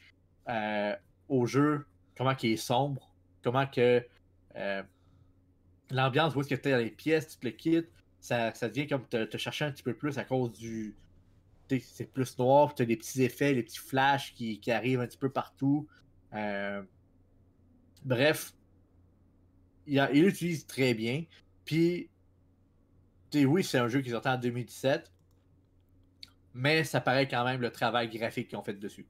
euh, 0.49 0.95
au 1.29 1.47
jeu 1.47 1.85
comment 2.17 2.37
il 2.41 2.51
est 2.53 2.57
sombre, 2.57 3.13
comment 3.43 3.67
que 3.67 4.07
euh, 4.55 4.83
l'ambiance, 5.91 6.37
où 6.37 6.43
est-ce 6.43 6.51
que 6.51 6.55
tu 6.55 6.69
es 6.69 6.73
dans 6.73 6.79
les 6.79 6.93
pièces, 6.93 7.27
tu 7.31 7.39
te 7.39 7.47
le 7.47 7.53
quittes, 7.53 7.91
ça, 8.21 8.55
ça 8.55 8.69
devient 8.69 8.87
comme 8.87 9.05
te 9.09 9.37
chercher 9.37 9.65
un 9.65 9.73
petit 9.73 9.83
peu 9.83 9.95
plus 9.95 10.17
à 10.17 10.23
cause 10.23 10.53
du. 10.53 10.95
C'est 11.79 12.13
plus 12.13 12.39
noir, 12.39 12.75
tu 12.75 12.83
as 12.83 12.87
des 12.87 12.97
petits 12.97 13.23
effets, 13.23 13.55
les 13.55 13.63
petits 13.63 13.79
flashs 13.79 14.35
qui, 14.35 14.61
arrivent 14.71 15.01
un 15.01 15.07
petit 15.07 15.19
peu 15.19 15.31
partout. 15.31 15.87
Euh, 16.35 16.83
bref, 18.05 18.53
il, 19.87 20.01
l'utilise 20.13 20.67
très 20.67 20.95
bien. 20.95 21.25
Puis, 21.65 22.11
oui, 23.35 23.63
c'est 23.63 23.79
un 23.79 23.89
jeu 23.89 24.01
qui 24.01 24.09
est 24.09 24.13
sorti 24.13 24.29
en 24.29 24.39
2017, 24.39 25.13
mais 26.55 26.85
ça 26.85 27.01
paraît 27.01 27.29
quand 27.29 27.45
même 27.45 27.61
le 27.61 27.71
travail 27.71 28.09
graphique 28.09 28.49
qu'ils 28.49 28.59
ont 28.59 28.63
fait 28.63 28.75
dessus. 28.75 29.07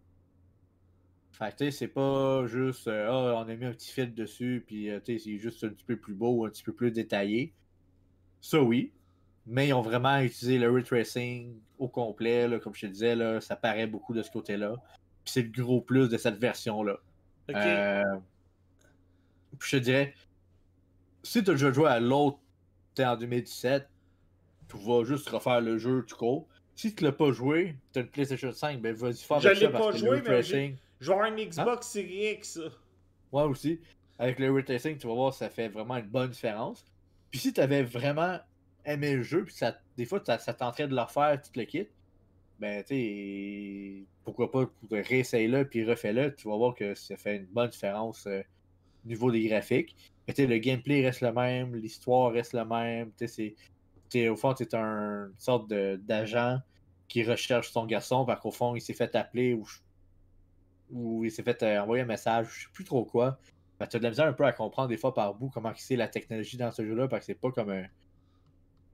Fait 1.33 1.57
que, 1.57 1.71
c'est 1.71 1.89
pas 1.89 2.47
juste, 2.47 2.89
ah, 2.89 3.35
on 3.37 3.49
a 3.49 3.55
mis 3.55 3.65
un 3.65 3.73
petit 3.73 3.93
fil 3.93 4.15
dessus, 4.15 4.63
puis, 4.67 4.91
euh, 4.91 5.01
c'est 5.07 5.39
juste 5.39 5.65
un 5.65 5.71
petit 5.71 5.85
peu 5.85 5.97
plus 5.97 6.15
beau, 6.15 6.45
un 6.45 6.51
petit 6.51 6.63
peu 6.63 6.75
plus 6.75 6.91
détaillé. 6.91 7.55
Ça, 8.41 8.63
oui. 8.63 8.93
Mais 9.47 9.69
ils 9.69 9.73
ont 9.73 9.83
vraiment 9.83 10.19
utilisé 10.19 10.59
le 10.59 10.71
ray 10.71 10.85
tracing 10.85 11.59
au 11.79 11.89
complet, 11.89 12.47
là, 12.47 12.59
comme 12.59 12.75
je 12.75 12.83
te 12.83 12.93
disais, 12.93 13.17
là, 13.17 13.41
ça 13.41 13.57
paraît 13.57 13.87
beaucoup 13.87 14.15
de 14.15 14.23
ce 14.23 14.31
côté-là. 14.31 14.75
Puis 15.25 15.33
c'est 15.33 15.43
le 15.43 15.63
gros 15.63 15.81
plus 15.81 16.09
de 16.09 16.17
cette 16.17 16.37
version-là. 16.37 16.99
Ok. 17.49 17.57
Euh, 17.57 18.03
puis 19.59 19.71
je 19.71 19.77
te 19.79 19.83
dirais, 19.83 20.15
si 21.23 21.43
tu 21.43 21.51
as 21.51 21.55
déjà 21.55 21.73
joué 21.73 21.89
à 21.89 22.01
l'autre, 22.01 22.39
en 22.99 23.17
2017, 23.17 23.89
tu 24.69 24.77
vas 24.77 25.05
juste 25.05 25.29
refaire 25.29 25.61
le 25.61 25.79
jeu 25.79 26.05
tout 26.07 26.17
court. 26.17 26.49
Si 26.77 26.95
tu 26.95 27.05
l'as 27.05 27.13
pas 27.13 27.33
joué, 27.33 27.77
tu 27.93 27.99
as 27.99 28.03
une 28.03 28.09
PlayStation 28.09 28.53
5, 28.53 28.81
ben 28.81 28.95
vas-y 28.95 29.17
faire 29.17 29.41
Je 29.41 29.49
l'ai 29.49 29.69
parce 29.69 29.87
pas 29.87 29.93
que 29.93 29.99
joué, 29.99 30.21
le 30.21 30.29
mais 30.29 30.43
Je 30.43 31.07
vais 31.07 31.13
avoir 31.13 31.27
une 31.27 31.37
Xbox 31.37 31.87
Series 31.89 32.33
X, 32.33 32.61
moi 33.33 33.47
aussi, 33.47 33.81
avec 34.19 34.39
le 34.39 34.53
ray 34.53 34.65
tracing, 34.65 34.99
tu 34.99 35.07
vas 35.07 35.15
voir, 35.15 35.35
ça 35.35 35.51
fait 35.51 35.69
vraiment 35.69 35.97
une 35.97 36.09
bonne 36.09 36.31
différence. 36.31 36.85
Puis 37.31 37.41
si 37.41 37.53
tu 37.53 37.61
avais 37.61 37.83
vraiment 37.83 38.39
aimé 38.85 39.17
le 39.17 39.23
jeu, 39.23 39.45
puis 39.45 39.55
des 39.97 40.05
fois, 40.07 40.23
ça, 40.25 40.39
ça 40.39 40.55
tenterait 40.55 40.89
de 40.89 40.95
le 40.95 41.03
refaire, 41.03 41.41
tu 41.43 41.51
te 41.51 41.59
le 41.59 41.65
quittes, 41.67 41.91
ben, 42.59 42.83
tu 42.85 42.95
sais, 42.95 44.05
pourquoi 44.25 44.51
pas 44.51 44.71
réessayer-le, 44.91 45.69
puis 45.69 45.85
refais-le, 45.85 46.35
tu 46.37 46.49
vas 46.49 46.57
voir 46.57 46.75
que 46.75 46.95
ça 46.95 47.17
fait 47.17 47.37
une 47.39 47.47
bonne 47.47 47.71
différence 47.71 48.27
euh, 48.27 48.43
au 49.05 49.09
niveau 49.09 49.31
des 49.31 49.47
graphiques. 49.49 49.97
Mais 50.29 50.35
tu 50.35 50.43
sais, 50.43 50.49
le 50.49 50.59
gameplay 50.59 51.05
reste 51.05 51.23
le 51.23 51.33
même, 51.33 51.75
l'histoire 51.77 52.33
reste 52.33 52.53
le 52.53 52.65
même, 52.65 53.13
tu 53.19 53.29
sais, 53.29 53.55
c'est- 54.11 54.29
au 54.29 54.37
fond, 54.37 54.55
tu 54.55 54.65
es 54.65 54.75
un, 54.75 55.27
une 55.29 55.39
sorte 55.39 55.69
d'agent 55.71 56.59
qui 57.09 57.23
recherche 57.25 57.71
son 57.71 57.87
garçon, 57.87 58.25
parce 58.27 58.41
qu'au 58.41 58.51
fond, 58.51 58.75
il 58.77 58.81
s'est 58.81 58.95
fait 58.95 59.15
appeler 59.17 59.55
ou, 59.55 59.67
ou 60.91 61.25
il 61.25 61.31
s'est 61.31 61.43
fait 61.43 61.63
euh, 61.63 61.81
envoyer 61.83 62.03
un 62.03 62.07
message, 62.07 62.49
je 62.53 62.63
sais 62.65 62.69
plus 62.73 62.85
trop 62.85 63.05
quoi. 63.05 63.39
Ben, 63.79 63.87
tu 63.87 63.97
as 63.97 63.99
de 63.99 64.05
la 64.05 64.11
misère 64.11 64.27
un 64.27 64.33
peu 64.33 64.45
à 64.45 64.53
comprendre 64.53 64.89
des 64.89 64.97
fois 64.97 65.15
par 65.15 65.35
bout 65.35 65.49
comment 65.51 65.73
c'est 65.77 65.97
la 65.97 66.09
technologie 66.09 66.57
dans 66.57 66.71
ce 66.73 66.85
jeu-là, 66.85 67.09
parce 67.09 67.21
que 67.21 67.27
c'est 67.27 67.41
pas 67.41 67.51
comme 67.51 67.71
un. 67.71 67.85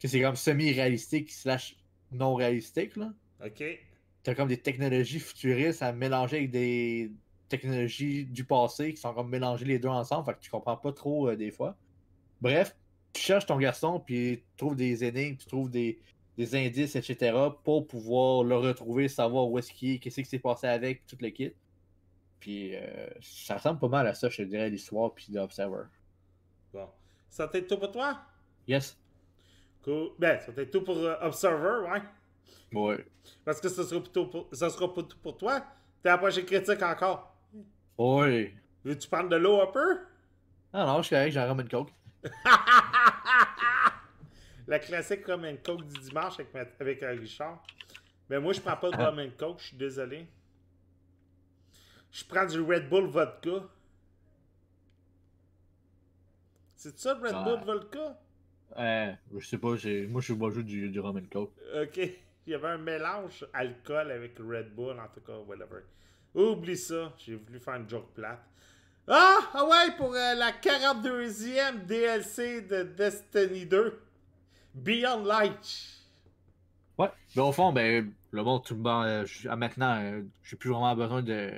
Que 0.01 0.09
c'est 0.09 0.21
comme 0.21 0.37
semi-réalistique 0.37 1.31
slash 1.31 1.77
non 2.13 2.35
réalistique, 2.35 2.97
là. 2.97 3.13
Ok. 3.45 3.63
T'as 4.23 4.35
comme 4.35 4.49
des 4.49 4.61
technologies 4.61 5.21
futuristes 5.21 5.83
à 5.83 5.93
mélanger 5.93 6.39
avec 6.39 6.51
des 6.51 7.13
technologies 7.49 8.25
du 8.25 8.45
passé 8.45 8.93
qui 8.93 9.01
sont 9.01 9.15
comme 9.15 9.29
mélangées 9.29 9.65
les 9.65 9.79
deux 9.79 9.89
ensemble, 9.89 10.27
fait 10.27 10.35
que 10.35 10.41
tu 10.41 10.51
comprends 10.51 10.77
pas 10.77 10.93
trop 10.93 11.29
euh, 11.29 11.37
des 11.37 11.51
fois. 11.51 11.77
Bref, 12.41 12.77
tu 13.13 13.23
cherches 13.23 13.47
ton 13.47 13.57
garçon, 13.57 14.01
puis 14.01 14.39
tu 14.39 14.57
trouves 14.57 14.77
des 14.77 15.05
énigmes, 15.05 15.37
tu 15.37 15.47
trouves 15.47 15.71
des, 15.71 16.01
des 16.37 16.55
indices, 16.55 16.97
etc., 16.97 17.37
pour 17.65 17.87
pouvoir 17.87 18.45
le 18.45 18.57
retrouver, 18.57 19.09
savoir 19.09 19.49
où 19.49 19.59
est-ce 19.59 19.73
qu'il 19.73 19.93
est, 19.93 19.99
qu'est-ce 19.99 20.21
qui 20.21 20.27
s'est 20.27 20.39
passé 20.39 20.67
avec, 20.67 21.07
tout 21.07 21.17
le 21.21 21.31
kit. 21.31 21.53
Puis 22.41 22.77
euh, 22.77 23.09
ça 23.21 23.57
ressemble 23.57 23.79
pas 23.79 23.89
mal 23.89 24.07
à 24.07 24.15
ça, 24.15 24.29
je 24.29 24.39
te 24.39 24.43
dirais, 24.43 24.69
l'histoire, 24.69 25.15
puis 25.15 25.29
l'Observer. 25.33 25.85
Bon. 26.73 26.89
Ça 27.31 27.49
t'est 27.49 27.67
tout 27.67 27.79
pour 27.79 27.91
toi? 27.91 28.21
Yes. 28.69 28.99
Cool. 29.87 30.11
Ben, 30.19 30.39
ça 30.41 30.53
t'est 30.53 30.67
tout 30.67 30.83
pour 30.83 30.99
euh, 30.99 31.15
Observer, 31.23 31.89
ouais. 31.91 32.03
Ouais. 32.79 33.07
Parce 33.45 33.61
que 33.61 33.69
ça 33.69 33.85
sera, 33.85 34.01
plutôt 34.01 34.27
pour... 34.27 34.49
ça 34.53 34.69
sera 34.69 34.93
pas 34.93 35.03
tout 35.05 35.17
pour 35.23 35.39
toi. 35.39 35.65
T'es 36.03 36.09
à 36.09 36.13
la 36.13 36.19
prochaine 36.19 36.45
critique 36.45 36.83
encore. 36.83 37.35
Ouais. 37.97 38.53
Veux-tu 38.85 39.09
prendre 39.09 39.29
de 39.31 39.37
l'eau 39.37 39.63
un 39.63 39.69
peu? 39.69 39.99
Ah 40.73 40.85
non, 40.85 40.99
je 40.99 41.07
suis 41.07 41.15
correct, 41.17 41.31
j'en 41.31 41.47
ramène 41.47 41.67
une 41.67 41.71
coke. 41.71 41.91
La 44.69 44.81
classique 44.81 45.25
rum 45.27 45.45
and 45.45 45.59
coke 45.65 45.87
du 45.87 46.01
dimanche 46.01 46.35
avec, 46.41 46.53
ma- 46.53 46.65
avec 46.81 47.01
Richard. 47.01 47.63
Mais 48.29 48.41
moi, 48.41 48.53
je 48.53 48.61
prends 48.61 48.77
pas 48.77 48.91
de 48.91 48.97
rum 48.97 49.19
and 49.21 49.31
coke, 49.39 49.61
je 49.61 49.67
suis 49.69 49.77
désolé. 49.77 50.27
Je 52.11 52.25
prends 52.25 52.45
du 52.47 52.61
Red 52.61 52.89
Bull 52.89 53.07
vodka. 53.07 53.63
C'est 56.75 56.99
ça, 56.99 57.15
le 57.15 57.21
Red 57.29 57.35
Ouais. 57.37 57.45
Bull 57.45 57.61
vodka? 57.65 58.19
Euh, 58.79 59.13
je 59.37 59.47
sais 59.47 59.59
pas, 59.59 59.77
j'ai... 59.77 60.07
moi 60.07 60.21
je 60.21 60.33
suis 60.33 60.53
joué 60.53 60.63
du, 60.63 60.91
du 60.91 61.01
rum 61.01 61.17
and 61.17 61.29
coke. 61.33 61.53
Ok. 61.83 61.99
Il 62.47 62.53
y 62.53 62.55
avait 62.55 62.69
un 62.69 62.79
mélange 62.79 63.45
alcool 63.53 64.11
avec 64.11 64.39
Red 64.39 64.75
Bull, 64.75 64.99
en 65.01 65.09
tout 65.13 65.21
cas, 65.21 65.37
whatever. 65.47 65.81
Oublie 66.35 66.77
ça, 66.77 67.13
j'ai 67.19 67.35
voulu 67.35 67.59
faire 67.59 67.75
une 67.75 67.89
joke 67.89 68.13
plate. 68.15 68.45
Ah, 69.09 69.39
ah 69.55 69.65
ouais, 69.65 69.97
pour 69.97 70.15
euh, 70.15 70.35
la 70.35 70.53
42e 70.53 71.87
DLC 71.87 72.63
de 72.63 72.83
Destiny 72.83 73.67
2. 73.67 74.01
Beyond 74.75 75.25
Light. 75.25 76.03
Ouais. 76.99 77.09
Mais 77.35 77.43
au 77.43 77.53
fond, 77.53 77.73
ben, 77.73 78.13
le 78.31 78.43
monde, 78.43 78.65
tout 78.65 78.75
le 78.75 78.81
monde, 78.81 79.07
euh, 79.07 79.57
maintenant, 79.57 80.01
euh, 80.03 80.23
j'ai 80.45 80.57
plus 80.57 80.71
vraiment 80.71 80.95
besoin 80.95 81.23
de 81.23 81.53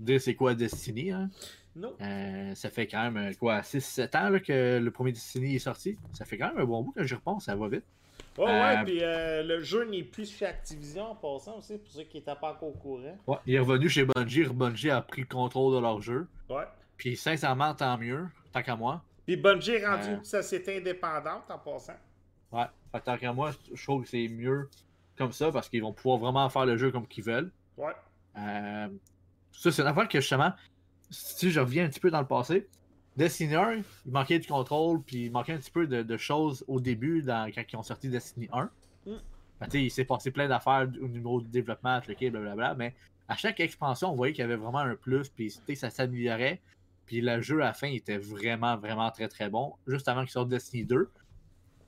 dire 0.00 0.20
c'est 0.20 0.34
quoi 0.34 0.54
Destiny. 0.54 1.12
Hein. 1.12 1.30
Non. 1.76 1.94
Euh, 2.00 2.54
ça 2.54 2.70
fait 2.70 2.86
quand 2.86 3.02
même, 3.10 3.16
euh, 3.16 3.32
quoi, 3.38 3.60
6-7 3.62 4.16
ans 4.16 4.28
là, 4.30 4.40
que 4.40 4.78
le 4.78 4.90
premier 4.90 5.12
Destiny 5.12 5.56
est 5.56 5.58
sorti. 5.60 5.98
Ça 6.12 6.24
fait 6.24 6.38
quand 6.38 6.48
même 6.48 6.58
un 6.60 6.64
bon 6.64 6.82
bout 6.82 6.92
que 6.92 7.02
j'y 7.04 7.14
repense, 7.14 7.46
ça 7.46 7.56
va 7.56 7.68
vite. 7.68 7.84
Ouais, 8.38 8.44
ouais, 8.46 8.50
Euh, 8.78 8.84
puis 8.84 8.98
euh, 9.02 9.42
le 9.42 9.60
jeu 9.60 9.84
n'est 9.84 10.02
plus 10.04 10.30
chez 10.36 10.46
Activision 10.46 11.10
en 11.10 11.14
passant 11.16 11.58
aussi, 11.58 11.76
pour 11.78 11.90
ceux 11.92 12.04
qui 12.04 12.18
n'étaient 12.18 12.34
pas 12.34 12.52
encore 12.52 12.68
au 12.68 12.72
courant. 12.72 13.16
Ouais. 13.26 13.36
Il 13.46 13.54
est 13.54 13.58
revenu 13.58 13.88
chez 13.88 14.04
Bungie, 14.04 14.44
Bungie 14.44 14.90
a 14.90 15.00
pris 15.02 15.22
le 15.22 15.26
contrôle 15.28 15.74
de 15.74 15.80
leur 15.80 16.00
jeu. 16.00 16.26
Ouais. 16.48 16.64
Puis 16.96 17.16
sincèrement, 17.16 17.74
tant 17.74 17.98
mieux, 17.98 18.26
tant 18.52 18.62
qu'à 18.62 18.76
moi. 18.76 19.02
Puis 19.26 19.36
Bungie 19.36 19.72
est 19.72 19.86
rendu 19.86 20.10
Euh. 20.10 20.22
société 20.22 20.78
indépendante 20.78 21.50
en 21.50 21.58
passant. 21.58 21.96
Ouais. 22.52 22.66
Fait 22.92 23.00
tant 23.00 23.16
qu'à 23.16 23.32
moi, 23.32 23.50
je 23.72 23.82
trouve 23.82 24.02
que 24.04 24.08
c'est 24.08 24.28
mieux 24.28 24.68
comme 25.18 25.32
ça 25.32 25.50
parce 25.50 25.68
qu'ils 25.68 25.82
vont 25.82 25.92
pouvoir 25.92 26.18
vraiment 26.18 26.48
faire 26.48 26.66
le 26.66 26.76
jeu 26.76 26.92
comme 26.92 27.06
qu'ils 27.08 27.24
veulent. 27.24 27.50
Ouais. 27.76 27.92
Ça, 29.52 29.70
c'est 29.70 29.82
une 29.82 29.88
affaire 29.88 30.08
que 30.08 30.20
justement, 30.20 30.52
si 31.14 31.50
je 31.50 31.60
reviens 31.60 31.84
un 31.84 31.88
petit 31.88 32.00
peu 32.00 32.10
dans 32.10 32.20
le 32.20 32.26
passé, 32.26 32.68
Destiny 33.16 33.54
1, 33.54 33.82
il 34.06 34.12
manquait 34.12 34.38
du 34.38 34.48
contrôle, 34.48 35.02
puis 35.02 35.26
il 35.26 35.30
manquait 35.30 35.52
un 35.52 35.58
petit 35.58 35.70
peu 35.70 35.86
de, 35.86 36.02
de 36.02 36.16
choses 36.16 36.64
au 36.66 36.80
début 36.80 37.22
dans, 37.22 37.50
quand 37.52 37.62
ils 37.72 37.76
ont 37.76 37.82
sorti 37.82 38.08
Destiny 38.08 38.48
1. 38.52 38.70
Mm. 39.06 39.12
Sais, 39.70 39.82
il 39.82 39.90
s'est 39.90 40.04
passé 40.04 40.30
plein 40.30 40.48
d'affaires 40.48 40.88
au 41.00 41.08
niveau 41.08 41.40
du 41.40 41.48
développement, 41.48 42.00
blablabla, 42.00 42.74
mais 42.74 42.94
à 43.28 43.36
chaque 43.36 43.60
expansion, 43.60 44.12
on 44.12 44.16
voyait 44.16 44.32
qu'il 44.32 44.42
y 44.42 44.44
avait 44.44 44.56
vraiment 44.56 44.80
un 44.80 44.96
plus, 44.96 45.28
puis 45.28 45.50
ça 45.76 45.90
s'améliorait. 45.90 46.60
Puis 47.06 47.20
le 47.20 47.40
jeu 47.40 47.60
à 47.62 47.66
la 47.66 47.72
fin 47.72 47.88
était 47.88 48.18
vraiment, 48.18 48.76
vraiment 48.76 49.10
très 49.10 49.28
très 49.28 49.48
bon, 49.48 49.74
juste 49.86 50.08
avant 50.08 50.22
qu'il 50.22 50.30
sorte 50.30 50.48
Destiny 50.48 50.84
2. 50.84 51.10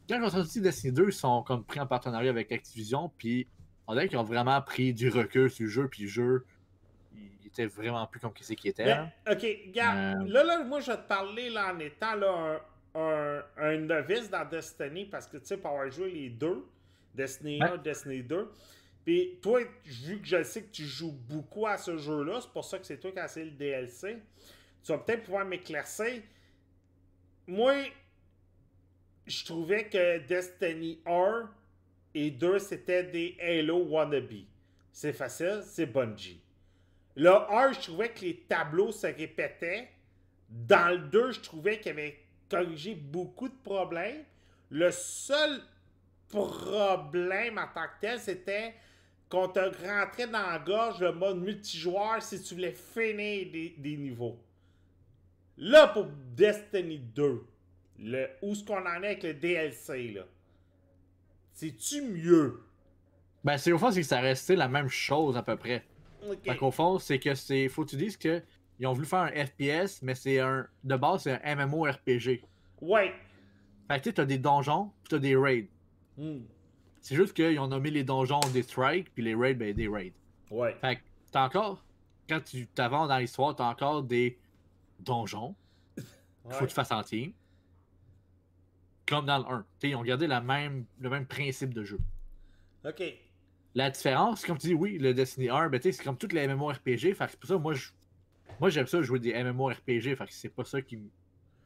Quand 0.08 0.16
ils 0.16 0.22
ont 0.22 0.30
sorti 0.30 0.60
Destiny 0.60 0.92
2, 0.92 1.06
ils 1.08 1.12
sont 1.12 1.42
comme 1.42 1.64
pris 1.64 1.80
en 1.80 1.86
partenariat 1.86 2.30
avec 2.30 2.52
Activision, 2.52 3.10
puis 3.18 3.46
on 3.86 3.94
dirait 3.94 4.08
qu'ils 4.08 4.18
ont 4.18 4.24
vraiment 4.24 4.60
pris 4.62 4.94
du 4.94 5.08
recul 5.10 5.50
sur 5.50 5.64
le 5.64 5.70
jeu, 5.70 5.88
puis 5.88 6.04
le 6.04 6.08
jeu, 6.08 6.46
il 7.46 7.48
était 7.48 7.66
vraiment 7.66 8.06
plus 8.06 8.18
comme 8.20 8.32
ce 8.40 8.52
qu'il 8.54 8.70
était. 8.70 8.90
hein. 8.90 9.10
Ok, 9.30 9.42
regarde, 9.68 10.20
Euh. 10.20 10.28
là, 10.28 10.44
là, 10.44 10.64
moi, 10.64 10.80
je 10.80 10.90
vais 10.90 10.96
te 10.98 11.06
parler 11.08 11.48
là, 11.50 11.72
en 11.72 11.78
étant 11.78 12.14
là, 12.16 12.60
un, 12.94 13.00
un, 13.00 13.42
un 13.56 13.76
novice 13.78 14.28
dans 14.28 14.44
Destiny, 14.44 15.04
parce 15.06 15.26
que 15.26 15.36
tu 15.38 15.46
sais, 15.46 15.56
pour 15.56 15.70
avoir 15.70 15.90
joué 15.90 16.10
les 16.10 16.28
deux, 16.30 16.66
Destiny 17.14 17.62
1, 17.62 17.72
Ouais. 17.72 17.78
Destiny 17.78 18.22
2, 18.22 18.50
puis 19.04 19.38
toi, 19.40 19.60
vu 19.84 20.20
que 20.20 20.26
je 20.26 20.42
sais 20.42 20.62
que 20.64 20.70
tu 20.72 20.84
joues 20.84 21.12
beaucoup 21.12 21.66
à 21.66 21.78
ce 21.78 21.96
jeu-là, 21.96 22.40
c'est 22.40 22.50
pour 22.50 22.64
ça 22.64 22.78
que 22.78 22.84
c'est 22.86 22.98
toi 22.98 23.12
qui 23.12 23.18
as 23.20 23.26
essayé 23.26 23.46
le 23.46 23.52
DLC, 23.52 24.18
tu 24.82 24.92
vas 24.92 24.98
peut-être 24.98 25.22
pouvoir 25.24 25.44
m'éclaircir. 25.44 26.22
Moi, 27.46 27.74
je 29.26 29.44
trouvais 29.44 29.88
que 29.88 30.18
Destiny 30.26 31.00
1 31.06 31.50
et 32.14 32.30
deux, 32.30 32.58
c'était 32.58 33.04
des 33.04 33.36
Halo 33.40 33.78
wannabe. 33.84 34.44
C'est 34.92 35.12
facile, 35.12 35.60
c'est 35.64 35.86
Bungie. 35.86 36.40
Le 37.16 37.30
1, 37.30 37.72
je 37.72 37.80
trouvais 37.80 38.10
que 38.10 38.20
les 38.20 38.36
tableaux 38.48 38.92
se 38.92 39.06
répétaient. 39.06 39.88
Dans 40.48 40.92
le 40.92 41.08
2, 41.08 41.32
je 41.32 41.40
trouvais 41.40 41.80
qu'il 41.80 41.92
avait 41.92 42.20
corrigé 42.48 42.94
beaucoup 42.94 43.48
de 43.48 43.56
problèmes. 43.64 44.22
Le 44.70 44.90
seul 44.90 45.62
problème 46.28 47.58
en 47.58 47.66
tant 47.74 47.86
que 47.86 48.00
tel, 48.00 48.20
c'était 48.20 48.74
qu'on 49.28 49.48
te 49.48 49.58
rentrait 49.58 50.28
dans 50.28 50.46
la 50.46 50.58
gorge 50.58 51.00
le 51.00 51.12
mode 51.12 51.38
multijoueur 51.38 52.22
si 52.22 52.40
tu 52.42 52.54
voulais 52.54 52.72
finir 52.72 53.50
des, 53.78 53.96
niveaux. 53.96 54.38
Là, 55.56 55.88
pour 55.88 56.06
Destiny 56.36 56.98
2, 56.98 57.44
le, 57.98 58.28
où 58.42 58.52
est-ce 58.52 58.62
qu'on 58.62 58.86
en 58.86 59.02
est 59.02 59.06
avec 59.06 59.22
le 59.22 59.34
DLC, 59.34 60.12
là? 60.12 60.26
C'est-tu 61.54 62.02
mieux? 62.02 62.62
Ben, 63.42 63.56
c'est 63.56 63.72
au 63.72 63.78
fond, 63.78 63.90
c'est 63.90 64.02
que 64.02 64.06
ça 64.06 64.20
restait 64.20 64.56
la 64.56 64.68
même 64.68 64.88
chose 64.88 65.36
à 65.36 65.42
peu 65.42 65.56
près. 65.56 65.82
Okay. 66.28 66.50
Fait 66.50 66.56
qu'au 66.56 66.70
fond, 66.70 66.98
c'est 66.98 67.18
que 67.18 67.34
c'est. 67.34 67.68
Faut 67.68 67.84
que 67.84 67.90
tu 67.90 67.96
dises 67.96 68.16
que 68.16 68.42
ils 68.78 68.86
ont 68.86 68.92
voulu 68.92 69.06
faire 69.06 69.20
un 69.20 69.30
FPS, 69.30 70.02
mais 70.02 70.14
c'est 70.14 70.40
un. 70.40 70.66
De 70.84 70.96
base, 70.96 71.22
c'est 71.22 71.42
un 71.42 71.54
MMORPG. 71.56 72.42
Ouais. 72.80 73.14
Fait 73.88 74.00
que 74.00 74.10
tu 74.10 74.20
as 74.20 74.26
des 74.26 74.38
donjons, 74.38 74.92
pis 75.04 75.10
t'as 75.10 75.18
des 75.18 75.36
raids. 75.36 75.68
Hmm. 76.16 76.40
C'est 77.00 77.14
juste 77.14 77.34
qu'ils 77.34 77.58
ont 77.60 77.68
nommé 77.68 77.90
les 77.90 78.04
donjons 78.04 78.40
des 78.52 78.62
strikes, 78.62 79.12
puis 79.14 79.22
les 79.22 79.34
raids, 79.34 79.54
ben 79.54 79.72
des 79.72 79.88
raids. 79.88 80.12
Ouais. 80.50 80.76
Fait 80.80 80.96
que 80.96 81.02
t'as 81.30 81.46
encore. 81.46 81.84
Quand 82.28 82.40
tu 82.40 82.66
t'avances 82.66 83.08
dans 83.08 83.18
l'histoire, 83.18 83.54
t'as 83.54 83.68
encore 83.68 84.02
des 84.02 84.38
donjons. 84.98 85.54
Ouais. 85.96 86.54
Faut 86.54 86.64
que 86.64 86.70
tu 86.70 86.74
fasses 86.74 86.92
en 86.92 87.02
team. 87.02 87.32
Comme 89.06 89.26
dans 89.26 89.38
le 89.38 89.44
1. 89.44 89.66
T'sais, 89.78 89.90
ils 89.90 89.94
ont 89.94 90.02
gardé 90.02 90.26
la 90.26 90.40
même, 90.40 90.84
le 90.98 91.08
même 91.08 91.26
principe 91.26 91.72
de 91.72 91.84
jeu. 91.84 91.98
Ok. 92.84 93.02
La 93.76 93.90
différence, 93.90 94.42
comme 94.46 94.56
tu 94.56 94.68
dis, 94.68 94.74
oui, 94.74 94.96
le 94.96 95.12
Destiny 95.12 95.50
1, 95.50 95.68
ben, 95.68 95.78
c'est 95.82 96.02
comme 96.02 96.16
toutes 96.16 96.32
les 96.32 96.48
MMORPG. 96.48 97.12
Fait 97.12 97.26
c'est 97.28 97.38
pour 97.38 97.46
ça, 97.46 97.58
moi, 97.58 97.74
je... 97.74 97.90
moi 98.58 98.70
j'aime 98.70 98.86
ça 98.86 99.02
jouer 99.02 99.18
des 99.18 99.34
MMORPG. 99.34 100.16
Fait 100.16 100.26
que 100.26 100.32
c'est 100.32 100.48
pas 100.48 100.64
ça 100.64 100.80
qui, 100.80 100.98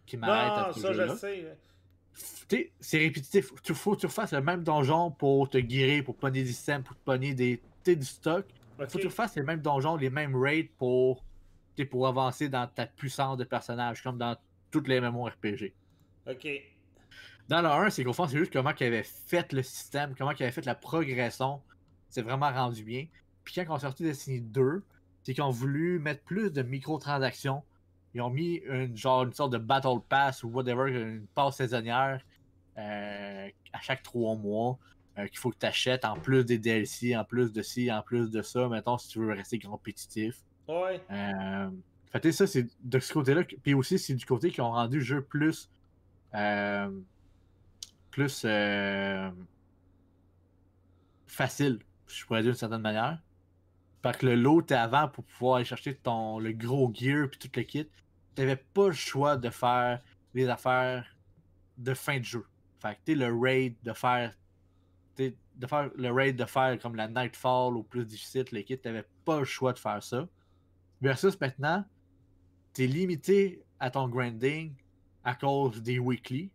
qui 0.04 0.16
m'arrête 0.16 0.70
à 0.70 0.72
ce 0.72 0.80
ça, 0.80 0.92
je 0.92 1.14
sais. 1.14 2.72
C'est 2.80 2.98
répétitif. 2.98 3.52
Il 3.68 3.74
faut 3.76 3.94
que 3.94 4.00
tu 4.00 4.06
refasses 4.06 4.32
le 4.32 4.40
même 4.40 4.64
donjon 4.64 5.12
pour 5.12 5.48
te 5.48 5.58
guérir, 5.58 6.02
pour 6.02 6.16
pogner 6.16 6.42
des 6.42 6.48
systèmes, 6.48 6.82
pour 6.82 6.96
te 6.96 7.04
pogner 7.04 7.32
des, 7.32 7.62
du 7.86 8.04
stock. 8.04 8.44
Il 8.80 8.86
faut 8.86 8.98
que 8.98 9.02
tu 9.02 9.06
refasses 9.06 9.36
les 9.36 9.44
mêmes 9.44 9.60
donjons, 9.60 9.94
les 9.94 10.10
mêmes 10.10 10.34
raids 10.34 10.68
pour, 10.78 11.22
pour 11.88 12.08
avancer 12.08 12.48
dans 12.48 12.66
ta 12.66 12.86
puissance 12.86 13.36
de 13.36 13.44
personnage, 13.44 14.02
comme 14.02 14.18
dans 14.18 14.36
toutes 14.72 14.88
les 14.88 15.00
MMORPG. 15.00 15.72
Ok. 16.28 16.48
Dans 17.48 17.62
le 17.62 17.68
1, 17.68 17.90
c'est 17.90 18.02
qu'au 18.02 18.12
fond, 18.12 18.26
c'est 18.26 18.38
juste 18.38 18.52
comment 18.52 18.72
ils 18.80 18.84
avaient 18.84 19.04
fait 19.04 19.52
le 19.52 19.62
système, 19.62 20.16
comment 20.18 20.32
ils 20.32 20.42
avaient 20.42 20.50
fait 20.50 20.66
la 20.66 20.74
progression 20.74 21.60
c'est 22.10 22.22
vraiment 22.22 22.50
rendu 22.50 22.84
bien. 22.84 23.06
Puis 23.44 23.54
quand 23.54 23.62
ils 23.62 23.70
ont 23.70 23.78
sorti 23.78 24.02
Destiny 24.02 24.40
2, 24.40 24.82
c'est 25.22 25.34
qu'ils 25.34 25.42
ont 25.42 25.50
voulu 25.50 25.98
mettre 25.98 26.22
plus 26.22 26.50
de 26.50 26.62
microtransactions. 26.62 27.62
Ils 28.14 28.20
ont 28.20 28.30
mis 28.30 28.56
une, 28.66 28.96
genre, 28.96 29.22
une 29.22 29.32
sorte 29.32 29.52
de 29.52 29.58
Battle 29.58 30.00
Pass 30.08 30.42
ou 30.42 30.48
whatever, 30.48 30.90
une 30.90 31.26
passe 31.34 31.56
saisonnière 31.56 32.20
euh, 32.78 33.48
à 33.72 33.80
chaque 33.80 34.02
trois 34.02 34.34
mois 34.36 34.78
euh, 35.18 35.26
qu'il 35.26 35.38
faut 35.38 35.50
que 35.50 35.58
tu 35.58 35.66
achètes 35.66 36.04
en 36.04 36.16
plus 36.18 36.44
des 36.44 36.58
DLC, 36.58 37.16
en 37.16 37.24
plus 37.24 37.52
de 37.52 37.62
ci, 37.62 37.90
en 37.90 38.02
plus 38.02 38.30
de 38.30 38.42
ça, 38.42 38.68
mettons, 38.68 38.98
si 38.98 39.08
tu 39.08 39.20
veux 39.20 39.32
rester 39.32 39.58
compétitif. 39.58 40.42
Ouais. 40.68 41.00
Euh, 41.10 41.70
fait 42.12 42.32
ça, 42.32 42.46
c'est 42.46 42.66
de 42.82 42.98
ce 42.98 43.12
côté-là. 43.12 43.42
Puis 43.62 43.74
aussi, 43.74 43.98
c'est 43.98 44.14
du 44.14 44.26
côté 44.26 44.50
qui 44.50 44.60
ont 44.60 44.72
rendu 44.72 44.98
le 44.98 45.04
jeu 45.04 45.22
plus. 45.22 45.70
Euh, 46.34 46.90
plus. 48.10 48.46
facile 51.26 51.78
je 52.12 52.24
pourrais 52.26 52.42
dire 52.42 52.52
d'une 52.52 52.58
certaine 52.58 52.82
manière. 52.82 53.18
Parce 54.02 54.16
que 54.16 54.26
le 54.26 54.34
lot 54.34 54.62
était 54.62 54.74
avant 54.74 55.08
pour 55.08 55.24
pouvoir 55.24 55.56
aller 55.56 55.64
chercher 55.64 55.94
ton, 55.94 56.38
le 56.38 56.52
gros 56.52 56.90
gear 56.94 57.28
puis 57.28 57.38
tout 57.38 57.50
le 57.54 57.62
kit. 57.62 57.88
T'avais 58.34 58.56
pas 58.56 58.86
le 58.86 58.92
choix 58.92 59.36
de 59.36 59.50
faire 59.50 60.00
les 60.34 60.48
affaires 60.48 61.04
de 61.76 61.94
fin 61.94 62.18
de 62.18 62.24
jeu. 62.24 62.46
Fait 62.80 62.98
que 63.04 63.12
le 63.12 63.38
raid 63.38 63.74
de 63.82 63.92
faire. 63.92 64.34
De 65.16 65.66
faire 65.66 65.90
le 65.96 66.10
raid 66.10 66.36
de 66.36 66.46
faire 66.46 66.78
comme 66.78 66.96
la 66.96 67.06
Nightfall 67.06 67.76
ou 67.76 67.82
plus 67.82 68.06
difficile, 68.06 68.46
le 68.52 68.62
kit, 68.62 68.78
t'avais 68.78 69.04
pas 69.26 69.40
le 69.40 69.44
choix 69.44 69.74
de 69.74 69.78
faire 69.78 70.02
ça. 70.02 70.26
Versus 71.02 71.38
maintenant, 71.38 71.84
t'es 72.72 72.86
limité 72.86 73.62
à 73.78 73.90
ton 73.90 74.08
grinding 74.08 74.74
à 75.24 75.34
cause 75.34 75.82
des 75.82 75.98
weekly. 75.98 76.50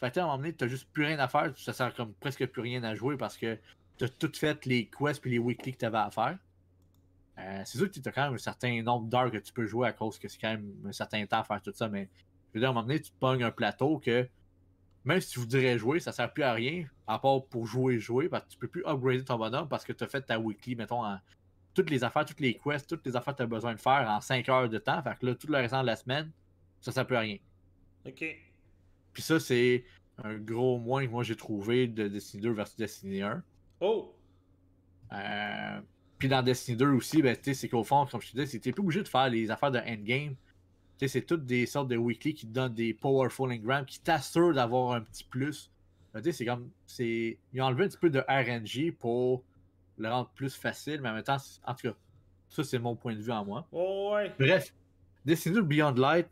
Fait 0.00 0.12
que 0.12 0.18
à 0.18 0.24
un 0.24 0.26
moment 0.26 0.38
donné, 0.38 0.52
t'as 0.52 0.66
juste 0.66 0.88
plus 0.92 1.04
rien 1.04 1.18
à 1.20 1.28
faire, 1.28 1.52
ça 1.56 1.72
sert 1.72 1.94
comme 1.94 2.12
presque 2.14 2.44
plus 2.46 2.62
rien 2.62 2.82
à 2.82 2.96
jouer 2.96 3.16
parce 3.16 3.36
que 3.36 3.56
tu 3.98 4.04
as 4.04 4.08
tout 4.08 4.32
fait 4.34 4.64
les 4.66 4.86
quests 4.86 5.24
et 5.26 5.30
les 5.30 5.38
weekly 5.38 5.72
que 5.72 5.78
tu 5.78 5.84
avais 5.84 5.98
à 5.98 6.10
faire. 6.10 6.38
Euh, 7.38 7.62
c'est 7.64 7.78
sûr 7.78 7.90
que 7.90 7.98
tu 7.98 8.08
as 8.08 8.12
quand 8.12 8.24
même 8.24 8.34
un 8.34 8.38
certain 8.38 8.82
nombre 8.82 9.08
d'heures 9.08 9.30
que 9.30 9.38
tu 9.38 9.52
peux 9.52 9.66
jouer 9.66 9.88
à 9.88 9.92
cause 9.92 10.18
que 10.18 10.28
c'est 10.28 10.38
quand 10.38 10.50
même 10.50 10.72
un 10.86 10.92
certain 10.92 11.24
temps 11.26 11.40
à 11.40 11.44
faire 11.44 11.60
tout 11.60 11.72
ça, 11.74 11.88
mais 11.88 12.08
je 12.52 12.58
veux 12.58 12.60
dire, 12.60 12.68
à 12.68 12.70
un 12.70 12.74
moment 12.74 12.86
donné, 12.86 13.00
tu 13.00 13.10
te 13.10 13.18
pognes 13.18 13.42
un 13.42 13.50
plateau 13.50 13.98
que 13.98 14.28
même 15.04 15.20
si 15.20 15.30
tu 15.30 15.40
voudrais 15.40 15.78
jouer, 15.78 16.00
ça 16.00 16.12
sert 16.12 16.32
plus 16.32 16.44
à 16.44 16.52
rien, 16.52 16.86
à 17.06 17.18
part 17.18 17.44
pour 17.44 17.66
jouer 17.66 17.98
jouer, 17.98 18.28
parce 18.28 18.44
que 18.44 18.50
tu 18.50 18.58
peux 18.58 18.68
plus 18.68 18.84
upgrader 18.86 19.24
ton 19.24 19.36
bonhomme 19.36 19.68
parce 19.68 19.84
que 19.84 19.92
tu 19.92 20.04
as 20.04 20.06
fait 20.06 20.22
ta 20.22 20.38
weekly, 20.38 20.76
mettons, 20.76 21.04
en 21.04 21.18
toutes 21.74 21.90
les 21.90 22.04
affaires, 22.04 22.24
toutes 22.24 22.40
les 22.40 22.54
quests, 22.54 22.88
toutes 22.88 23.04
les 23.04 23.16
affaires 23.16 23.34
que 23.34 23.38
tu 23.38 23.42
as 23.42 23.46
besoin 23.46 23.74
de 23.74 23.80
faire 23.80 24.08
en 24.08 24.20
5 24.20 24.48
heures 24.48 24.68
de 24.68 24.78
temps. 24.78 25.02
Fait 25.02 25.18
que 25.18 25.26
là, 25.26 25.34
tout 25.34 25.48
le 25.48 25.58
restant 25.58 25.82
de 25.82 25.86
la 25.86 25.96
semaine, 25.96 26.30
ça 26.80 26.92
sert 26.92 27.06
plus 27.06 27.16
à 27.16 27.20
rien. 27.20 27.38
OK. 28.06 28.24
Puis 29.12 29.22
ça, 29.22 29.40
c'est 29.40 29.84
un 30.22 30.36
gros 30.36 30.78
moins 30.78 31.04
que 31.04 31.10
moi 31.10 31.24
j'ai 31.24 31.36
trouvé 31.36 31.88
de 31.88 32.06
Destiny 32.08 32.42
2 32.42 32.52
versus 32.52 32.76
Destiny 32.76 33.22
1. 33.22 33.42
Oh! 33.84 34.14
Euh, 35.12 35.80
puis 36.18 36.28
dans 36.28 36.42
Destiny 36.42 36.76
2 36.76 36.86
aussi, 36.92 37.20
ben, 37.20 37.36
c'est 37.42 37.68
qu'au 37.68 37.84
fond, 37.84 38.06
comme 38.06 38.22
je 38.22 38.32
te 38.32 38.40
disais, 38.40 38.58
t'es 38.58 38.72
plus 38.72 38.82
obligé 38.82 39.02
de 39.02 39.08
faire 39.08 39.28
les 39.28 39.50
affaires 39.50 39.70
de 39.70 39.78
endgame. 39.78 40.34
C'est 41.06 41.26
toutes 41.26 41.44
des 41.44 41.66
sortes 41.66 41.88
de 41.88 41.98
weekly 41.98 42.32
qui 42.32 42.46
te 42.46 42.52
donnent 42.52 42.72
des 42.72 42.94
powerful 42.94 43.52
engrams, 43.52 43.84
qui 43.84 44.00
t'assurent 44.00 44.54
d'avoir 44.54 44.92
un 44.92 45.02
petit 45.02 45.24
plus. 45.24 45.70
Ben, 46.14 46.22
c'est 46.32 46.46
comme. 46.46 46.70
Ils 46.98 47.36
ont 47.58 47.64
enlevé 47.64 47.84
un 47.84 47.88
petit 47.88 47.98
peu 47.98 48.08
de 48.08 48.20
RNG 48.20 48.92
pour 48.92 49.44
le 49.98 50.08
rendre 50.08 50.30
plus 50.34 50.54
facile, 50.54 51.00
mais 51.02 51.10
en 51.10 51.14
même 51.14 51.22
temps, 51.22 51.36
en 51.66 51.74
tout 51.74 51.88
cas, 51.88 51.94
ça 52.48 52.64
c'est 52.64 52.78
mon 52.78 52.96
point 52.96 53.14
de 53.14 53.20
vue 53.20 53.32
en 53.32 53.44
moi. 53.44 53.68
Oh, 53.70 54.12
ouais. 54.14 54.32
Bref, 54.38 54.72
Destiny 55.26 55.56
2 55.56 55.62
Beyond 55.62 55.94
Light, 55.94 56.26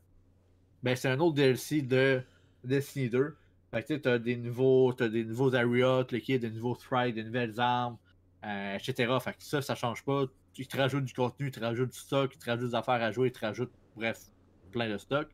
ben, 0.83 0.97
c'est 0.97 1.09
un 1.09 1.21
autre 1.21 1.35
DLC 1.35 1.83
de 1.83 2.23
Destiny 2.65 3.11
2. 3.11 3.37
Fait 3.73 3.83
que 3.83 3.95
tu 3.95 4.09
as 4.09 4.19
des 4.19 4.37
nouveaux, 4.37 4.93
as 5.03 5.09
des 5.09 5.25
nouveaux 5.25 5.51
le 5.51 6.39
des 6.39 6.51
nouveaux 6.51 6.75
Strike, 6.75 7.15
des 7.15 7.25
nouvelles 7.25 7.59
armes, 7.59 7.97
euh, 8.45 8.77
etc. 8.77 9.11
Fait 9.25 9.33
que 9.33 9.43
ça, 9.43 9.63
ça 9.63 9.75
change 9.75 10.05
pas. 10.05 10.25
Ils 10.59 10.69
te 10.69 10.77
rajoutent 10.77 11.07
du 11.07 11.15
contenu, 11.15 11.47
ils 11.47 11.53
te 11.53 11.61
rajoutent 11.61 11.93
du 11.93 11.99
stock, 11.99 12.31
ils 12.35 12.39
te 12.39 12.51
rajoutent 12.51 12.69
des 12.69 12.75
affaires 12.75 13.03
à 13.03 13.11
jouer, 13.13 13.29
ils 13.29 13.33
te 13.33 13.41
rajoutent, 13.41 13.73
bref, 13.97 14.27
plein 14.71 14.91
de 14.91 14.99
stock. 14.99 15.29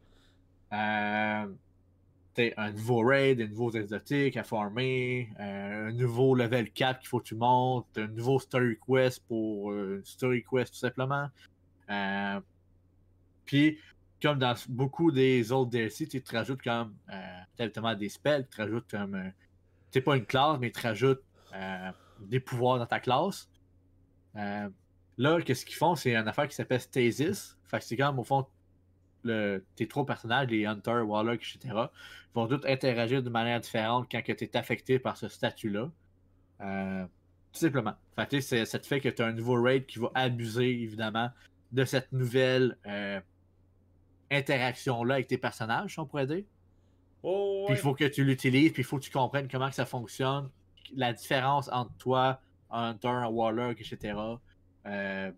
Euh, 0.72 1.46
un 2.56 2.70
nouveau 2.70 3.00
raid, 3.00 3.38
des 3.38 3.48
nouveaux 3.48 3.72
exotiques 3.72 4.36
à 4.36 4.44
farmer, 4.44 5.28
euh, 5.40 5.88
un 5.88 5.92
nouveau 5.92 6.36
level 6.36 6.70
4 6.70 7.00
qu'il 7.00 7.08
faut 7.08 7.18
que 7.18 7.24
tu 7.26 7.34
montes, 7.34 7.86
un 7.96 8.06
nouveau 8.06 8.38
story 8.38 8.78
quest 8.86 9.20
pour 9.26 9.72
euh, 9.72 10.00
story 10.04 10.44
quest 10.48 10.72
tout 10.72 10.78
simplement. 10.78 11.28
Puis 13.44 13.78
comme 14.20 14.38
dans 14.38 14.54
beaucoup 14.68 15.12
des 15.12 15.52
autres 15.52 15.70
DLC, 15.70 16.08
tu 16.08 16.22
te 16.22 16.36
rajoutes 16.36 16.62
comme 16.62 16.94
euh, 17.12 17.94
des 17.94 18.08
spells, 18.08 18.44
tu 18.50 18.56
te 18.56 18.62
rajoutes 18.62 18.90
comme. 18.90 19.14
Euh, 19.14 19.30
c'est 19.90 20.00
pas 20.00 20.16
une 20.16 20.26
classe, 20.26 20.58
mais 20.60 20.70
tu 20.70 20.80
rajoutes 20.80 21.22
euh, 21.54 21.90
des 22.20 22.40
pouvoirs 22.40 22.78
dans 22.78 22.86
ta 22.86 23.00
classe. 23.00 23.48
Euh, 24.36 24.68
là, 25.16 25.40
qu'est-ce 25.40 25.64
qu'ils 25.64 25.76
font? 25.76 25.94
C'est 25.94 26.14
une 26.14 26.28
affaire 26.28 26.48
qui 26.48 26.54
s'appelle 26.54 26.80
Stasis. 26.80 27.56
Fait 27.64 27.78
que 27.78 27.84
c'est 27.84 27.96
comme 27.96 28.18
au 28.18 28.24
fond 28.24 28.46
le, 29.24 29.64
tes 29.76 29.88
trois 29.88 30.04
personnages, 30.04 30.48
les 30.48 30.66
Hunter, 30.66 31.00
Warlock, 31.00 31.36
etc., 31.36 31.74
vont 32.34 32.46
tous 32.46 32.66
interagir 32.66 33.22
de 33.22 33.30
manière 33.30 33.60
différente 33.60 34.08
quand 34.10 34.22
tu 34.22 34.32
es 34.32 34.56
affecté 34.56 34.98
par 34.98 35.16
ce 35.16 35.28
statut-là. 35.28 35.90
tout 36.60 37.58
simplement. 37.58 37.94
Fait 38.14 38.28
que 38.28 38.40
ça 38.40 38.78
te 38.78 38.86
fait 38.86 39.00
que 39.00 39.08
tu 39.08 39.22
as 39.22 39.26
un 39.26 39.32
nouveau 39.32 39.60
raid 39.60 39.86
qui 39.86 39.98
va 39.98 40.10
abuser, 40.14 40.82
évidemment, 40.82 41.30
de 41.72 41.84
cette 41.84 42.12
nouvelle 42.12 42.76
interaction-là 44.30 45.14
avec 45.14 45.26
tes 45.26 45.38
personnages, 45.38 45.98
on 45.98 46.06
pourrait 46.06 46.26
dire. 46.26 46.44
Oh, 47.22 47.64
puis 47.66 47.76
il 47.76 47.80
faut 47.80 47.94
que 47.94 48.04
tu 48.04 48.24
l'utilises, 48.24 48.72
puis 48.72 48.82
il 48.82 48.84
faut 48.84 48.98
que 48.98 49.04
tu 49.04 49.10
comprennes 49.10 49.48
comment 49.48 49.68
que 49.68 49.74
ça 49.74 49.86
fonctionne, 49.86 50.50
la 50.94 51.12
différence 51.12 51.68
entre 51.72 51.92
toi, 51.98 52.40
un 52.70 52.90
Hunter, 52.90 53.08
un 53.08 53.28
Warlock, 53.28 53.80
etc. 53.80 54.18
Euh, 54.86 55.32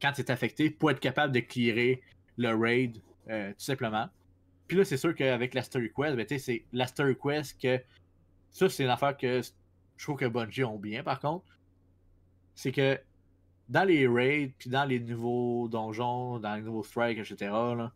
quand 0.00 0.12
tu 0.12 0.22
es 0.22 0.30
affecté, 0.30 0.70
pour 0.70 0.90
être 0.90 1.00
capable 1.00 1.32
de 1.32 1.40
clearer 1.40 2.02
le 2.36 2.54
raid, 2.54 3.00
euh, 3.28 3.50
tout 3.50 3.60
simplement. 3.60 4.08
Puis 4.66 4.76
là, 4.76 4.84
c'est 4.84 4.96
sûr 4.96 5.14
qu'avec 5.14 5.54
la 5.54 5.62
Story 5.62 5.90
Quest, 5.94 6.16
ben, 6.16 6.26
c'est 6.38 6.64
la 6.72 6.86
Story 6.86 7.16
Quest 7.22 7.60
que. 7.60 7.82
Ça, 8.50 8.68
c'est 8.68 8.82
une 8.82 8.90
affaire 8.90 9.16
que 9.16 9.42
je 9.96 10.04
trouve 10.04 10.16
que 10.16 10.26
Bungie 10.26 10.64
ont 10.64 10.78
bien, 10.78 11.04
par 11.04 11.20
contre. 11.20 11.58
C'est 12.56 12.72
que 12.72 12.98
dans 13.68 13.84
les 13.84 14.08
raids, 14.08 14.52
puis 14.58 14.68
dans 14.68 14.84
les 14.84 14.98
nouveaux 14.98 15.68
donjons, 15.68 16.38
dans 16.40 16.56
les 16.56 16.62
nouveaux 16.62 16.82
strikes, 16.82 17.18
etc., 17.18 17.36
là, 17.52 17.92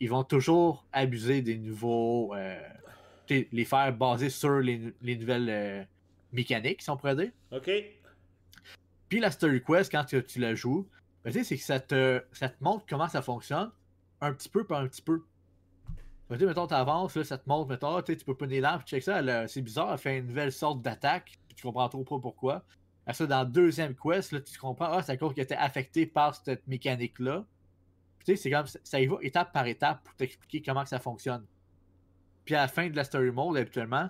ils 0.00 0.10
vont 0.10 0.24
toujours 0.24 0.86
abuser 0.92 1.42
des 1.42 1.58
nouveaux. 1.58 2.34
Euh, 2.34 2.60
les 3.28 3.64
faire 3.64 3.96
baser 3.96 4.28
sur 4.28 4.60
les, 4.60 4.92
nouvelles, 5.00 5.48
euh, 5.48 5.84
mécanique, 6.32 6.82
si 6.82 6.90
on 6.90 6.96
pourrait 6.96 7.16
dire. 7.16 7.30
OK. 7.52 7.70
Puis 9.08 9.20
la 9.20 9.30
Story 9.30 9.62
Quest, 9.62 9.90
quand 9.90 10.04
tu, 10.04 10.22
tu 10.24 10.40
la 10.40 10.54
joues, 10.54 10.86
ben, 11.24 11.32
tu 11.32 11.42
c'est 11.44 11.56
que 11.56 11.62
ça 11.62 11.80
te, 11.80 12.22
ça 12.32 12.48
te 12.48 12.62
montre 12.62 12.84
comment 12.88 13.08
ça 13.08 13.22
fonctionne, 13.22 13.70
un 14.20 14.32
petit 14.32 14.48
peu 14.48 14.64
par 14.64 14.80
un 14.80 14.88
petit 14.88 15.02
peu. 15.02 15.22
Ben, 16.28 16.38
tu 16.38 16.46
mettons, 16.46 16.66
t'avances, 16.66 17.16
là, 17.16 17.24
ça 17.24 17.38
te 17.38 17.48
montre, 17.48 17.70
mettons, 17.70 18.00
tu 18.02 18.16
tu 18.16 18.24
peux 18.24 18.36
pas 18.36 18.46
l'arme, 18.46 18.80
puis 18.80 18.88
check 18.88 19.02
ça, 19.02 19.18
euh, 19.18 19.46
c'est 19.46 19.62
bizarre, 19.62 19.92
elle 19.92 19.98
fait 19.98 20.18
une 20.18 20.26
nouvelle 20.26 20.52
sorte 20.52 20.82
d'attaque, 20.82 21.38
tu 21.54 21.62
comprends 21.62 21.88
trop 21.88 22.04
pas 22.04 22.18
pourquoi. 22.18 22.64
Après 23.06 23.14
ça, 23.14 23.26
dans 23.26 23.42
le 23.42 23.50
deuxième 23.50 23.94
quest, 23.94 24.32
là, 24.32 24.40
tu 24.40 24.58
comprends, 24.58 24.92
ah, 24.92 25.02
c'est 25.02 25.12
à 25.12 25.16
cause 25.16 25.34
qu'elle 25.34 25.44
était 25.44 25.54
affectée 25.54 26.06
par 26.06 26.34
cette 26.34 26.66
mécanique-là. 26.66 27.44
Tu 28.24 28.36
sais, 28.36 28.36
c'est 28.36 28.50
comme, 28.50 28.66
ça 28.66 29.00
y 29.00 29.06
va 29.06 29.16
étape 29.22 29.52
par 29.52 29.66
étape 29.66 30.02
pour 30.02 30.14
t'expliquer 30.14 30.62
comment 30.62 30.82
que 30.82 30.88
ça 30.88 30.98
fonctionne. 30.98 31.44
Puis 32.44 32.54
à 32.54 32.62
la 32.62 32.68
fin 32.68 32.88
de 32.88 32.96
la 32.96 33.04
story 33.04 33.30
mode, 33.30 33.56
habituellement, 33.56 34.08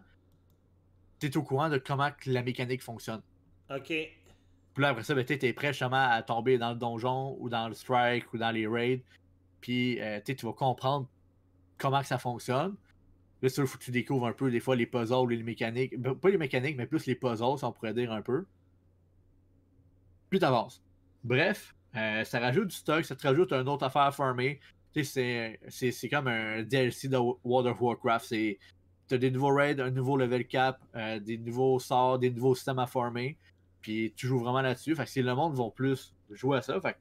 tu 1.18 1.26
es 1.26 1.36
au 1.36 1.42
courant 1.42 1.68
de 1.68 1.78
comment 1.78 2.10
que 2.10 2.30
la 2.30 2.42
mécanique 2.42 2.82
fonctionne. 2.82 3.22
OK. 3.70 3.86
Puis 3.86 4.82
là, 4.82 4.88
après 4.88 5.04
ça, 5.04 5.14
ben, 5.14 5.24
tu 5.24 5.32
es 5.32 5.52
prêt 5.52 5.72
justement 5.72 6.08
à 6.08 6.22
tomber 6.22 6.58
dans 6.58 6.70
le 6.70 6.76
donjon 6.76 7.36
ou 7.38 7.48
dans 7.48 7.68
le 7.68 7.74
strike 7.74 8.32
ou 8.32 8.38
dans 8.38 8.50
les 8.50 8.66
raids. 8.66 9.02
Puis 9.60 10.00
euh, 10.00 10.20
tu 10.24 10.34
vas 10.44 10.52
comprendre 10.52 11.08
comment 11.78 12.00
que 12.00 12.06
ça 12.06 12.18
fonctionne. 12.18 12.74
Là, 13.40 13.48
il 13.56 13.66
faut 13.66 13.78
que 13.78 13.84
tu 13.84 13.90
découvres 13.90 14.26
un 14.26 14.32
peu 14.32 14.50
des 14.50 14.60
fois 14.60 14.74
les 14.74 14.86
puzzles 14.86 15.32
et 15.32 15.36
les 15.36 15.42
mécaniques. 15.42 15.98
Ben, 15.98 16.14
pas 16.14 16.30
les 16.30 16.38
mécaniques, 16.38 16.76
mais 16.76 16.86
plus 16.86 17.06
les 17.06 17.14
puzzles, 17.14 17.58
si 17.58 17.64
on 17.64 17.72
pourrait 17.72 17.94
dire 17.94 18.12
un 18.12 18.22
peu. 18.22 18.46
Puis 20.30 20.38
t'avances. 20.38 20.82
Bref, 21.22 21.74
euh, 21.96 22.24
ça 22.24 22.40
rajoute 22.40 22.68
du 22.68 22.76
stock, 22.76 23.04
ça 23.04 23.14
te 23.14 23.26
rajoute 23.26 23.52
une 23.52 23.68
autre 23.68 23.84
affaire 23.84 24.02
à 24.02 24.12
farmer. 24.12 24.60
C'est 25.02 25.58
comme 26.10 26.28
un 26.28 26.62
DLC 26.62 27.08
de 27.08 27.16
World 27.16 27.68
of 27.68 27.80
Warcraft. 27.80 28.28
Tu 28.28 28.58
as 29.14 29.18
des 29.18 29.30
nouveaux 29.30 29.54
raids, 29.54 29.80
un 29.80 29.90
nouveau 29.90 30.16
level 30.16 30.46
cap, 30.46 30.80
euh, 30.96 31.20
des 31.20 31.36
nouveaux 31.36 31.78
sorts, 31.78 32.18
des 32.18 32.30
nouveaux 32.30 32.54
systèmes 32.54 32.78
à 32.78 32.86
farmer. 32.86 33.36
Puis 33.80 34.12
tu 34.16 34.26
joues 34.26 34.38
vraiment 34.38 34.62
là-dessus. 34.62 34.94
Fait 34.96 35.04
que 35.04 35.10
si 35.10 35.22
le 35.22 35.34
monde 35.34 35.54
va 35.54 35.70
plus 35.70 36.14
jouer 36.30 36.58
à 36.58 36.62
ça, 36.62 36.80
fait 36.80 36.96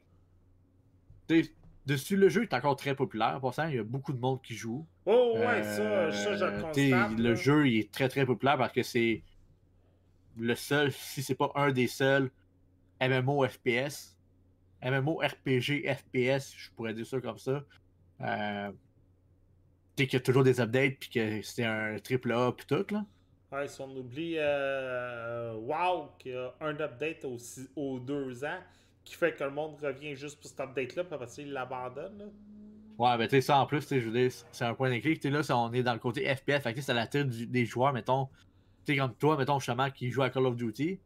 que, 1.27 1.49
dessus 1.85 2.17
le 2.17 2.29
jeu 2.29 2.43
est 2.43 2.53
encore 2.53 2.75
très 2.75 2.95
populaire. 2.95 3.39
Pour 3.39 3.53
ça, 3.53 3.69
il 3.69 3.75
y 3.75 3.79
a 3.79 3.83
beaucoup 3.83 4.11
de 4.11 4.19
monde 4.19 4.41
qui 4.41 4.53
joue. 4.53 4.85
Oh 5.05 5.35
ouais, 5.37 5.63
ça, 5.63 6.11
ça 6.11 6.35
je 6.35 6.45
le 6.45 6.61
constate. 6.61 7.17
Le 7.17 7.35
jeu 7.35 7.67
il 7.67 7.79
est 7.79 7.91
très 7.91 8.09
très 8.09 8.25
populaire 8.25 8.57
parce 8.57 8.73
que 8.73 8.83
c'est 8.83 9.23
le 10.37 10.55
seul, 10.55 10.91
si 10.91 11.23
c'est 11.23 11.35
pas 11.35 11.51
un 11.55 11.71
des 11.71 11.87
seuls 11.87 12.31
MMO 13.01 13.47
FPS, 13.47 14.12
MMO 14.83 15.17
RPG 15.17 15.87
FPS, 15.87 16.53
je 16.55 16.71
pourrais 16.75 16.93
dire 16.93 17.05
ça 17.05 17.19
comme 17.21 17.37
ça. 17.37 17.63
Euh, 18.21 18.71
tu 19.95 20.05
qu'il 20.05 20.13
y 20.13 20.15
a 20.17 20.19
toujours 20.19 20.43
des 20.43 20.59
updates 20.59 20.97
puis 20.99 21.09
que 21.09 21.41
c'est 21.41 21.65
un 21.65 21.99
triple 21.99 22.31
A 22.31 22.51
puis 22.51 22.65
tout 22.65 22.85
là. 22.91 23.05
Ouais, 23.51 23.67
si 23.67 23.79
on 23.81 23.95
oublie 23.95 24.35
euh, 24.37 25.53
WoW 25.53 26.09
qui 26.17 26.33
a 26.33 26.53
un 26.59 26.79
update 26.79 27.23
aux, 27.75 27.99
deux 27.99 28.43
ans 28.43 28.59
qui 29.03 29.13
fait 29.15 29.33
que 29.33 29.43
le 29.43 29.51
monde 29.51 29.75
revient 29.79 30.15
juste 30.15 30.39
pour 30.39 30.49
cet 30.49 30.59
update-là, 30.59 31.03
puis 31.03 31.13
après 31.13 31.27
il 31.37 31.51
l'abandonne. 31.51 32.31
Ouais, 32.97 33.17
ben 33.17 33.27
tu 33.27 33.35
sais, 33.35 33.41
ça 33.41 33.59
en 33.59 33.65
plus, 33.65 33.87
je 33.89 33.99
veux 33.99 34.11
dire, 34.11 34.31
c'est 34.51 34.65
un 34.65 34.73
point 34.73 34.89
d'écrit. 34.89 35.19
Tu 35.19 35.29
là, 35.29 35.41
on 35.51 35.71
est 35.73 35.83
dans 35.83 35.93
le 35.93 35.99
côté 35.99 36.33
FPS, 36.33 36.61
fait 36.63 36.73
que 36.73 36.81
ça 36.81 36.93
l'attire 36.93 37.25
des 37.25 37.65
joueurs, 37.65 37.93
mettons. 37.93 38.27
Tu 38.85 38.93
sais, 38.93 38.97
comme 38.97 39.13
toi, 39.15 39.37
mettons, 39.37 39.59
justement, 39.59 39.89
qui 39.91 40.09
joue 40.09 40.23
à 40.23 40.29
Call 40.29 40.45
of 40.45 40.55
Duty. 40.55 40.99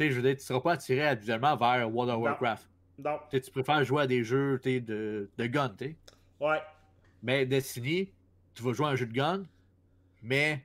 Tu 0.00 0.06
sais, 0.06 0.12
je 0.12 0.16
veux 0.16 0.26
dire, 0.26 0.34
tu 0.34 0.44
seras 0.44 0.60
pas 0.60 0.72
attiré 0.72 1.06
habituellement 1.06 1.54
vers 1.56 1.94
World 1.94 2.10
of 2.10 2.22
Warcraft. 2.22 2.66
Non. 2.96 3.18
Tu 3.30 3.50
préfères 3.50 3.84
jouer 3.84 4.04
à 4.04 4.06
des 4.06 4.24
jeux 4.24 4.58
de, 4.64 5.28
de 5.36 5.46
gun, 5.46 5.68
tu 5.76 5.84
sais. 5.84 5.96
Ouais. 6.40 6.62
Mais 7.22 7.44
Destiny, 7.44 8.10
tu 8.54 8.62
vas 8.62 8.72
jouer 8.72 8.86
à 8.86 8.88
un 8.90 8.96
jeu 8.96 9.04
de 9.04 9.12
gun, 9.12 9.42
mais 10.22 10.64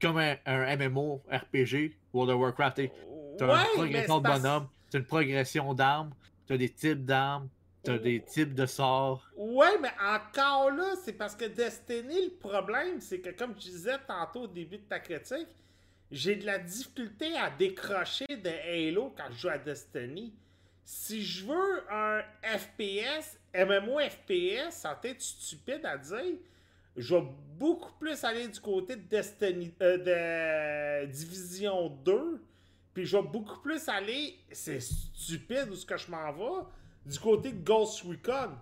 comme 0.00 0.16
un, 0.16 0.76
MMO 0.78 1.22
RPG, 1.30 1.98
World 2.14 2.34
of 2.34 2.40
Warcraft, 2.40 2.76
tu 3.36 3.44
as 3.44 3.66
une 3.66 3.74
progression 3.74 4.18
de 4.18 4.28
bonhomme, 4.28 4.68
tu 4.90 4.96
as 4.96 5.00
une 5.00 5.06
progression 5.06 5.74
d'armes, 5.74 6.14
tu 6.46 6.54
as 6.54 6.56
des 6.56 6.70
types 6.70 7.04
d'armes, 7.04 7.50
tu 7.84 7.90
as 7.90 7.98
des 7.98 8.22
types 8.22 8.54
de 8.54 8.64
sorts. 8.64 9.28
Ouais, 9.36 9.78
mais 9.82 9.92
encore 10.02 10.70
là, 10.70 10.94
c'est 11.04 11.12
parce 11.12 11.36
que 11.36 11.44
Destiny, 11.44 12.30
le 12.30 12.36
problème, 12.48 13.02
c'est 13.02 13.20
que 13.20 13.28
comme 13.28 13.52
je 13.58 13.68
disais 13.68 13.98
tantôt 14.08 14.44
au 14.44 14.48
début 14.48 14.78
de 14.78 14.84
ta 14.84 15.00
critique, 15.00 15.48
j'ai 16.14 16.36
de 16.36 16.46
la 16.46 16.60
difficulté 16.60 17.36
à 17.36 17.50
décrocher 17.50 18.26
de 18.28 18.48
Halo 18.48 19.12
quand 19.16 19.24
je 19.32 19.38
joue 19.38 19.48
à 19.48 19.58
Destiny. 19.58 20.32
Si 20.84 21.24
je 21.24 21.44
veux 21.44 21.92
un 21.92 22.22
FPS, 22.42 23.36
MMO 23.52 23.98
FPS, 23.98 24.70
ça 24.70 24.94
peut 24.94 25.08
être 25.08 25.20
stupide 25.20 25.84
à 25.84 25.98
dire, 25.98 26.38
je 26.96 27.16
vais 27.16 27.24
beaucoup 27.58 27.92
plus 27.98 28.22
aller 28.22 28.46
du 28.46 28.60
côté 28.60 28.94
de 28.94 29.02
Destiny, 29.02 29.74
euh, 29.82 31.06
de 31.06 31.10
Division 31.10 31.88
2, 31.88 32.40
puis 32.92 33.06
je 33.06 33.16
vais 33.16 33.22
beaucoup 33.24 33.60
plus 33.60 33.88
aller, 33.88 34.38
c'est 34.52 34.80
stupide 34.80 35.68
où 35.70 35.74
ce 35.74 35.84
que 35.84 35.96
je 35.96 36.08
m'en 36.12 36.32
vais, 36.32 36.66
du 37.06 37.18
côté 37.18 37.50
de 37.50 37.64
Ghost 37.64 38.02
Recon. 38.02 38.52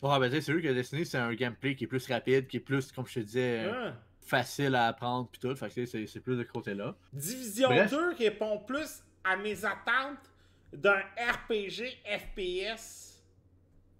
Ouais, 0.00 0.18
ben 0.18 0.30
c'est 0.30 0.40
sûr 0.40 0.62
que 0.62 0.72
Destiny, 0.72 1.04
c'est 1.04 1.18
un 1.18 1.34
gameplay 1.34 1.76
qui 1.76 1.84
est 1.84 1.88
plus 1.88 2.06
rapide, 2.06 2.46
qui 2.46 2.56
est 2.56 2.60
plus, 2.60 2.90
comme 2.90 3.06
je 3.06 3.14
te 3.14 3.20
disais, 3.20 3.58
hein? 3.68 3.98
Facile 4.22 4.74
à 4.74 4.86
apprendre, 4.86 5.28
puis 5.30 5.40
tout. 5.40 5.54
Fait 5.54 5.68
que 5.68 5.86
c'est 5.86 6.20
plus 6.20 6.36
de 6.36 6.42
côté-là. 6.44 6.94
Division 7.12 7.68
2 7.68 8.14
répond 8.14 8.58
plus 8.58 9.02
à 9.24 9.36
mes 9.36 9.64
attentes 9.64 10.30
d'un 10.72 11.00
RPG 11.16 11.98
FPS. 12.04 13.22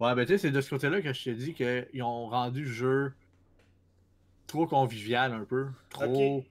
Ouais, 0.00 0.14
ben 0.14 0.24
tu 0.26 0.32
sais, 0.32 0.38
c'est 0.38 0.50
de 0.50 0.60
ce 0.60 0.70
côté-là 0.70 1.00
que 1.00 1.12
je 1.12 1.24
te 1.24 1.30
dis 1.30 1.54
qu'ils 1.54 2.02
ont 2.02 2.28
rendu 2.28 2.64
le 2.64 2.70
jeu 2.70 3.12
trop 4.46 4.66
convivial 4.66 5.32
un 5.32 5.44
peu. 5.44 5.68
Trop. 5.90 6.44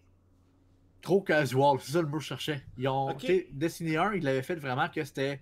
Trop 1.02 1.22
casual. 1.22 1.78
C'est 1.82 1.94
ça 1.94 2.02
le 2.02 2.08
mot 2.08 2.18
que 2.18 2.24
je 2.24 2.28
cherchais. 2.28 2.64
Ils 2.78 2.88
ont. 2.88 3.16
Destiny 3.52 3.98
1, 3.98 4.14
ils 4.14 4.24
l'avaient 4.24 4.44
fait 4.44 4.56
vraiment 4.56 4.88
que 4.88 5.04
c'était. 5.04 5.38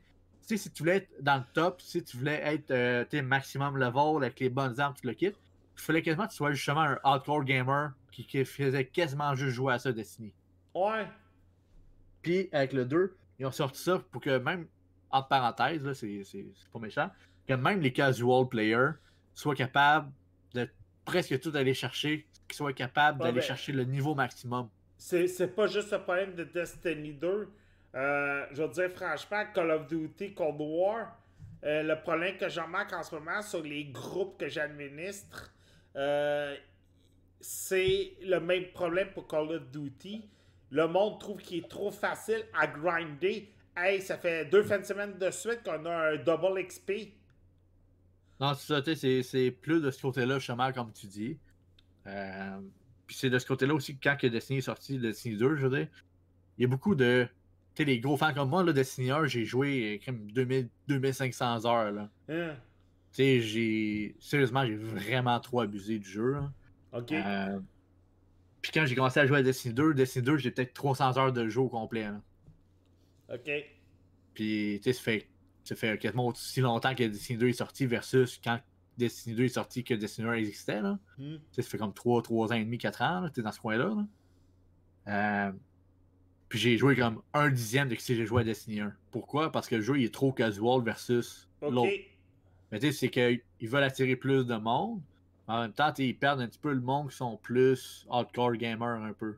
Tu 0.48 0.56
sais, 0.56 0.58
si 0.58 0.72
tu 0.72 0.84
voulais 0.84 0.98
être 0.98 1.10
dans 1.22 1.38
le 1.38 1.44
top, 1.54 1.82
si 1.82 2.04
tu 2.04 2.18
voulais 2.18 2.42
être 2.44 2.72
euh, 2.72 3.22
maximum 3.22 3.78
level 3.78 4.24
avec 4.24 4.40
les 4.40 4.50
bonnes 4.50 4.80
armes, 4.80 4.96
tu 5.00 5.06
le 5.06 5.14
quittes. 5.14 5.38
Il 5.80 5.82
fallait 5.82 6.02
quasiment 6.02 6.26
que 6.26 6.32
tu 6.32 6.36
sois 6.36 6.52
justement 6.52 6.82
un 6.82 7.00
hardcore 7.04 7.46
gamer 7.46 7.94
qui, 8.12 8.26
qui 8.26 8.44
faisait 8.44 8.86
quasiment 8.86 9.34
juste 9.34 9.56
jouer 9.56 9.74
à 9.74 9.80
ça, 9.80 9.94
Destiny. 9.94 10.34
Ouais. 10.76 11.08
Puis 12.22 12.50
avec 12.52 12.74
le 12.74 12.86
2, 12.86 13.16
ils 13.40 13.46
ont 13.46 13.52
sorti 13.52 13.82
ça 13.82 14.04
pour 14.12 14.22
que 14.22 14.38
même, 14.38 14.68
entre 15.10 15.30
parenthèses, 15.30 15.82
là, 15.82 15.94
c'est, 15.94 16.46
pas 16.74 16.80
méchant, 16.80 17.10
que 17.48 17.54
même 17.54 17.80
les 17.80 17.94
casual 17.94 18.48
players 18.48 18.92
soient 19.34 19.56
capables 19.56 20.12
de 20.54 20.70
presque 21.06 21.40
tout 21.40 21.52
aller 21.56 21.74
chercher, 21.74 22.28
qu'ils 22.48 22.58
soient 22.58 22.74
capables 22.74 23.20
d'aller 23.20 23.40
ben, 23.40 23.42
chercher 23.42 23.72
le 23.72 23.86
niveau 23.86 24.14
maximum. 24.14 24.70
C'est, 24.98 25.56
pas 25.56 25.68
juste 25.68 25.92
le 25.94 26.00
problème 26.00 26.36
de 26.36 26.44
Destiny 26.44 27.14
2. 27.14 27.50
Euh, 27.96 28.46
je 28.52 28.62
veux 28.62 28.68
dire, 28.68 28.92
franchement, 28.92 29.46
Call 29.54 29.72
of 29.72 29.88
Duty 29.88 30.34
Cold 30.34 30.58
War, 30.60 31.18
euh, 31.64 31.84
le 31.84 31.96
problème 32.02 32.38
que 32.38 32.50
j'en 32.50 32.66
remarque 32.66 32.94
en 32.94 33.02
ce 33.02 33.16
moment 33.16 33.42
sur 33.42 33.64
les 33.64 33.86
groupes 33.86 34.38
que 34.38 34.50
j'administre, 34.50 35.52
euh, 35.96 36.56
c'est 37.40 38.14
le 38.22 38.40
même 38.40 38.66
problème 38.74 39.10
pour 39.14 39.28
Call 39.28 39.52
of 39.52 39.70
Duty 39.72 40.30
le 40.72 40.88
monde 40.88 41.20
trouve 41.20 41.42
qu'il 41.42 41.60
est 41.60 41.70
trop 41.70 41.92
facile 41.92 42.44
à 42.54 42.68
grinder. 42.68 43.52
Hey, 43.76 44.02
ça 44.02 44.18
fait 44.18 44.46
deux 44.46 44.64
fins 44.64 44.80
de 44.80 44.86
semaine 44.86 45.18
de 45.18 45.32
suite 45.32 45.64
qu'on 45.64 45.86
a 45.86 46.12
un 46.12 46.16
double 46.18 46.66
XP. 46.66 47.14
Non, 48.40 48.54
c'est 48.54 48.96
ça, 48.96 49.22
c'est 49.24 49.52
plus 49.52 49.82
de 49.82 49.92
ce 49.92 50.02
côté-là, 50.02 50.38
justement, 50.40 50.72
comme 50.72 50.92
tu 50.94 51.08
dis. 51.08 51.38
Euh, 52.08 52.60
puis 53.06 53.16
c'est 53.16 53.30
de 53.30 53.40
ce 53.40 53.46
côté-là 53.46 53.74
aussi 53.74 53.98
que 53.98 54.04
quand 54.04 54.16
que 54.16 54.28
Destiny 54.28 54.60
est 54.60 54.64
sorti, 54.64 54.98
Destiny 54.98 55.38
2, 55.38 55.56
je 55.56 55.68
veux 55.68 55.78
dire, 55.78 55.88
il 56.58 56.62
y 56.62 56.66
a 56.66 56.68
beaucoup 56.68 56.96
de. 56.96 57.28
Tu 57.76 57.84
sais, 57.84 57.86
les 57.86 58.00
gros 58.00 58.18
fans 58.18 58.34
comme 58.34 58.50
moi, 58.50 58.64
là, 58.64 58.74
Destiny 58.74 59.12
1, 59.12 59.26
j'ai 59.26 59.46
joué 59.46 60.02
comme 60.06 60.32
2000, 60.32 60.70
2500 60.88 61.66
heures. 61.66 61.92
Là. 61.92 62.10
Hein? 62.30 62.56
Tu 63.12 63.16
sais, 63.16 63.42
j'ai. 63.42 64.16
Sérieusement, 64.20 64.66
j'ai 64.66 64.76
vraiment 64.76 65.40
trop 65.40 65.62
abusé 65.62 66.00
du 66.00 66.10
jeu. 66.10 66.38
Ok. 66.94 67.12
Euh, 67.12 67.60
puis 68.62 68.72
quand 68.74 68.86
j'ai 68.86 68.96
commencé 68.96 69.20
à 69.20 69.26
jouer 69.26 69.40
à 69.40 69.44
Destiny 69.44 69.74
2, 69.74 69.94
Destiny 69.94 70.26
2, 70.26 70.38
j'ai 70.38 70.52
peut-être 70.52 70.74
300 70.74 71.18
heures 71.18 71.34
de 71.34 71.48
jeu 71.48 71.62
au 71.62 71.70
complet. 71.70 72.08
OK. 73.34 73.50
Puis, 74.34 74.80
tu 74.82 74.84
sais, 74.84 74.94
ça 74.94 75.02
fait, 75.02 75.28
ça 75.64 75.76
fait 75.76 76.00
quasiment 76.00 76.28
aussi 76.28 76.62
longtemps 76.62 76.96
que 76.96 77.04
Destiny 77.04 77.38
2 77.40 77.48
est 77.50 77.54
sorti 77.54 77.86
versus 77.86 78.40
quand 78.44 78.60
Destiny 78.98 79.36
2 79.36 79.44
est 79.46 79.50
sorti 79.50 79.84
que 79.84 79.94
Destiny 79.94 80.28
1 80.28 80.34
existait. 80.34 80.82
Là. 80.82 81.00
Hmm. 81.18 81.38
Ça 81.52 81.64
fait 81.64 81.78
comme 81.78 81.94
3, 81.94 82.22
3 82.22 82.52
ans 82.52 82.56
et 82.56 82.64
demi, 82.64 82.78
4 82.78 83.02
ans, 83.02 83.30
tu 83.34 83.42
dans 83.42 83.52
ce 83.52 83.60
coin-là. 83.60 83.96
Euh, 85.08 85.52
puis 86.50 86.60
j'ai 86.60 86.78
joué 86.78 86.96
comme 86.96 87.22
un 87.34 87.50
dixième 87.50 87.88
de 87.88 87.96
ce 87.96 88.08
que 88.08 88.16
j'ai 88.16 88.26
joué 88.26 88.42
à 88.42 88.44
Destiny 88.44 88.82
1. 88.82 88.94
Pourquoi? 89.12 89.52
Parce 89.52 89.68
que 89.68 89.76
le 89.76 89.82
jeu 89.82 90.00
il 90.00 90.06
est 90.06 90.14
trop 90.14 90.34
casual 90.34 90.84
versus 90.84 91.48
l'autre. 91.62 91.90
Mais 92.72 92.80
tu 92.80 92.88
sais, 92.88 92.92
c'est 92.92 93.10
qu'ils 93.10 93.70
veulent 93.70 93.84
attirer 93.84 94.16
plus 94.16 94.46
de 94.46 94.56
monde. 94.56 95.02
En 95.48 95.62
même 95.62 95.74
temps, 95.74 95.92
ils 95.98 96.16
perdent 96.18 96.42
un 96.42 96.48
petit 96.48 96.60
peu 96.60 96.72
le 96.72 96.82
monde 96.82 97.10
qui 97.10 97.16
sont 97.18 97.38
plus 97.38 98.06
hardcore 98.10 98.54
gamers 98.54 99.02
un 99.02 99.14
peu. 99.14 99.36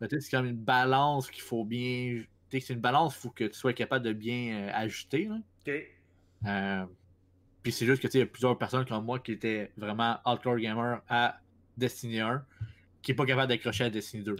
C'est 0.00 0.30
comme 0.30 0.46
une 0.46 0.56
balance 0.56 1.30
qu'il 1.30 1.42
faut 1.42 1.64
bien. 1.64 2.22
C'est 2.50 2.70
une 2.70 2.80
balance, 2.80 3.16
il 3.16 3.20
faut 3.20 3.30
que 3.30 3.44
tu 3.44 3.54
sois 3.54 3.72
capable 3.72 4.04
de 4.04 4.12
bien 4.12 4.54
euh, 4.54 4.70
ajuster. 4.74 5.28
Euh, 6.46 6.84
puis 7.62 7.72
c'est 7.72 7.86
juste 7.86 8.02
que 8.02 8.08
il 8.12 8.20
y 8.20 8.22
a 8.22 8.26
plusieurs 8.26 8.56
personnes 8.56 8.84
comme 8.84 9.04
moi 9.04 9.18
qui 9.18 9.32
étaient 9.32 9.72
vraiment 9.76 10.18
hardcore 10.24 10.58
gamers 10.58 11.00
à 11.08 11.40
Destiny 11.76 12.20
1. 12.20 12.44
qui 13.02 13.12
est 13.12 13.14
pas 13.14 13.26
capable 13.26 13.48
d'accrocher 13.48 13.84
à 13.84 13.90
Destiny 13.90 14.22
2. 14.22 14.32
Ouais. 14.32 14.38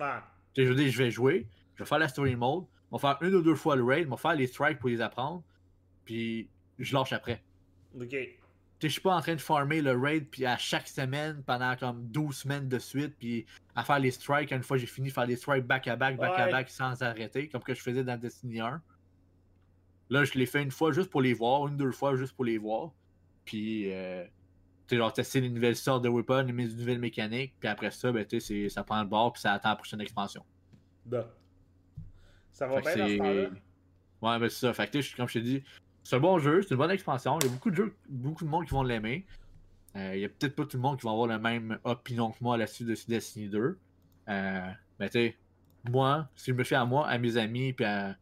Tu 0.52 0.60
sais, 0.60 0.66
je 0.66 0.72
veux 0.72 0.76
dire, 0.76 0.92
je 0.92 0.98
vais 0.98 1.10
jouer, 1.10 1.46
je 1.74 1.82
vais 1.82 1.88
faire 1.88 1.98
la 1.98 2.08
story 2.08 2.36
mode, 2.36 2.64
on 2.92 2.98
va 2.98 3.16
faire 3.16 3.26
une 3.26 3.34
ou 3.34 3.42
deux 3.42 3.56
fois 3.56 3.74
le 3.74 3.82
raid, 3.82 4.06
on 4.06 4.10
va 4.10 4.16
faire 4.16 4.34
les 4.34 4.46
strikes 4.46 4.78
pour 4.78 4.90
les 4.90 5.00
apprendre, 5.00 5.42
puis 6.04 6.48
je 6.78 6.94
lâche 6.94 7.12
après. 7.12 7.42
Ok. 8.00 8.16
Je 8.82 8.88
suis 8.88 9.00
pas 9.00 9.14
en 9.16 9.20
train 9.22 9.34
de 9.34 9.40
farmer 9.40 9.80
le 9.80 9.92
raid 9.98 10.26
puis 10.30 10.44
à 10.44 10.58
chaque 10.58 10.88
semaine 10.88 11.42
pendant 11.46 11.74
comme 11.76 12.06
12 12.08 12.36
semaines 12.36 12.68
de 12.68 12.78
suite 12.78 13.14
puis 13.18 13.46
à 13.74 13.82
faire 13.82 13.98
les 13.98 14.10
strikes 14.10 14.50
une 14.50 14.62
fois 14.62 14.76
j'ai 14.76 14.86
fini 14.86 15.08
faire 15.10 15.24
les 15.26 15.36
strikes 15.36 15.64
back 15.64 15.88
à 15.88 15.96
back 15.96 16.18
back 16.18 16.38
à 16.38 16.44
Ouais. 16.46 16.50
back 16.52 16.68
sans 16.68 17.00
arrêter 17.02 17.48
comme 17.48 17.62
que 17.62 17.72
je 17.72 17.80
faisais 17.80 18.04
dans 18.04 18.18
Destiny 18.18 18.60
1. 18.60 18.82
Là, 20.10 20.24
je 20.24 20.34
l'ai 20.34 20.44
fait 20.44 20.62
une 20.62 20.70
fois 20.70 20.92
juste 20.92 21.08
pour 21.08 21.22
les 21.22 21.32
voir, 21.32 21.66
une 21.66 21.78
deux 21.78 21.92
fois 21.92 22.14
juste 22.16 22.34
pour 22.34 22.44
les 22.44 22.58
voir. 22.58 22.92
Puis 23.46 23.90
euh, 23.90 24.24
tu 24.86 24.96
genre 24.98 25.12
tester 25.12 25.40
les 25.40 25.48
nouvelles 25.48 25.76
sortes 25.76 26.04
de 26.04 26.10
weapons, 26.10 26.42
les 26.42 26.52
nouvelles 26.52 26.98
mécaniques, 26.98 27.54
puis 27.58 27.68
après 27.68 27.90
ça 27.90 28.12
ben 28.12 28.26
tu 28.26 28.68
ça 28.68 28.84
prend 28.84 29.00
le 29.02 29.08
bord 29.08 29.32
puis 29.32 29.40
ça 29.40 29.52
attend 29.54 29.70
la 29.70 29.76
prochaine 29.76 30.00
expansion. 30.02 30.44
Bon. 31.06 31.24
Ça 32.52 32.66
va 32.66 32.82
Fait 32.82 32.96
bien 32.96 33.04
dans 33.06 33.08
ce 33.12 33.16
temps-là? 33.16 33.48
Ouais, 34.22 34.38
ben 34.38 34.48
c'est 34.48 34.58
ça. 34.66 34.72
Fait 34.74 34.90
que, 34.90 35.16
comme 35.16 35.28
je 35.28 35.32
t'ai 35.34 35.42
dit, 35.42 35.62
c'est 36.04 36.16
un 36.16 36.20
bon 36.20 36.38
jeu, 36.38 36.62
c'est 36.62 36.70
une 36.72 36.76
bonne 36.76 36.90
expansion. 36.90 37.38
Il 37.40 37.46
y 37.46 37.48
a 37.48 37.52
beaucoup 37.52 37.70
de 37.70 37.76
jeux, 37.76 37.96
beaucoup 38.08 38.44
de 38.44 38.50
monde 38.50 38.64
qui 38.66 38.70
vont 38.72 38.82
l'aimer. 38.82 39.26
Euh, 39.96 40.14
il 40.14 40.20
y 40.20 40.24
a 40.24 40.28
peut-être 40.28 40.54
pas 40.54 40.64
tout 40.66 40.76
le 40.76 40.82
monde 40.82 40.98
qui 40.98 41.06
va 41.06 41.12
avoir 41.12 41.26
le 41.26 41.38
même 41.38 41.78
opinion 41.84 42.30
que 42.30 42.36
moi 42.42 42.56
là-dessus 42.56 42.84
de 42.84 42.94
Destiny 43.08 43.48
2. 43.48 43.78
Euh, 44.28 44.70
mais 44.98 45.08
tu 45.08 45.12
sais, 45.18 45.36
moi, 45.88 46.28
si 46.36 46.50
je 46.50 46.56
me 46.56 46.64
fie 46.64 46.74
à 46.74 46.84
moi, 46.84 47.06
à 47.08 47.16
mes 47.18 47.36
amis, 47.36 47.72
puis 47.72 47.84
à- 47.84 48.16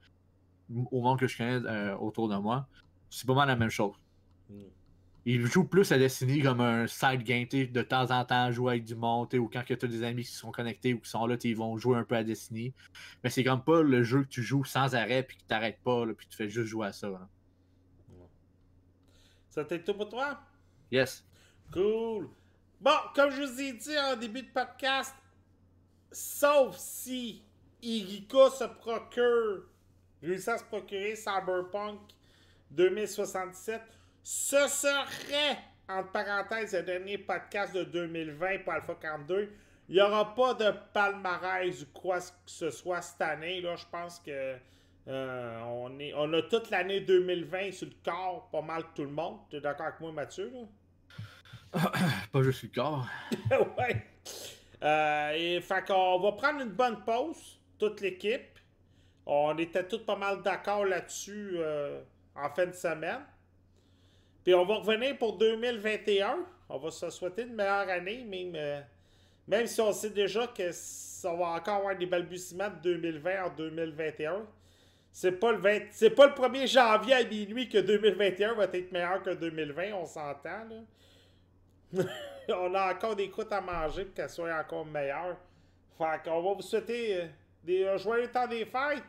au 0.90 1.00
monde 1.02 1.18
que 1.18 1.26
je 1.26 1.36
connais 1.36 1.66
euh, 1.66 1.96
autour 1.96 2.28
de 2.28 2.36
moi, 2.36 2.66
c'est 3.10 3.26
pas 3.26 3.34
mal 3.34 3.48
la 3.48 3.56
même 3.56 3.70
chose. 3.70 3.94
Hmm. 4.48 4.62
Ils 5.24 5.46
jouent 5.46 5.64
plus 5.68 5.90
à 5.92 5.98
Destiny 5.98 6.42
comme 6.42 6.60
un 6.60 6.86
side 6.86 7.22
game, 7.22 7.46
tu 7.46 7.60
sais, 7.62 7.66
de 7.66 7.82
temps 7.82 8.10
en 8.10 8.24
temps, 8.24 8.50
jouer 8.50 8.72
avec 8.72 8.84
du 8.84 8.96
monde, 8.96 9.32
ou 9.34 9.48
quand 9.48 9.62
tu 9.64 9.72
as 9.72 9.88
des 9.88 10.02
amis 10.02 10.24
qui 10.24 10.32
sont 10.32 10.50
connectés 10.50 10.94
ou 10.94 10.98
qui 10.98 11.08
sont 11.10 11.26
là, 11.26 11.36
ils 11.44 11.56
vont 11.56 11.76
jouer 11.78 11.96
un 11.96 12.04
peu 12.04 12.16
à 12.16 12.24
Destiny. 12.24 12.74
Mais 13.22 13.30
c'est 13.30 13.44
comme 13.44 13.62
pas 13.62 13.82
le 13.82 14.02
jeu 14.02 14.24
que 14.24 14.28
tu 14.28 14.42
joues 14.42 14.64
sans 14.64 14.94
arrêt, 14.94 15.22
puis 15.22 15.36
que 15.36 15.44
t'arrêtes 15.44 15.80
pas, 15.84 16.04
là, 16.06 16.12
puis 16.14 16.26
tu 16.28 16.36
fais 16.36 16.48
juste 16.48 16.66
jouer 16.66 16.88
à 16.88 16.92
ça. 16.92 17.08
là. 17.08 17.28
Ça 19.52 19.66
t'est 19.66 19.84
tout 19.84 19.92
pour 19.92 20.08
toi? 20.08 20.40
Yes. 20.90 21.22
Cool. 21.70 22.30
Bon, 22.80 22.96
comme 23.14 23.30
je 23.30 23.42
vous 23.42 23.60
ai 23.60 23.74
dit 23.74 23.98
en 23.98 24.16
début 24.16 24.40
de 24.40 24.50
podcast, 24.50 25.14
sauf 26.10 26.74
si 26.78 27.42
Irika 27.82 28.48
se 28.48 28.64
procure, 28.64 29.64
réussit 30.22 30.48
à 30.48 30.56
se 30.56 30.64
procurer 30.64 31.14
Cyberpunk 31.16 32.00
2077, 32.70 33.82
ce 34.22 34.68
serait, 34.68 35.58
entre 35.86 36.12
parenthèses, 36.12 36.72
le 36.72 36.84
dernier 36.84 37.18
podcast 37.18 37.74
de 37.74 37.84
2020 37.84 38.60
pour 38.64 38.72
Alpha 38.72 38.94
42. 38.94 39.52
Il 39.90 39.96
n'y 39.96 40.00
aura 40.00 40.34
pas 40.34 40.54
de 40.54 40.72
palmarès 40.94 41.82
ou 41.82 41.86
quoi 41.92 42.20
que 42.20 42.24
ce 42.46 42.70
soit 42.70 43.02
cette 43.02 43.20
année. 43.20 43.60
Là, 43.60 43.76
je 43.76 43.84
pense 43.92 44.18
que 44.18 44.56
euh, 45.08 45.60
on, 45.64 45.98
est, 45.98 46.12
on 46.14 46.32
a 46.32 46.42
toute 46.42 46.70
l'année 46.70 47.00
2020 47.00 47.72
sur 47.72 47.88
le 47.88 47.94
corps, 48.04 48.48
pas 48.50 48.62
mal 48.62 48.84
tout 48.94 49.02
le 49.02 49.10
monde. 49.10 49.38
Tu 49.50 49.56
es 49.56 49.60
d'accord 49.60 49.86
avec 49.86 50.00
moi, 50.00 50.12
Mathieu? 50.12 50.52
Là? 50.52 50.60
Pas 52.32 52.42
juste 52.42 52.62
le 52.62 52.68
corps. 52.68 53.06
ouais. 53.78 54.06
Euh, 54.82 55.32
et 55.32 55.60
fait 55.60 55.84
qu'on 55.86 56.18
va 56.18 56.32
prendre 56.32 56.60
une 56.60 56.70
bonne 56.70 57.02
pause, 57.04 57.60
toute 57.78 58.00
l'équipe. 58.00 58.58
On 59.24 59.56
était 59.58 59.86
tous 59.86 60.00
pas 60.00 60.16
mal 60.16 60.42
d'accord 60.42 60.84
là-dessus 60.84 61.52
euh, 61.54 62.02
en 62.34 62.50
fin 62.50 62.66
de 62.66 62.72
semaine. 62.72 63.20
Puis 64.42 64.52
on 64.54 64.64
va 64.64 64.76
revenir 64.76 65.16
pour 65.16 65.38
2021. 65.38 66.44
On 66.68 66.78
va 66.78 66.90
se 66.90 67.10
souhaiter 67.10 67.42
une 67.42 67.54
meilleure 67.54 67.88
année, 67.88 68.24
même, 68.24 68.54
euh, 68.56 68.80
même 69.46 69.66
si 69.66 69.80
on 69.80 69.92
sait 69.92 70.10
déjà 70.10 70.48
que 70.48 70.72
ça 70.72 71.32
va 71.34 71.50
encore 71.50 71.76
avoir 71.76 71.96
des 71.96 72.06
balbutiements 72.06 72.70
de 72.70 72.94
2020 72.94 73.44
en 73.44 73.50
2021. 73.50 74.46
C'est 75.12 75.32
pas, 75.32 75.52
le 75.52 75.58
20 75.58 75.80
c'est 75.90 76.10
pas 76.10 76.26
le 76.26 76.32
1er 76.32 76.66
janvier 76.66 77.14
à 77.14 77.24
minuit 77.24 77.68
que 77.68 77.78
2021 77.78 78.54
va 78.54 78.64
être 78.64 78.92
meilleur 78.92 79.22
que 79.22 79.30
2020, 79.30 79.92
on 79.92 80.06
s'entend. 80.06 80.64
là. 81.92 82.04
on 82.48 82.74
a 82.74 82.94
encore 82.94 83.14
des 83.14 83.28
croûtes 83.28 83.52
à 83.52 83.60
manger 83.60 84.06
pour 84.06 84.14
qu'elles 84.14 84.30
soient 84.30 84.58
encore 84.58 84.86
meilleures. 84.86 85.36
Fait 85.98 86.22
qu'on 86.24 86.42
va 86.42 86.54
vous 86.54 86.62
souhaiter 86.62 87.16
euh, 87.16 87.26
des 87.62 87.84
euh, 87.84 87.98
joyeux 87.98 88.28
temps 88.28 88.48
des 88.48 88.64
fêtes. 88.64 89.04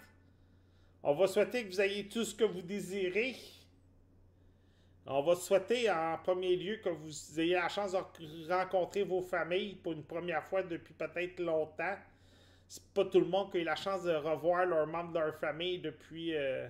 On 1.01 1.13
va 1.13 1.27
souhaiter 1.27 1.63
que 1.63 1.69
vous 1.69 1.81
ayez 1.81 2.07
tout 2.07 2.25
ce 2.25 2.35
que 2.35 2.43
vous 2.43 2.61
désirez. 2.61 3.35
On 5.05 5.21
va 5.21 5.35
souhaiter 5.35 5.89
en 5.89 6.17
premier 6.23 6.55
lieu 6.55 6.77
que 6.77 6.89
vous 6.89 7.39
ayez 7.39 7.55
la 7.55 7.67
chance 7.67 7.91
de 7.91 8.53
rencontrer 8.53 9.03
vos 9.03 9.21
familles 9.21 9.75
pour 9.75 9.93
une 9.93 10.03
première 10.03 10.43
fois 10.45 10.63
depuis 10.63 10.93
peut-être 10.93 11.39
longtemps. 11.39 11.95
C'est 12.73 12.83
pas 12.95 13.05
tout 13.05 13.19
le 13.19 13.27
monde 13.27 13.51
qui 13.51 13.57
a 13.57 13.59
eu 13.61 13.65
la 13.65 13.75
chance 13.75 14.01
de 14.01 14.15
revoir 14.15 14.65
leurs 14.65 14.87
membres 14.87 15.13
de 15.13 15.19
leur 15.19 15.35
famille 15.35 15.77
depuis 15.77 16.35
euh, 16.35 16.67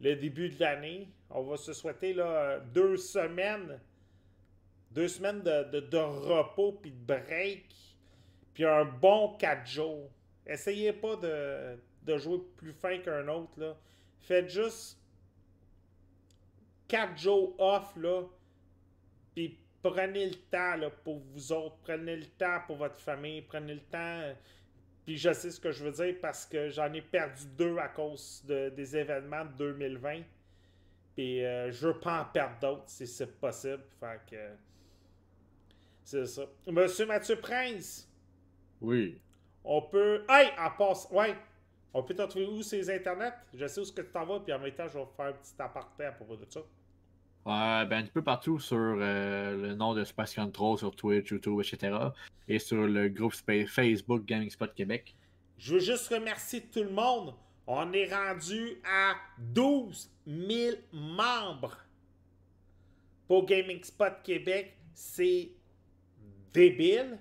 le 0.00 0.16
début 0.16 0.48
de 0.48 0.58
l'année. 0.58 1.08
On 1.30 1.42
va 1.42 1.56
se 1.56 1.72
souhaiter 1.72 2.14
là, 2.14 2.58
deux 2.58 2.96
semaines 2.96 3.78
deux 4.90 5.06
semaines 5.06 5.40
de, 5.42 5.78
de, 5.78 5.98
repos 5.98 6.72
puis 6.82 6.90
de 6.90 7.04
break, 7.04 7.64
puis 8.54 8.64
un 8.64 8.84
bon 8.84 9.36
4 9.38 9.64
jours. 9.64 10.10
Essayez 10.44 10.92
pas 10.92 11.14
de, 11.14 11.78
de 12.02 12.18
jouer 12.18 12.40
plus 12.56 12.72
fin 12.72 12.98
qu'un 12.98 13.28
autre. 13.28 13.52
Là. 13.56 13.76
Faites 14.22 14.48
juste 14.48 14.98
4 16.88 17.16
jours 17.16 17.54
off, 17.60 17.94
là, 17.94 18.24
puis 19.36 19.56
prenez 19.80 20.26
le 20.26 20.34
temps 20.50 20.74
là, 20.74 20.90
pour 20.90 21.20
vous 21.20 21.52
autres. 21.52 21.76
Prenez 21.84 22.16
le 22.16 22.26
temps 22.26 22.58
pour 22.66 22.78
votre 22.78 22.98
famille. 22.98 23.42
Prenez 23.42 23.74
le 23.74 23.80
temps. 23.80 24.34
Puis 25.10 25.18
je 25.18 25.32
sais 25.32 25.50
ce 25.50 25.58
que 25.58 25.72
je 25.72 25.82
veux 25.82 25.90
dire 25.90 26.14
parce 26.22 26.46
que 26.46 26.68
j'en 26.68 26.92
ai 26.92 27.02
perdu 27.02 27.42
deux 27.58 27.76
à 27.78 27.88
cause 27.88 28.44
de- 28.46 28.68
des 28.68 28.96
événements 28.96 29.44
de 29.44 29.50
2020. 29.54 30.22
Puis 31.16 31.44
euh, 31.44 31.72
je 31.72 31.88
veux 31.88 31.98
pas 31.98 32.20
en 32.22 32.24
perdre 32.26 32.54
d'autres 32.60 32.84
si 32.86 33.08
c'est 33.08 33.26
possible. 33.40 33.82
Fait 33.98 34.20
que. 34.30 34.36
C'est 36.04 36.26
ça. 36.26 36.42
Monsieur 36.68 37.06
Mathieu 37.06 37.34
Prince, 37.40 38.08
Oui. 38.80 39.20
on 39.64 39.82
peut. 39.82 40.24
Hey, 40.28 40.50
en 40.56 40.70
passe. 40.70 41.08
Ouais. 41.10 41.34
On 41.92 42.04
peut 42.04 42.14
t'en 42.14 42.28
trouver 42.28 42.46
où 42.46 42.62
ces 42.62 42.88
internets? 42.88 43.32
Je 43.52 43.66
sais 43.66 43.80
où 43.80 43.84
ce 43.84 43.92
que 43.92 44.02
tu 44.02 44.12
t'en 44.12 44.24
vas, 44.24 44.38
puis 44.38 44.52
en 44.52 44.60
même 44.60 44.72
temps, 44.76 44.86
je 44.86 44.96
vais 44.96 45.06
faire 45.16 45.26
un 45.26 45.32
petit 45.32 45.54
aparté 45.58 46.04
à 46.04 46.12
propos 46.12 46.36
de 46.36 46.46
ça. 46.48 46.60
Ouais, 47.46 47.86
ben 47.86 47.92
un 47.92 48.02
petit 48.02 48.12
peu 48.12 48.22
partout 48.22 48.58
sur 48.58 48.76
euh, 48.76 49.56
le 49.56 49.74
nom 49.74 49.94
de 49.94 50.04
Space 50.04 50.34
Control, 50.34 50.76
sur 50.76 50.94
Twitch, 50.94 51.30
YouTube, 51.30 51.60
etc. 51.60 51.96
Et 52.46 52.58
sur 52.58 52.86
le 52.86 53.08
groupe 53.08 53.34
Facebook 53.66 54.26
Gaming 54.26 54.50
Spot 54.50 54.74
Québec. 54.74 55.14
Je 55.56 55.74
veux 55.74 55.80
juste 55.80 56.08
remercier 56.08 56.62
tout 56.62 56.82
le 56.82 56.90
monde. 56.90 57.34
On 57.66 57.92
est 57.92 58.12
rendu 58.12 58.80
à 58.84 59.14
12 59.38 60.10
000 60.26 60.76
membres 60.92 61.76
pour 63.26 63.46
Gaming 63.46 63.82
Spot 63.84 64.12
Québec. 64.22 64.76
C'est 64.92 65.50
débile. 66.52 67.18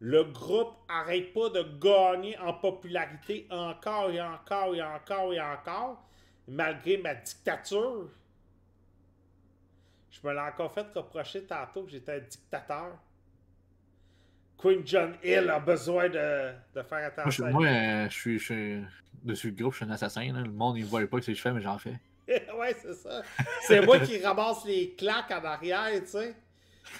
Le 0.00 0.24
groupe 0.24 0.74
arrête 0.88 1.32
pas 1.34 1.50
de 1.50 1.62
gagner 1.78 2.38
en 2.38 2.54
popularité 2.54 3.46
encore 3.50 4.10
et 4.10 4.20
encore 4.20 4.74
et 4.74 4.82
encore 4.82 5.34
et 5.34 5.40
encore, 5.40 6.02
malgré 6.48 6.96
ma 6.96 7.14
dictature. 7.14 8.08
Je 10.10 10.26
me 10.26 10.32
l'ai 10.32 10.40
encore 10.40 10.72
fait 10.72 10.86
reprocher 10.94 11.42
tantôt 11.44 11.84
que 11.84 11.90
j'étais 11.90 12.12
un 12.12 12.18
dictateur. 12.20 12.98
Queen 14.58 14.82
John 14.86 15.14
Hill 15.22 15.48
a 15.48 15.58
besoin 15.58 16.08
de, 16.08 16.52
de 16.74 16.82
faire 16.82 16.98
Moi, 17.16 17.30
je, 17.30 17.42
attention. 17.42 17.46
moi, 17.50 17.66
euh, 17.66 18.08
je 18.10 18.14
suis, 18.14 18.38
je 18.38 18.44
suis- 18.44 18.84
dessus 19.22 19.48
le 19.50 19.54
groupe, 19.56 19.72
je 19.72 19.78
suis 19.78 19.86
un 19.86 19.90
assassin. 19.90 20.32
là. 20.32 20.40
Le 20.42 20.50
monde, 20.50 20.76
il 20.76 20.84
ne 20.84 20.88
voit 20.88 21.06
pas 21.06 21.18
que 21.18 21.24
c'est 21.24 21.34
je 21.34 21.40
fais, 21.40 21.52
mais 21.52 21.60
j'en 21.62 21.78
fais. 21.78 21.94
ouais, 22.28 22.76
c'est 22.80 22.94
ça. 22.94 23.22
C'est 23.62 23.80
moi 23.84 23.98
qui 24.00 24.22
ramasse 24.22 24.64
les 24.66 24.94
claques 24.96 25.30
en 25.30 25.44
arrière, 25.44 25.88
tu 26.02 26.06
sais. 26.08 26.34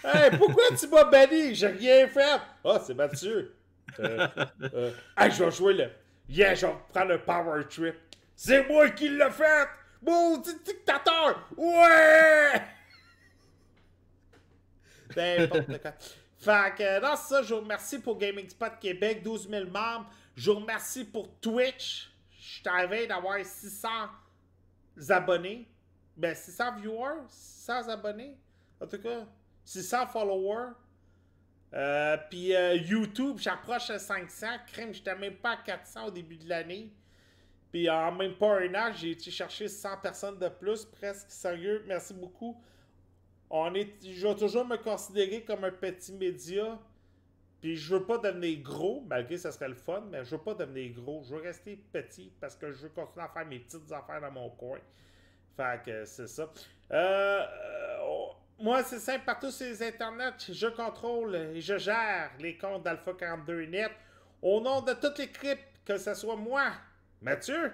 Hey, 0.04 0.30
pourquoi 0.38 0.64
tu 0.78 0.86
m'as 0.88 1.04
banni? 1.04 1.54
J'ai 1.54 1.66
rien 1.68 2.06
fait. 2.08 2.40
Ah, 2.64 2.78
c'est 2.84 2.94
Mathieu. 2.94 3.54
Euh, 3.98 4.26
euh, 4.62 4.92
hey, 5.18 5.30
je 5.32 5.44
vais 5.44 5.50
jouer 5.50 5.74
le. 5.74 5.90
Yeah, 6.28 6.54
je 6.54 6.66
vais 6.66 6.72
prendre 6.92 7.08
le 7.12 7.18
power 7.20 7.64
trip. 7.68 7.94
C'est 8.36 8.66
moi 8.68 8.88
qui 8.90 9.08
l'ai 9.08 9.30
fait! 9.30 9.68
Maudit 10.02 10.54
dictateur! 10.64 11.46
Ouais! 11.56 12.52
N'importe 15.16 15.80
quoi. 15.80 15.92
Fait 16.38 16.74
que, 16.76 17.00
non, 17.02 17.16
c'est 17.16 17.34
ça, 17.34 17.42
je 17.42 17.54
vous 17.54 17.61
remercie 17.61 17.98
pour 17.98 18.16
Gaming 18.16 18.48
Spot 18.48 18.72
Québec, 18.80 19.22
12 19.22 19.48
000 19.50 19.64
membres. 19.66 20.11
Je 20.34 20.50
vous 20.50 20.58
remercie 20.58 21.04
pour 21.04 21.38
Twitch. 21.38 22.11
Je 22.30 22.68
arrivé 22.68 23.06
d'avoir 23.06 23.44
600 23.44 23.88
abonnés. 25.11 25.68
Ben, 26.16 26.34
600 26.34 26.76
viewers, 26.76 27.20
600 27.28 27.88
abonnés? 27.88 28.38
En 28.80 28.86
tout 28.86 28.98
cas, 28.98 29.26
600 29.64 30.06
followers. 30.06 30.72
Euh, 31.74 32.16
Puis 32.30 32.54
euh, 32.54 32.74
YouTube, 32.76 33.36
j'approche 33.38 33.90
à 33.90 33.98
500. 33.98 34.46
Crème, 34.72 34.94
j'étais 34.94 35.14
même 35.14 35.36
pas 35.36 35.52
à 35.52 35.56
400 35.58 36.06
au 36.06 36.11
début 36.11 36.36
de 36.36 36.48
l'année. 36.48 36.90
Puis 37.70 37.88
en 37.88 38.12
même 38.12 38.34
pas 38.34 38.61
un 38.61 38.74
an, 38.74 38.92
j'ai 38.94 39.12
été 39.12 39.30
chercher 39.30 39.68
100 39.68 39.98
personnes 39.98 40.38
de 40.38 40.48
plus, 40.48 40.84
presque. 40.84 41.30
Sérieux, 41.30 41.84
merci 41.86 42.14
beaucoup. 42.14 42.61
On 43.51 43.74
est, 43.74 43.88
je 44.03 44.26
vais 44.26 44.36
toujours 44.36 44.64
me 44.64 44.76
considérer 44.76 45.42
comme 45.42 45.64
un 45.64 45.72
petit 45.72 46.12
média. 46.12 46.78
Puis 47.61 47.76
je 47.76 47.96
veux 47.96 48.05
pas 48.07 48.16
devenir 48.16 48.62
gros, 48.62 49.05
malgré 49.07 49.34
que 49.34 49.40
ça 49.40 49.53
serait 49.53 49.68
le 49.68 49.74
fun, 49.74 50.03
mais 50.11 50.24
je 50.24 50.30
veux 50.30 50.42
pas 50.42 50.55
devenir 50.55 50.94
gros. 50.94 51.22
Je 51.24 51.34
veux 51.34 51.42
rester 51.42 51.76
petit 51.92 52.32
parce 52.40 52.57
que 52.57 52.70
je 52.70 52.78
veux 52.84 52.88
continuer 52.88 53.24
à 53.24 53.28
faire 53.28 53.46
mes 53.46 53.59
petites 53.59 53.92
affaires 53.92 54.20
dans 54.20 54.30
mon 54.30 54.48
coin. 54.51 54.78
Fait 55.57 55.82
que 55.84 56.05
c'est 56.07 56.28
ça. 56.28 56.51
Euh, 56.92 56.94
euh, 56.94 58.26
moi, 58.59 58.82
c'est 58.82 58.98
simple, 58.98 59.24
partout 59.24 59.51
sur 59.51 59.66
les 59.66 59.82
internets, 59.82 60.32
je 60.51 60.66
contrôle 60.68 61.34
et 61.34 61.61
je 61.61 61.76
gère 61.78 62.30
les 62.38 62.57
comptes 62.57 62.82
d'Alpha 62.82 63.12
42 63.14 63.66
Net 63.66 63.90
au 64.42 64.61
nom 64.61 64.80
de 64.80 64.92
toutes 64.94 65.18
les 65.18 65.28
que 65.84 65.98
ce 65.98 66.14
soit 66.14 66.36
moi, 66.36 66.70
Mathieu, 67.20 67.72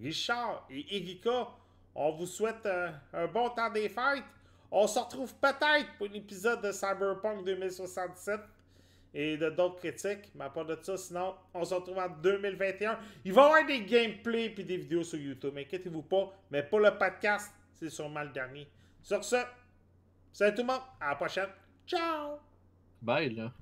Richard 0.00 0.66
et 0.70 0.96
Erika. 0.96 1.48
On 1.94 2.12
vous 2.12 2.26
souhaite 2.26 2.64
euh, 2.64 2.90
un 3.12 3.26
bon 3.26 3.50
temps 3.50 3.70
des 3.70 3.88
fêtes. 3.88 4.24
On 4.70 4.86
se 4.86 4.98
retrouve 4.98 5.34
peut-être 5.34 5.96
pour 5.98 6.06
un 6.06 6.12
épisode 6.12 6.62
de 6.62 6.72
Cyberpunk 6.72 7.44
2077 7.44 8.40
et 9.12 9.36
de 9.36 9.50
d'autres 9.50 9.76
critiques. 9.76 10.30
Mais 10.34 10.44
à 10.44 10.50
part 10.50 10.64
de 10.64 10.78
ça, 10.80 10.96
sinon, 10.96 11.34
on 11.52 11.64
se 11.64 11.74
retrouve 11.74 11.98
en 11.98 12.08
2021. 12.08 12.98
Il 13.24 13.32
va 13.32 13.42
y 13.42 13.44
avoir 13.44 13.66
des 13.66 13.82
gameplays 13.82 14.54
et 14.56 14.62
des 14.62 14.76
vidéos 14.76 15.02
sur 15.02 15.18
YouTube. 15.18 15.56
Inquiétez-vous 15.56 16.02
pas. 16.02 16.32
Mais 16.50 16.62
pour 16.62 16.80
le 16.80 16.96
podcast, 16.96 17.52
c'est 17.74 17.90
sûrement 17.90 18.22
le 18.22 18.30
dernier. 18.30 18.68
Sur 19.02 19.24
ce, 19.24 19.36
salut 20.32 20.54
tout 20.54 20.62
le 20.62 20.68
monde. 20.68 20.82
À 21.00 21.10
la 21.10 21.14
prochaine. 21.16 21.48
Ciao! 21.86 22.38
Bye, 23.02 23.34
là. 23.34 23.52